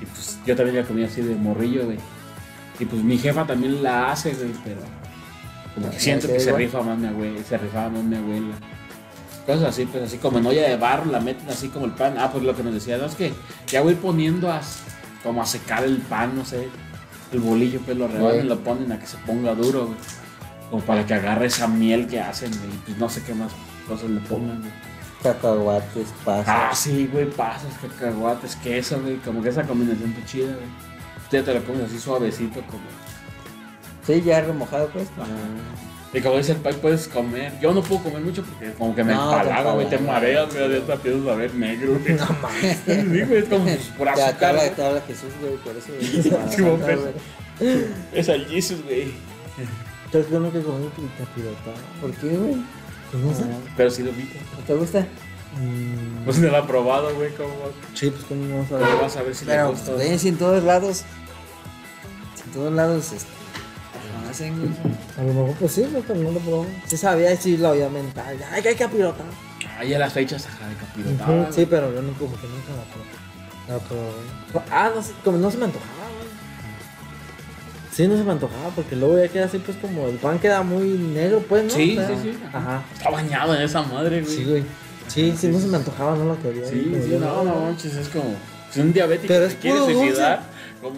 [0.00, 1.98] Y pues yo también la comía así de morrillo, güey.
[2.80, 4.80] Y pues mi jefa también la hace, güey, pero
[5.74, 8.54] como que Ya, siento que se rifa más mi abuela, se rifaba más mi abuela.
[9.46, 12.16] Cosas así, pues así como en olla de barro la meten así como el pan.
[12.18, 13.32] Ah, pues lo que nos decía, no, es que
[13.66, 14.60] ya voy poniendo a,
[15.22, 16.68] como a secar el pan, no sé,
[17.32, 19.98] el bolillo, pues lo rebanan lo ponen a que se ponga duro, güey.
[20.70, 22.52] Como para que agarre esa miel que hacen.
[22.52, 23.52] Y pues no sé qué más
[23.86, 24.72] cosas le pongan, güey.
[25.22, 26.48] Cacahuates, pasas.
[26.48, 29.16] Ah, sí, güey, pasas, cacahuates, queso, güey.
[29.16, 30.66] Como que esa combinación está chida, güey.
[31.30, 32.82] Ya te lo comes así suavecito, como.
[34.06, 35.08] Sí, ya remojado, pues.
[36.14, 37.52] Y como dice el pai, puedes comer.
[37.60, 40.70] Yo no puedo comer mucho porque como que me No, empalaga, güey, te mareas, güey,
[40.80, 42.14] ya te empiezas a ver negro, güey.
[42.14, 42.78] No mames.
[42.86, 43.64] Sí, güey, es como
[43.98, 44.56] por Te azúcar.
[44.76, 45.88] te habla Jesús, güey, por eso.
[46.62, 47.00] güey, pues.
[47.00, 47.84] güey.
[48.12, 49.12] Es al Jesus, güey.
[50.06, 51.76] Entonces, yo nunca he comido capirotada.
[52.00, 52.56] ¿Por qué, güey?
[53.10, 53.42] Pues no sé.
[53.76, 54.22] Pero sí lo vi.
[54.22, 55.00] ¿No te gusta?
[55.00, 57.52] Mm, Pues no lo ha probado, güey, como.
[57.94, 59.00] sí, pues como no Pero sabes.
[59.00, 59.92] vas a ver si le Pero, gusta.
[59.94, 61.02] ven, si en todos lados.
[62.36, 63.28] Si en todos lados, este.
[64.34, 64.76] Hacen.
[65.18, 66.66] A lo mejor pues sí, no, pero no lo.
[66.86, 68.36] Sí sabía sí lo había mental.
[68.50, 69.30] Ay, que hay capirotada.
[69.78, 71.42] Ay, ya las fechas, ajá, de capirotada.
[71.42, 71.52] Güey.
[71.52, 73.14] Sí, pero yo nunca, porque nunca la probé.
[73.68, 74.70] La probé.
[74.70, 76.28] Ah, no sé, como no se me antojaba, güey.
[77.92, 80.62] Sí, no se me antojaba, porque luego ya queda así, pues como el pan queda
[80.62, 81.70] muy negro, pues, ¿no?
[81.70, 82.38] Sí, O sea, sí, sí.
[82.52, 82.82] Ajá.
[82.92, 84.36] Está bañado en esa madre, güey.
[84.36, 84.64] Sí, güey.
[85.06, 86.66] Sí, sí, no se me antojaba, no lo quería.
[86.66, 88.34] Sí, no, no manches, es como.
[88.70, 90.42] Si un diabético Pero se es quiere suicidar,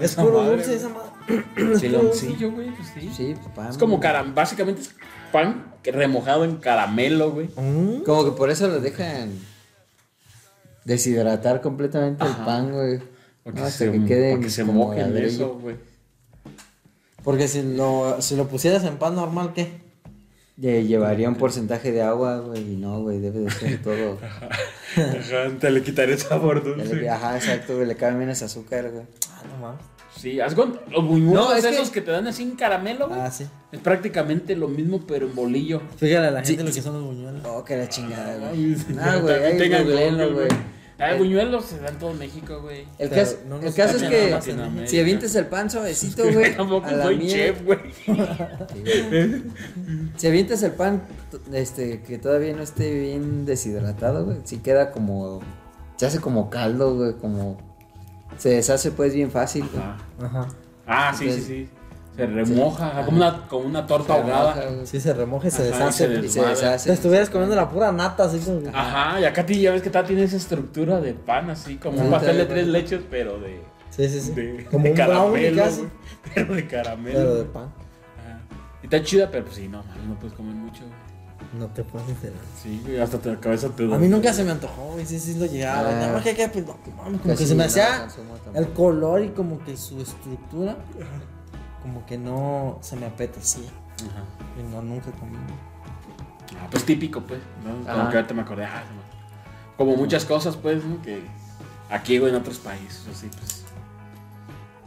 [0.01, 1.11] Es puro madre, dulce esa madre.
[1.81, 3.11] Chiloncillo, güey, pues sí.
[3.15, 3.71] Sí, pan.
[3.71, 4.95] Es como caram, básicamente es
[5.33, 7.49] pan que remojado en caramelo, güey.
[7.57, 8.03] Mm.
[8.05, 9.31] Como que por eso lo dejan
[10.85, 12.39] deshidratar completamente Ajá.
[12.39, 13.01] el pan, güey.
[13.43, 15.29] Porque No, hasta se, que quede porque se como moje en ladrillo.
[15.29, 15.77] eso, güey.
[17.23, 19.81] Porque si lo, si lo pusieras en pan normal, ¿qué?
[20.61, 24.19] Lle- Llevaría un porcentaje de agua, güey, y no, güey, debe de ser todo.
[24.97, 27.09] Ajá, te le quitaré sabor dulce.
[27.11, 29.05] Ajá, exacto, güey, le cabe menos azúcar, güey.
[29.33, 29.81] Ah, no mames.
[30.17, 32.01] Sí, haz con los buñuelos No, es esos que...
[32.01, 33.21] te dan así en caramelo, güey.
[33.21, 33.47] Ah, sí.
[33.71, 35.83] Es prácticamente lo mismo, pero en bolillo.
[35.97, 37.43] Fíjale a la Sí, gente lo que son los buñuelos.
[37.47, 38.77] Oh, que la chingada, güey.
[38.99, 40.49] Ah, güey, ahí güey.
[40.99, 42.87] Ah, buñuelos se dan en todo México, güey.
[42.99, 46.57] El Pero caso, no el nos caso es que si avientas el pan suavecito, güey,
[46.57, 47.79] Tampoco a la soy miel, chef, güey.
[50.17, 51.03] si avientas el pan
[51.53, 55.43] este que todavía no esté bien deshidratado, güey, si queda como
[55.97, 57.59] se hace como caldo, güey, como
[58.39, 59.69] se deshace pues bien fácil.
[59.77, 60.49] Ah, Ajá.
[60.87, 61.69] Ah, sí, sí, Entonces- sí.
[62.17, 63.05] Se remoja, Ajá.
[63.05, 64.87] como una, como una torta ahogada.
[64.87, 66.07] Sí, se remoja y se Ajá, y deshace.
[66.07, 66.93] se Y se deshace.
[66.95, 68.63] estuvieras comiendo la pura nata, así como.
[68.75, 72.01] Ajá, y acá ti ya ves que está tiene esa estructura de pan así, como
[72.01, 73.61] un pastel de tres leches, pero de,
[73.91, 74.33] Sí, sí, sí.
[74.33, 75.91] de, como de un brownie caramelo.
[76.35, 77.19] Pero de caramelo.
[77.19, 77.65] Pero de pan.
[77.65, 78.41] Ajá.
[78.83, 80.93] Y está chida, pero pues sí, no, no puedes comer mucho, güey.
[81.59, 82.39] No te puedes enterar.
[82.63, 83.99] Sí, güey, hasta te- la cabeza te A duele.
[84.05, 85.07] mí nunca se me antojó, güey.
[85.07, 85.89] Sí, sí lo llegaba.
[85.89, 85.93] Ah.
[85.93, 88.09] Nada más que, que pues, no, mames, como Casi que se me hacía
[88.55, 90.77] el color y como que su estructura,
[91.83, 93.69] como que no se me apetecía.
[94.11, 94.23] Ajá.
[94.59, 95.37] Y no, nunca comí.
[96.61, 97.41] Ah, pues típico, pues.
[97.65, 97.91] ¿no?
[97.93, 98.65] Como que ahorita me acordé.
[98.65, 98.83] ah.
[99.77, 101.01] Como muchas cosas, pues, ¿no?
[101.03, 101.23] Que
[101.91, 103.65] aquí o en otros países, así, pues.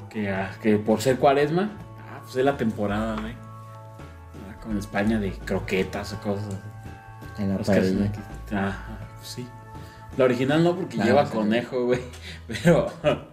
[0.10, 1.72] Que, ah, que por ser cuaresma,
[2.12, 3.49] ah, pues es la temporada, ¿no?
[4.62, 6.46] Como en España de croquetas o cosas.
[6.48, 7.42] así.
[7.44, 8.06] En la paella.
[8.06, 8.20] aquí.
[9.18, 9.48] Pues sí.
[10.18, 11.32] La original no, porque Claro, lleva sí.
[11.34, 12.02] conejo, güey.
[12.48, 12.88] Pero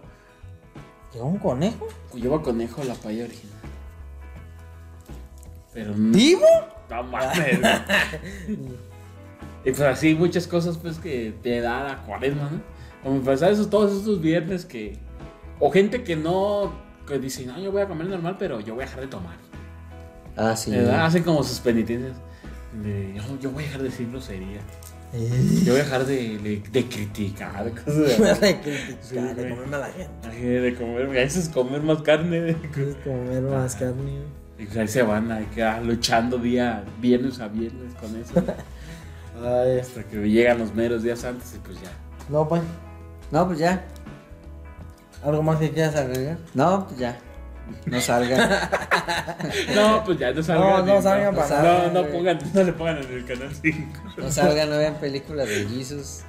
[1.13, 1.87] ¿Llegó un conejo?
[2.13, 3.57] lleva conejo la paella original.
[5.73, 6.11] Pero no.
[6.17, 6.45] ¿Vivo?
[6.89, 7.59] No mames.
[9.65, 12.61] y pues así muchas cosas pues que te da la cuaresma, ¿no?
[13.03, 14.97] Como pasar esos, todos esos viernes que...
[15.59, 16.71] O gente que no...
[17.07, 19.35] Que dice, no, yo voy a comer normal, pero yo voy a dejar de tomar.
[20.37, 20.73] Ah, sí.
[20.75, 22.15] Hacen como sus penitencias.
[22.83, 24.59] De, yo, yo voy a dejar de decir grosería.
[25.13, 27.71] Eh, Yo voy a dejar de, de, de criticar.
[27.85, 28.41] Cosas Me así.
[28.41, 30.37] de criticar, Sí, de a la gente.
[30.61, 32.49] De comer, a veces comer más carne.
[32.49, 33.93] Es comer más carne.
[34.03, 34.37] güey.
[34.59, 38.33] Y pues ahí se van a quedar luchando día, viernes a viernes con eso.
[39.43, 41.89] Ay, Hasta que llegan los meros días antes y pues ya.
[42.29, 42.61] no, pues.
[43.31, 43.85] No, pues ya.
[45.23, 46.37] ¿Algo más que quieras agregar?
[46.53, 47.17] No, pues ya.
[47.85, 48.49] No salgan.
[49.75, 50.85] No, pues ya no salgan.
[50.85, 53.77] No, no salgan no, para- no, no pongan, no le pongan en el canal 5.
[54.17, 56.21] No salgan, no vean películas de Jesus.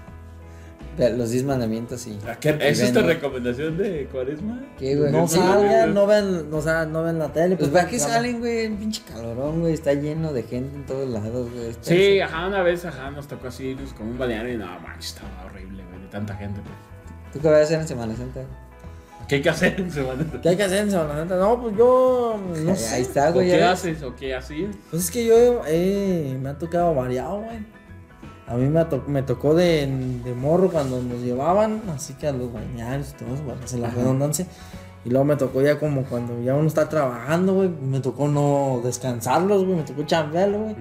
[0.99, 2.19] Los 10 mandamientos y.
[2.43, 3.03] ¿Esa es ¿no?
[3.03, 4.61] recomendación de Cuaresma?
[4.79, 5.13] ¿Qué, güey?
[5.13, 5.95] No Sí, salgan, sí.
[5.95, 7.57] no ven, o sea, no ven la tele.
[7.57, 8.13] Pues para qué claro.
[8.15, 11.69] salen, güey, un pinche calorón, güey, está lleno de gente en todos lados, güey.
[11.71, 14.67] está- Sí, ajá, una vez, ajá, nos tocó así, irnos como un balneario y no,
[14.81, 16.61] manches, estaba horrible, güey, de tanta gente.
[16.63, 17.33] Pues.
[17.33, 18.41] ¿Tú qué vas a hacer en Semana Santa?
[19.29, 20.25] ¿Qué hay que hacer en Semana?
[20.43, 21.37] ¿Qué hay que hacer en Semana Santa?
[21.37, 22.41] No, pues yo.
[22.65, 23.01] No Ahí sé.
[23.01, 23.47] está, ¿O güey.
[23.51, 23.81] qué ya ves.
[23.81, 24.03] haces?
[24.03, 24.75] ¿O qué hacías?
[24.91, 27.59] Pues es que yo eh, me ha tocado variado, güey.
[28.47, 29.87] A mí me, to- me tocó de,
[30.25, 33.81] de morro cuando nos llevaban, así que a los bañarios y todo eso, bueno, hacer
[33.81, 34.47] la redundancia.
[35.05, 38.81] Y luego me tocó ya como cuando ya uno está trabajando, güey, me tocó no
[38.83, 40.77] descansarlos, güey, me tocó chambearlo, güey.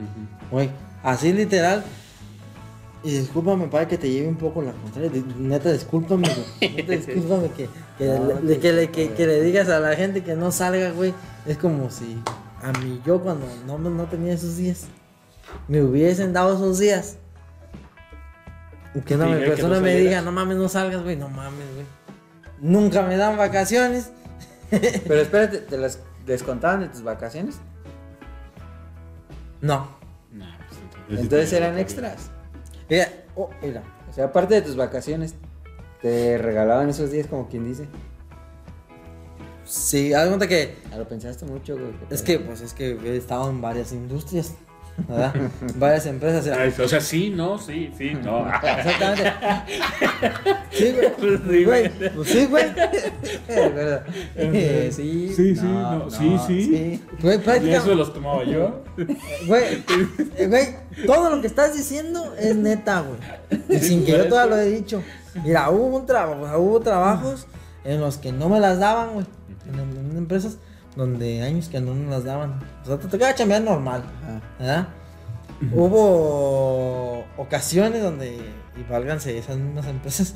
[0.50, 0.70] Güey,
[1.04, 1.84] así literal.
[3.08, 5.10] Y discúlpame, padre, que te lleve un poco la contraria.
[5.38, 6.74] Neta, discúlpame, güey.
[6.76, 9.96] Neta, discúlpame que, que, No, le, que, le, que, disculpo, que le digas a la
[9.96, 11.14] gente que no salga, güey.
[11.46, 12.22] Es como si
[12.62, 14.88] a mí yo cuando no, no tenía esos días,
[15.70, 17.16] me hubiesen dado esos días.
[18.94, 21.30] Y que una Sí, que no persona me diga, no mames, no salgas, güey, no
[21.30, 21.86] mames, güey.
[22.60, 24.12] Nunca me dan vacaciones.
[24.70, 27.56] Pero espérate, ¿te las descontaban de tus vacaciones?
[29.62, 29.96] No.
[30.34, 32.32] No, pues, entonces, Entonces eran extras.
[32.90, 33.84] Mira, oh, mira.
[34.10, 35.36] O sea, aparte de tus vacaciones,
[36.02, 37.88] te regalaban esos días como quien dice.
[39.66, 41.92] Sí, haz cuenta que Ah, lo pensaste mucho, güey.
[42.10, 44.54] Es que, pues, es que he estado en varias industrias,
[45.08, 45.34] ¿verdad?
[45.76, 46.80] varias empresas.
[46.80, 48.48] o sea, sí, no, sí, sí, no.
[48.48, 49.34] Exactamente.
[50.72, 51.10] Sí, güey.
[51.18, 52.66] Pues sí, Güey, pues sí, güey.
[54.36, 56.64] Eh, sí, Sí, sí, no, sí, sí.
[56.64, 57.04] sí.
[57.22, 57.96] Güey, Y eso prácticamente.
[57.96, 58.84] los tomaba yo.
[59.48, 59.84] Güey,
[60.48, 60.76] güey,
[61.06, 63.20] todo lo que estás diciendo es neta, güey.
[63.70, 65.02] Y sin que yo todavía lo he dicho.
[65.44, 67.48] Mira, hubo un trabajo, hubo trabajos
[67.84, 69.26] en los que no me las daban, güey.
[69.68, 69.80] En,
[70.12, 70.58] en empresas
[70.98, 72.60] donde años que no me las daban.
[72.84, 74.04] O sea, te tocaba chambear normal.
[74.24, 74.42] Ajá.
[74.60, 74.88] ¿verdad?
[75.74, 80.36] Hubo ocasiones donde, y válganse esas mismas empresas,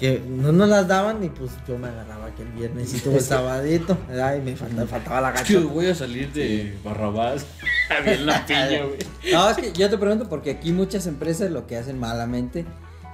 [0.00, 3.20] que no nos las daban y pues yo me agarraba que el viernes y el
[3.20, 4.36] sabadito, ¿verdad?
[4.36, 5.52] Y me faltaba, faltaba la gacha.
[5.52, 7.44] Yo voy a salir de Barrabás.
[8.04, 8.98] Bien la piña, güey.
[9.32, 12.64] No, es que yo te pregunto porque aquí muchas empresas lo que hacen malamente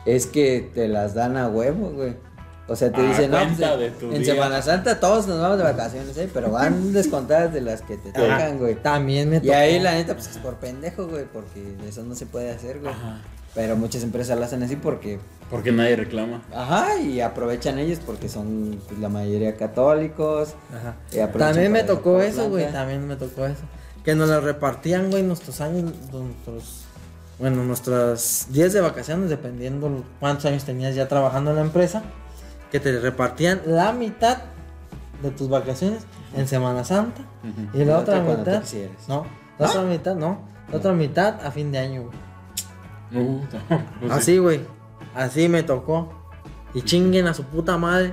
[0.05, 2.15] es que te las dan a huevo, güey.
[2.69, 4.35] O sea, te Ah, dicen, no, pues, en día".
[4.35, 6.29] Semana Santa todos nos vamos de vacaciones, ¿eh?
[6.35, 8.75] Pero van descontadas de las que te tocan, güey.
[8.75, 9.55] También me Y tocó.
[9.55, 12.93] ahí la neta, pues es por pendejo, güey, porque eso no se puede hacer, güey.
[12.93, 13.21] Ajá.
[13.55, 16.43] Pero muchas empresas lo hacen así porque, Porque nadie reclama.
[16.55, 20.55] ajá, y aprovechan ellos porque son pues, la mayoría católicos.
[20.75, 20.97] Ajá.
[21.13, 22.71] y También me tocó eso, güey.
[22.73, 23.63] También me tocó eso.
[24.05, 26.83] Que nos las repartían, güey, nuestros años, nuestros.
[27.39, 32.03] Bueno, nuestros días de vacaciones, dependiendo cuántos años tenías ya trabajando en la empresa.
[32.71, 34.39] Que te repartían la mitad
[35.23, 36.05] de tus vacaciones
[36.37, 37.23] en Semana Santa.
[37.73, 38.63] Y la La otra mitad.
[39.09, 39.27] No,
[39.59, 40.41] la otra mitad, no.
[40.71, 42.27] La otra mitad a fin de año, güey.
[44.01, 44.19] Pues sí.
[44.19, 44.61] Así, güey.
[45.15, 46.13] Así me tocó.
[46.75, 48.13] Y chinguen a su puta madre.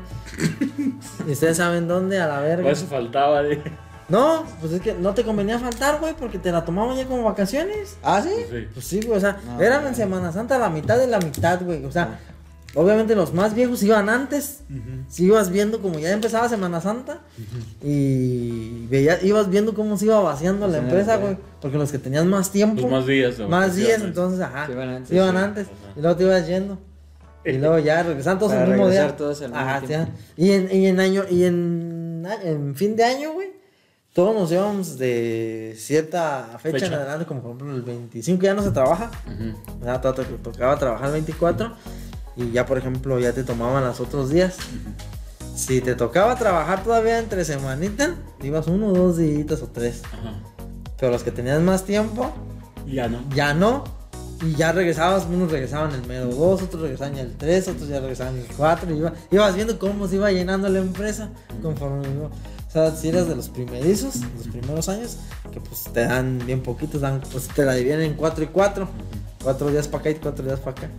[1.28, 2.64] y ustedes saben dónde, a la verga.
[2.64, 3.62] Por eso faltaba de.
[4.08, 7.24] No, pues es que no te convenía faltar, güey, porque te la tomaban ya como
[7.24, 7.98] vacaciones.
[8.04, 8.30] ¿Ah, sí?
[8.50, 8.68] Sí.
[8.74, 9.96] Pues sí, güey, o sea, No, eran en.
[9.96, 11.84] Semana Santa la mitad de la mitad, güey.
[11.86, 12.20] O sea,
[12.76, 14.62] obviamente los más viejos iban antes.
[15.10, 17.22] Si ibas viendo como ya empezaba Semana Santa
[17.82, 21.38] y veías, ibas viendo cómo se iba vaciando la empresa, güey.
[21.62, 23.38] Porque los que tenían más tiempo, Pues más días.
[23.38, 25.38] de más días, entonces, ajá, Se iban antes, se iban sí.
[25.38, 25.68] antes.
[25.68, 25.94] Ajá.
[25.96, 26.78] Y luego te ibas yendo.
[27.46, 29.16] Y luego ya regresaban todos Para el mismo día.
[29.18, 29.94] todos mismo Ajá, sí,
[30.38, 33.50] y en, y en año, y en, en fin de año, güey,
[34.14, 36.86] todos nos íbamos de cierta fecha, Fecha.
[36.88, 39.12] en adelante, como por ejemplo el 25 ya no se trabaja.
[39.80, 40.02] ¿verdad?
[40.02, 41.74] Todo te tocaba trabajar el 24
[42.36, 44.56] y ya por ejemplo ya te tomaban los otros días.
[45.56, 50.02] Si te tocaba trabajar todavía entre semanita, ibas uno, dos días o tres.
[51.00, 52.32] Pero los que tenías más tiempo,
[52.88, 53.20] Ya no.
[53.36, 53.84] ya no.
[54.42, 58.36] Y ya regresabas, unos regresaban el mero 2, otros regresaban el 3, otros ya regresaban
[58.38, 58.94] el 4.
[58.94, 61.30] Y iba- ibas viendo cómo se iba llenando la empresa
[61.62, 62.26] conforme iba.
[62.26, 65.18] O sea, si eras de los primerizos, los primeros años,
[65.54, 68.88] que pues te dan bien poquitos, dan, pues te la dividen en 4 y 4.
[69.44, 70.90] 4 días para acá y 4 días para acá.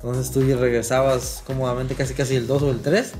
[0.00, 3.12] Entonces tú ya regresabas cómodamente casi casi el 2 o el 3.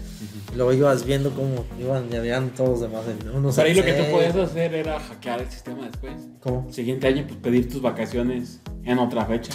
[0.52, 3.04] Y luego ibas viendo cómo iban llegando todos los demás.
[3.08, 6.14] el uno Por ahí lo que tú podías hacer era hackear el sistema después.
[6.40, 6.72] ¿Cómo?
[6.72, 9.52] Siguiente año, pues pedir tus vacaciones en otra fecha.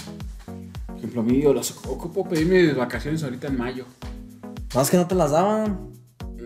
[0.85, 3.85] Por ejemplo, a mí yo las ocupo pedir mis vacaciones ahorita en mayo.
[4.75, 5.92] Más que no te las daban.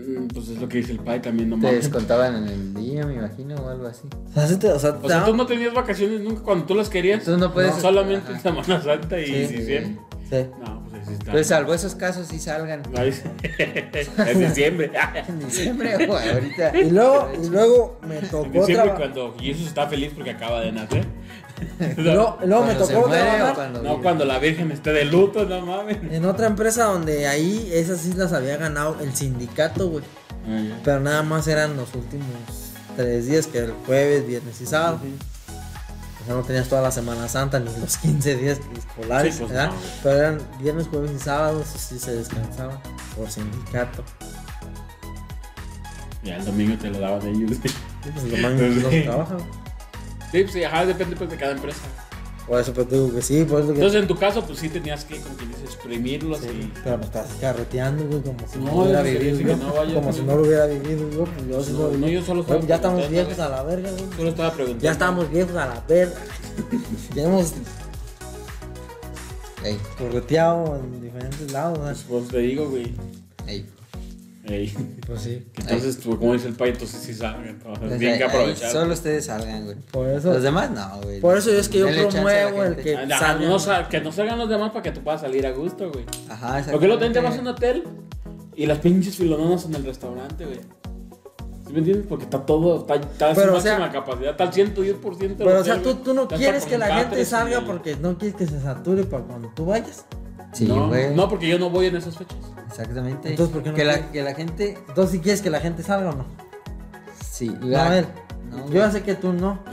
[0.08, 1.82] Mm, Pues es lo que dice el padre también, no Te mames.
[1.84, 4.08] descontaban en el día, me imagino, o algo así.
[4.30, 6.88] O sea, sí te- o sea, O tú no tenías vacaciones nunca cuando tú las
[6.88, 7.24] querías.
[7.24, 9.32] Tú no puedes- solamente en Semana Santa y Sí.
[9.56, 9.98] diciembre.
[10.30, 10.36] Sí.
[10.64, 10.87] No, pues sí.
[11.30, 12.82] Pues salvo esos casos sí salgan.
[14.18, 14.90] En diciembre.
[15.28, 16.78] En diciembre o ahorita.
[16.78, 18.96] Y luego, y luego me En tocó diciembre trabajar.
[18.98, 21.04] cuando Jesús está feliz porque acaba de nacer.
[21.96, 24.02] Luego, luego me tocó trabajar cuando No, vive.
[24.04, 25.96] cuando la Virgen esté de luto, no mames.
[26.08, 30.04] en otra empresa donde ahí esas islas había ganado el sindicato, güey.
[30.84, 32.26] Pero nada más eran los últimos
[32.96, 35.00] tres días, que era el jueves, viernes y sábado.
[36.28, 39.68] Sea, no tenías toda la Semana Santa ni los 15 días escolares, Sí, pues, ¿verdad?
[39.70, 39.74] no.
[40.02, 42.80] Pero eran viernes, jueves y sábados, sí se descansaba
[43.16, 44.04] por sindicato.
[46.22, 47.52] Ya el domingo te lo daban ellos.
[47.62, 47.70] Sí,
[48.12, 49.36] pues el domingo no se trabaja.
[50.30, 51.80] Sí, pues ajá, depende pues de cada empresa.
[52.48, 53.74] Por eso pues digo que sí, por eso que...
[53.74, 56.72] Entonces, en tu caso, pues sí tenías que, como quien dice, exprimirlos Sí, y...
[56.82, 59.34] pero me estás carreteando, güey, como si no, No, hubiera vivido.
[59.36, 60.34] así que no vaya, como pues, si no.
[60.36, 63.38] lo hubiera vivido, yo, pues yo No, no, yo solo Güey, estaba Ya estamos viejos
[63.38, 64.04] a la verga, güey.
[64.16, 64.84] Solo estaba preguntando.
[64.84, 66.14] Ya estamos viejos a la verga.
[69.64, 72.18] Ey, correteado en diferentes lados, Pues, ¿no?
[72.18, 72.94] pues te digo, güey.
[73.46, 73.66] ey.
[74.48, 74.72] Ey.
[75.06, 75.46] Pues sí.
[75.58, 77.48] Entonces, tú, como dice el payo, entonces sí salgan.
[77.48, 78.70] Entonces, Pues bien que aprovechar.
[78.70, 79.76] Solo ustedes salgan, güey.
[79.90, 81.20] Por eso, Los demás no, güey.
[81.20, 83.48] por eso es que yo promuevo el que salgan.
[83.48, 86.04] no sal- que no salgan los demás para que tú puedas salir a gusto, güey.
[86.28, 87.84] Ajá, Porque luego también te vas a un hotel
[88.56, 90.60] y las pinches filononas en el restaurante, güey.
[91.66, 92.06] ¿Sí me entiendes?
[92.08, 95.44] Porque está todo, está, está a su Pero, o sea- máxima capacidad, está al 110%.
[95.44, 98.36] del Pero o sea, tú, tú no quieres que la gente salga porque no quieres
[98.38, 100.06] que se sature para cuando tú vayas.
[100.52, 101.14] Sí, no, güey.
[101.14, 102.36] no, porque yo no voy en esas fechas.
[102.68, 103.30] Exactamente.
[103.30, 104.78] Entonces, ¿por qué no que, la, que la gente.
[104.88, 106.24] Entonces, si quieres que la gente salga o no.
[107.30, 108.06] Sí, No, a ver.
[108.50, 109.58] no, yo ya sé que tú no.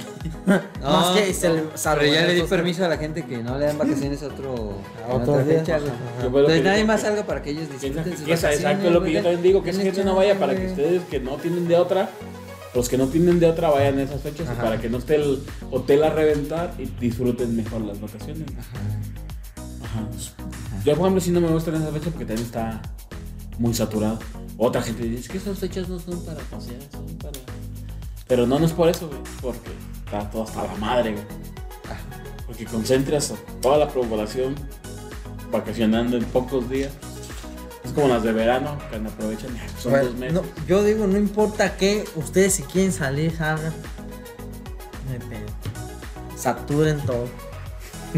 [0.45, 0.61] No,
[0.91, 3.65] Más que se le- pero ya le di permiso a la gente que no le
[3.67, 4.73] dan vacaciones a otro,
[5.09, 5.75] A otra fecha.
[5.77, 5.85] Ajá.
[6.25, 8.43] Entonces que nadie más salga para que ellos disfruten sus vacaciones.
[8.59, 11.03] exacto es lo que yo también digo, que esa gente no vaya para que ustedes
[11.05, 12.09] que no tienen de otra,
[12.75, 14.63] los que no tienen de otra vayan en esas fechas y Ajá.
[14.63, 18.45] para que no esté el hotel a reventar y disfruten mejor las vacaciones.
[19.83, 20.07] Ajá.
[20.85, 22.81] Yo, por ejemplo, sí no me gusta en esa fecha porque también está
[23.57, 24.19] muy saturado.
[24.57, 27.39] Otra gente dice, es que esas fechas no son para pasear, son para...
[28.27, 29.71] Pero no, no es por eso, güey, porque
[30.05, 31.23] está todo hasta la madre, güey.
[32.45, 34.53] Porque concentras a toda la población
[35.51, 36.91] vacacionando en pocos días.
[37.83, 39.49] Es como las de verano, que no aprovechan,
[39.79, 40.33] son Bueno, dos meses.
[40.33, 43.73] no, yo digo, no importa qué, ustedes si quieren salir, salgan.
[46.37, 47.27] Saturen todo.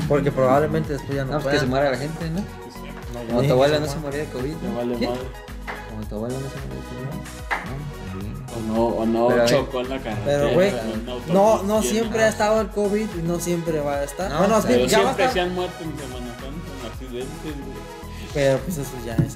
[0.07, 2.43] Porque probablemente después ya no, No, pues que se muera la gente, ¿no?
[3.27, 4.55] Como tu abuela no se moría de COVID.
[4.55, 4.75] me ¿no?
[4.75, 5.09] vale ¿Quién?
[5.09, 5.23] madre.
[5.89, 7.47] Como tu abuela no se moría de COVID.
[8.55, 10.25] O no, o no Pero, chocó en la carretera.
[10.25, 10.71] Pero, güey,
[11.27, 14.31] no, no siempre ha estado el COVID y no siempre va a estar.
[14.31, 15.33] No, bueno, pero va a siempre estar.
[15.33, 17.77] se han muerto en Semana Santa, en accidentes, güey.
[18.33, 19.35] Pero pues eso ya es.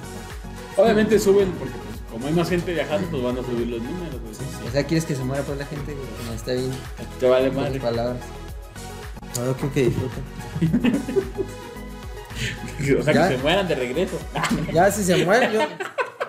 [0.77, 4.21] Obviamente suben porque pues, como hay más gente viajando, pues van a subir los números,
[4.21, 4.33] güey.
[4.33, 4.67] Sí, sí.
[4.67, 5.95] O sea, ¿quieres que se muera por la gente?
[6.27, 6.71] no está bien.
[7.19, 7.79] Te vale con madre.
[7.79, 8.17] palabras.
[9.37, 10.23] No, yo creo que disfruten.
[12.99, 13.29] O sea, Ya.
[13.29, 14.17] que se mueran de regreso.
[14.73, 15.59] Ya si se mueren, yo.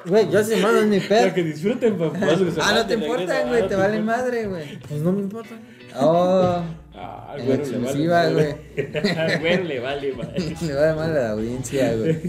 [0.04, 1.34] Güey, yo si se mueren no es mi O sea, pedo.
[1.34, 2.18] que disfruten, papá.
[2.60, 3.48] Ah, no te importa, regreso.
[3.48, 3.62] güey.
[3.62, 4.20] Ah, Te vale importa.
[4.22, 4.78] madre, güey.
[4.80, 5.54] Pues no me importa.
[5.98, 6.60] Oh,
[6.94, 7.54] Ah, le vale.
[7.54, 8.56] exclusiva, madre.
[9.16, 10.56] Al güero le vale, madre.
[10.60, 12.20] le va de mal a la audiencia, güey.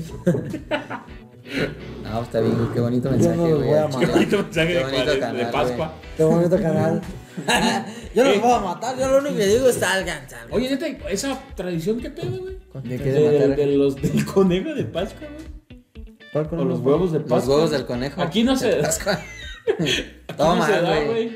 [2.03, 2.73] No, está bien, güey.
[2.73, 3.69] Qué bonito Yo mensaje, no los güey.
[3.69, 5.93] voy a Qué bonito mensaje Qué de, bonito de- de canal, Pascua.
[6.17, 7.01] Qué bonito canal.
[8.15, 10.47] yo no los voy a matar, yo lo único que digo es salgan, salgan.
[10.51, 12.57] Oye, neta, esa tradición, ¿qué pedo, güey?
[12.83, 13.55] ¿De qué De, de matar?
[13.57, 15.83] de los del conejo de Pascua, güey.
[16.31, 17.37] ¿Cuál con O los huevos de Pascua.
[17.37, 18.21] Los huevos del conejo.
[18.21, 18.73] Aquí no se.
[18.77, 19.19] Pascua.
[20.37, 21.05] Toma, no se da, güey.
[21.07, 21.31] güey.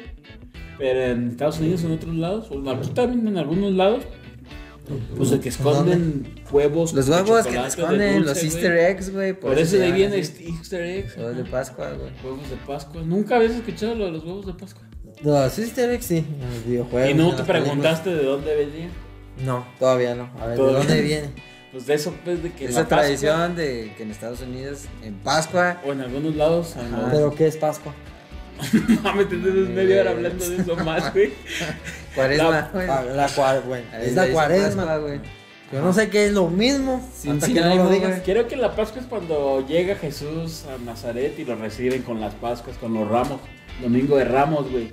[0.77, 4.03] Pero en Estados Unidos, en otros lados, o aquí también en algunos lados,
[5.15, 6.93] pues el que esconden huevos.
[6.93, 8.45] Los huevos que te esconden, dulce, los güey.
[8.45, 9.33] easter eggs, güey.
[9.33, 11.17] Por eso se de ahí viene este Easter eggs.
[11.17, 12.11] Huevos de Pascua, güey.
[12.23, 13.01] Huevos de Pascua.
[13.03, 14.83] Nunca habías escuchado lo de los huevos de Pascua.
[15.23, 17.09] Los Sister Eggs sí, en los videojuegos.
[17.09, 18.89] y no te preguntaste de dónde venía.
[19.43, 20.29] No, todavía no.
[20.39, 21.29] A ver, ¿de dónde viene?
[21.71, 24.85] Pues de eso, pues de que Esa la Pascua, tradición de que en Estados Unidos,
[25.03, 26.75] en Pascua, O en algunos lados.
[26.77, 27.09] Ajá.
[27.11, 27.93] ¿Pero qué es Pascua?
[29.03, 31.31] Mames, tenemos media hora hablando de eso más, güey.
[32.15, 32.87] Cuaresma, La- güey.
[32.89, 34.97] Ah, la cua- güey, Ahí es la dice cuaresma.
[34.97, 35.19] Güey.
[35.71, 38.21] Yo no sé qué es lo mismo Sin hasta que no lo digas.
[38.23, 42.33] Creo que la Pascua es cuando llega Jesús a Nazaret y lo reciben con las
[42.35, 43.41] Pascuas, con los ramos.
[43.81, 44.91] Domingo de Ramos, güey.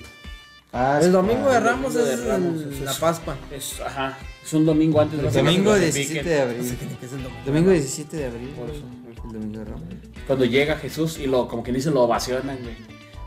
[1.01, 3.37] El domingo de el Ramos domingo de es Ramos, el- eso la es- Pascua.
[3.53, 6.65] Es, ajá, es un domingo antes de Domingo los 17 de No abril.
[6.69, 7.43] sé qué es el domingo.
[7.47, 8.49] Domingo 17 de abril.
[8.59, 8.83] Por eso.
[9.25, 9.83] El domingo de Ramos.
[10.27, 12.75] Cuando llega Jesús y lo, como que dicen, lo ovacionan, güey.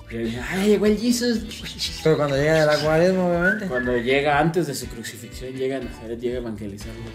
[0.10, 2.00] Ay, llegó el Jesús.
[2.04, 3.68] Pero cuando llega de la cuaresma, obviamente.
[3.68, 7.12] Cuando llega antes de su crucifixión, llega a Nazaret, llega a evangelizarlos.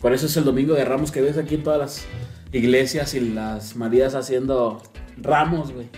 [0.00, 2.04] Por eso es el domingo de ramos que ves aquí en todas las
[2.52, 4.82] iglesias y las Marías haciendo
[5.16, 5.88] ramos, güey.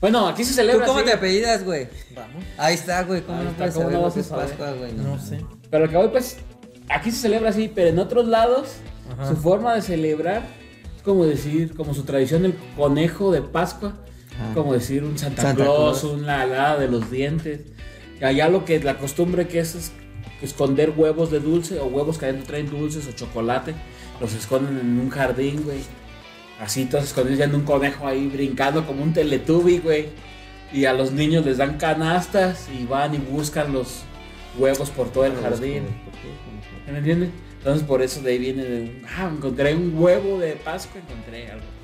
[0.00, 1.88] Bueno, aquí se ¿Tú celebra cómo así, te apellidas, güey?
[2.14, 2.44] Vamos.
[2.58, 3.22] Ahí está, güey.
[3.22, 4.36] ¿Cómo Ahí no está, ¿cómo no vas a?
[4.36, 4.92] Pascua, güey?
[4.92, 5.40] No sé.
[5.70, 6.38] Pero lo que voy, pues,
[6.88, 8.74] aquí se celebra así, pero en otros lados,
[9.12, 9.28] Ajá.
[9.28, 10.42] su forma de celebrar
[10.96, 13.94] es como decir, como su tradición, el conejo de Pascua,
[14.54, 16.14] Como decir un Santa, Santa Claus, Claus.
[16.14, 17.60] una alada de los dientes.
[18.22, 19.92] Allá lo que la costumbre que es, es
[20.42, 23.74] esconder huevos de dulce o huevos que adentro traen dulces o chocolate,
[24.20, 25.80] los esconden en un jardín, güey.
[26.60, 30.08] Así todos escondidos ya en un conejo ahí brincando como un teletubi, güey.
[30.72, 34.02] Y a los niños les dan canastas y van y buscan los
[34.58, 35.84] huevos por todo el jardín.
[36.90, 37.30] ¿Me entiendes?
[37.58, 41.50] Entonces por eso de ahí viene de un, ah, encontré un huevo de Pascua, encontré
[41.50, 41.75] algo.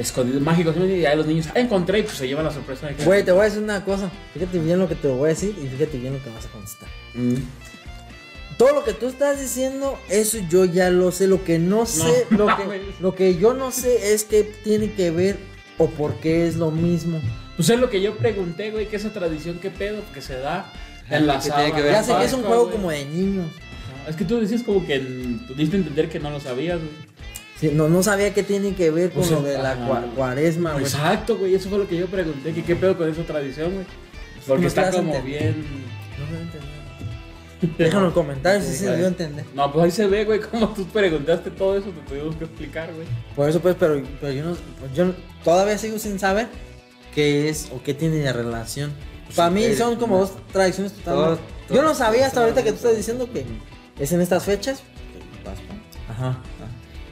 [0.00, 0.80] Escondido mágico, ¿sí?
[0.80, 3.04] y ahí los niños, ah, encontré, y pues se llevan la sorpresa de que.
[3.04, 4.10] Güey, te voy a decir una cosa.
[4.32, 6.48] Fíjate bien lo que te voy a decir y fíjate bien lo que vas a
[6.48, 6.88] contestar.
[7.14, 7.34] Mm.
[8.56, 11.26] Todo lo que tú estás diciendo, eso yo ya lo sé.
[11.26, 15.10] Lo que no sé, lo, que, lo que yo no sé es qué tiene que
[15.10, 15.38] ver
[15.76, 17.20] o por qué es lo mismo.
[17.56, 20.72] Pues es lo que yo pregunté, güey, que esa tradición, qué pedo, porque se da
[21.10, 21.92] en la ¿qué tiene que ver?
[21.92, 22.76] Ya sé que es un juego güey.
[22.76, 23.48] como de niños.
[24.08, 24.98] Es que tú decías como que
[25.46, 27.10] tú diste a entender que no lo sabías, güey.
[27.60, 30.72] Sí, no, no sabía qué tiene que ver con Pues, lo de la cua- cuaresma,
[30.72, 30.84] güey.
[30.84, 33.86] Exacto, güey, eso fue lo que yo pregunté, que qué pedo con esa tradición, güey.
[34.46, 35.22] Porque No está como entender.
[35.24, 35.64] bien...
[36.18, 36.66] No me entendí.
[37.76, 39.44] Déjalo en comentarios si se dio a entender.
[39.54, 42.90] No, pues ahí se ve, güey, como tú preguntaste todo eso, te tuvimos que explicar,
[42.94, 43.06] güey.
[43.36, 45.12] Por eso pues, pero, pero yo no, pues, yo
[45.44, 46.46] todavía sigo sin saber
[47.14, 48.90] qué es o qué tiene de relación.
[49.36, 51.42] Para mí el- son como dos tradiciones totalmente.
[51.68, 53.44] Yo no sabía hasta ahorita que tú estás diciendo que
[53.98, 54.82] es en estas fechas.
[56.08, 56.38] Ajá.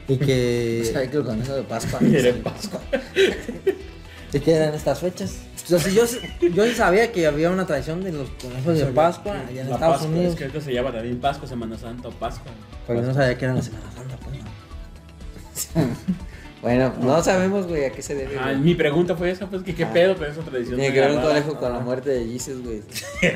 [0.09, 1.99] Y que, ¿Sabes que el conejo de Pascua?
[2.43, 2.81] Pascua.
[4.33, 5.37] y que eran estas fechas.
[5.65, 6.19] O sea, si yo, sí-
[6.53, 9.75] yo sí sabía que había una tradición de los conejos de Pascua allá en La
[9.75, 10.31] Estados Pascua, Unidos.
[10.33, 12.51] Es que ahorita se llama también Pascua, Semana Santa o Pascua.
[12.87, 14.17] Pero yo no sabía que era la Semana Santa.
[14.17, 14.39] Pues.
[16.61, 18.37] Bueno, no sabemos, güey, a qué se debe.
[18.37, 19.93] Ah, mi pregunta fue esa, pues, que qué Ah.
[19.93, 20.77] pedo con esa tradición.
[20.77, 22.81] Tiene que ver un conejo con la muerte de Jesus, güey.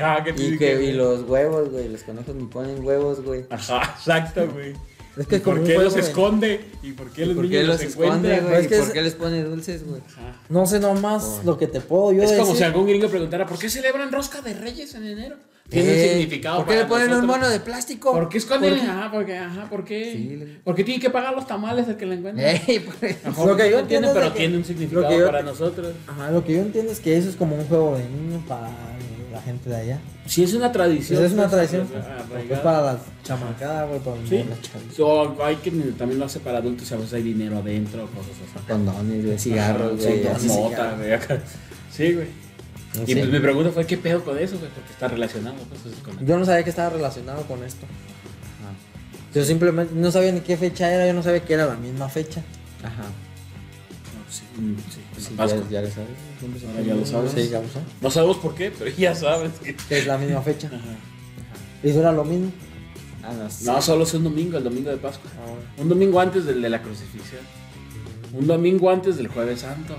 [0.02, 1.88] Ah, ¿qué Y, que, y los huevos, güey.
[1.88, 3.46] Los conejos ni ponen huevos, güey.
[3.48, 4.74] Ajá, exacto, güey.
[5.16, 6.60] Es que ¿Y es como ¿Por un qué juego los de- esconde?
[6.82, 8.54] ¿Y por qué los ¿Por niños qué los esconde, güey?
[8.62, 10.00] es que ¿Y por es- qué les pone dulces, güey?
[10.06, 10.40] Ajá.
[10.48, 13.58] No sé nomás lo que te puedo yo Es como si algún gringo preguntara, ¿por
[13.58, 15.36] qué celebran rosca de reyes en enero?
[15.68, 17.36] Tiene un Eh, significado ¿Por qué le para ponen un nosotros.
[17.38, 18.12] mono de plástico?
[18.12, 18.70] ¿Por qué esconden?
[18.74, 18.86] ¿Por qué?
[18.90, 20.12] Ajá, porque, ajá, ¿por qué?
[20.12, 22.50] Sí, le- ¿Por qué tiene que pagar los tamales el que la encuentra?
[22.68, 23.16] Ey, pues.
[23.24, 25.42] Lo que yo no entiendo es pero que- tiene un lo significado que yo- para
[25.42, 25.94] nosotros.
[26.06, 28.68] Ajá, lo que yo entiendo es que eso es como un juego de niños para
[29.32, 30.00] la gente de allá.
[30.26, 31.18] Si es una tradición.
[31.18, 31.86] Pues es una pues, tradición.
[31.86, 32.54] pues, pues, arraigada.
[32.56, 34.44] es para la chamacada, güey, para Sí.
[34.48, 35.00] las chavitas.
[35.00, 38.32] O hay quien también lo hace para adultos y a veces hay dinero adentro, cosas
[38.56, 38.66] así.
[38.66, 40.26] Condones, güey, cigarros, Sí, güey.
[40.28, 40.46] así.
[40.48, 41.40] mota, güey.
[41.92, 42.26] Sí, güey.
[43.06, 44.70] Y pues mi pregunta fue, ¿qué pedo con eso, güey?
[44.70, 47.86] Porque está relacionado, pues, con Yo no sabía que estaba relacionado con esto.
[49.34, 52.08] Yo simplemente no sabía ni qué fecha era, yo no sabía que era la misma
[52.08, 52.40] fecha.
[52.84, 53.02] Ajá.
[54.34, 55.96] Sí, mm, sí, ya, ya lo sabes.
[56.42, 57.32] Ahora pone ya lo sabes.
[57.32, 57.70] Sí, cabrón.
[58.00, 59.52] No sabemos por qué, pero ya sabes.
[59.60, 60.66] que- es la misma fecha.
[60.68, 60.78] Ajá.
[61.84, 62.50] Y era lo mismo.
[63.22, 63.32] Ah,
[63.64, 65.30] no, solo es un domingo, el domingo de Pascua.
[65.78, 67.40] Un domingo antes del de la crucifixión.
[68.32, 69.94] Un domingo antes del Jueves Santo.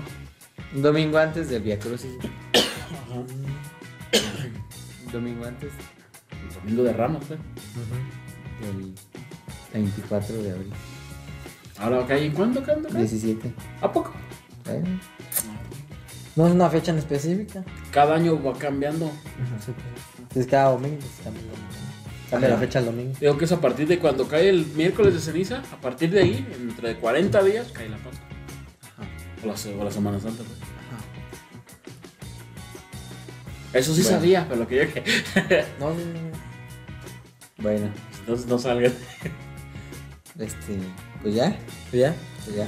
[0.74, 2.10] Un domingo antes del Via Crucis.
[5.06, 5.70] Un domingo antes
[6.48, 7.38] El domingo de Ramos, güey.
[8.60, 8.94] del
[9.72, 10.72] 24 de abril.
[11.78, 12.98] Ahora, ok, ¿y cuándo, cuándo, cuándo?
[12.98, 13.52] 17.
[13.82, 14.12] ¿A poco?
[14.68, 14.82] ¿Eh?
[16.34, 17.64] No es una fecha en específica.
[17.90, 19.10] Cada año va cambiando.
[20.34, 20.98] Es cada domingo.
[20.98, 21.34] pues,
[22.30, 23.12] Cambia, el la fecha al domingo.
[23.20, 26.20] Digo que es a partir de cuando cae el miércoles de ceniza, a partir de
[26.22, 28.26] ahí, entre 40 días, cae la Pascua.
[29.42, 30.58] O la, o la Semana Santa, pues.
[33.72, 34.16] Eso sí Bueno.
[34.18, 35.02] sabía, pero lo que yo que.
[35.78, 36.46] No, no, no.
[37.58, 37.88] Bueno,
[38.20, 38.92] Entonces no salgan.
[40.38, 40.78] este.
[41.22, 41.56] Pues ya.
[41.92, 42.14] ¿Ya?
[42.44, 42.66] Pues ya.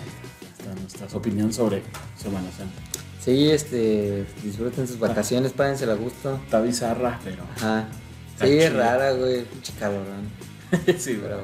[0.75, 1.83] Nuestra opinión sobre
[2.21, 2.81] Semana Santa.
[3.25, 4.27] Sí, este.
[4.43, 6.41] Disfruten sus vacaciones, párensela a gusto.
[6.45, 7.43] Está bizarra, pero.
[7.57, 7.89] Ajá.
[8.33, 9.45] Está Sí, es rara, güey.
[9.45, 10.29] Pinche calorón.
[10.99, 11.41] sí, Pero.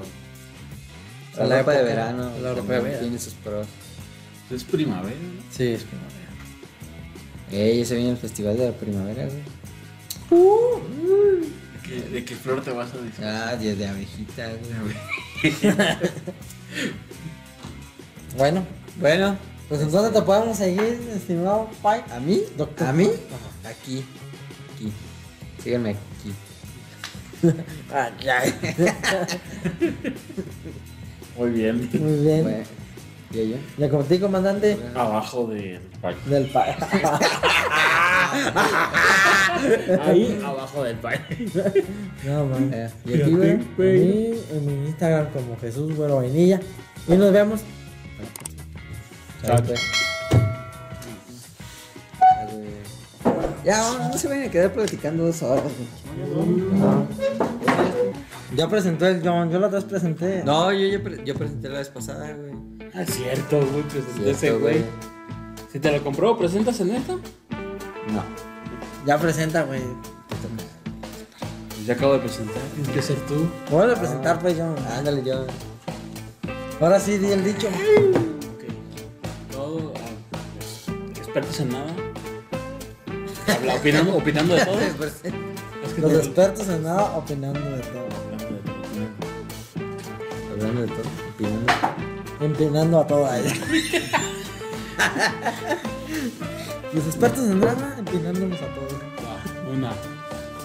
[1.36, 2.30] La la ropa de verano.
[2.40, 3.00] la ropa de verano.
[3.00, 3.66] Tiene sus pros.
[4.50, 5.16] Es primavera.
[5.50, 6.14] Sí, es primavera.
[7.50, 9.42] Ey, ya se viene el festival de la primavera, güey.
[11.72, 13.24] ¿De qué, de qué flor te vas a decir?
[13.24, 15.54] Ah, día de abejita, güey.
[18.36, 18.66] Bueno,
[19.00, 19.36] Bueno,
[19.68, 22.02] pues ¿en dónde te podemos seguir, estimado Pai?
[22.14, 22.42] ¿a mí?
[22.56, 22.88] Doctor.
[22.88, 23.04] ¿A mí?
[23.04, 23.70] Ajá.
[23.70, 24.04] Aquí.
[24.74, 24.92] Aquí.
[25.62, 26.00] Síganme aquí.
[27.92, 28.42] Ah, ya.
[31.38, 31.90] Muy bien.
[31.92, 32.42] Muy bien.
[32.42, 32.64] Bueno,
[33.32, 33.56] ¿y yo?
[33.76, 36.24] Ya como te digo, comandante Abajo del pack.
[36.24, 36.74] del Pai.
[40.00, 41.20] Ahí abajo del pack.
[42.24, 42.70] no, man.
[42.72, 43.52] Eh, ¿Y aquí, güey?
[43.52, 46.60] A mí, en mi Instagram como Jesús Güero Vainilla.
[47.06, 47.60] Y nos vemos.
[53.64, 55.88] Ya, no se vayan a quedar platicando dos horas, güey.
[58.54, 60.42] Ya presentó el John, yo la otra vez presenté.
[60.44, 62.52] No, yo, yo, pre- yo presenté la vez pasada, güey.
[62.94, 63.82] Ah, es cierto, güey.
[63.84, 64.84] Presenté Cierto, ese güey.
[65.72, 67.14] Si te lo compró, ¿presentas en esta?
[67.14, 68.22] No.
[69.06, 69.80] Ya presenta, güey.
[71.68, 72.62] Pues ya acabo de presentar.
[72.74, 73.48] Tienes que ser tú.
[73.70, 74.76] Vuelve a presentar, pues, John.
[74.96, 75.46] Ándale, yo.
[76.80, 77.68] Ahora sí, di el dicho.
[81.34, 81.92] Expertos en nada.
[83.48, 84.78] Habla, opinando, opinando de todo.
[84.98, 88.06] Pues, Es que Los expertos en nada opinando de todo.
[90.52, 91.02] Hablando de todo.
[91.34, 91.72] Opinando.
[92.40, 93.52] Empinando a toda ella.
[96.92, 98.92] Los expertos en nada empinándonos a todos.
[98.92, 99.42] Va,
[99.72, 99.90] Una,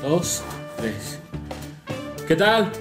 [0.04, 0.44] dos,
[0.78, 1.18] tres.
[2.28, 2.72] ¿Qué tal?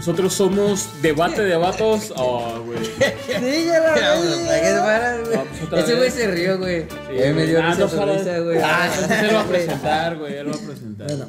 [0.00, 2.10] Nosotros somos Debate de Vatos.
[2.16, 2.78] Oh, güey.
[2.86, 5.78] Sí, ya la vi.
[5.78, 6.86] Ese güey se rió, güey.
[6.88, 8.58] Sí, mí me dio ah, risa no risa, güey.
[8.64, 10.36] Ah, entonces él va a presentar, güey.
[10.38, 11.06] Él va a presentar.
[11.06, 11.26] Bueno,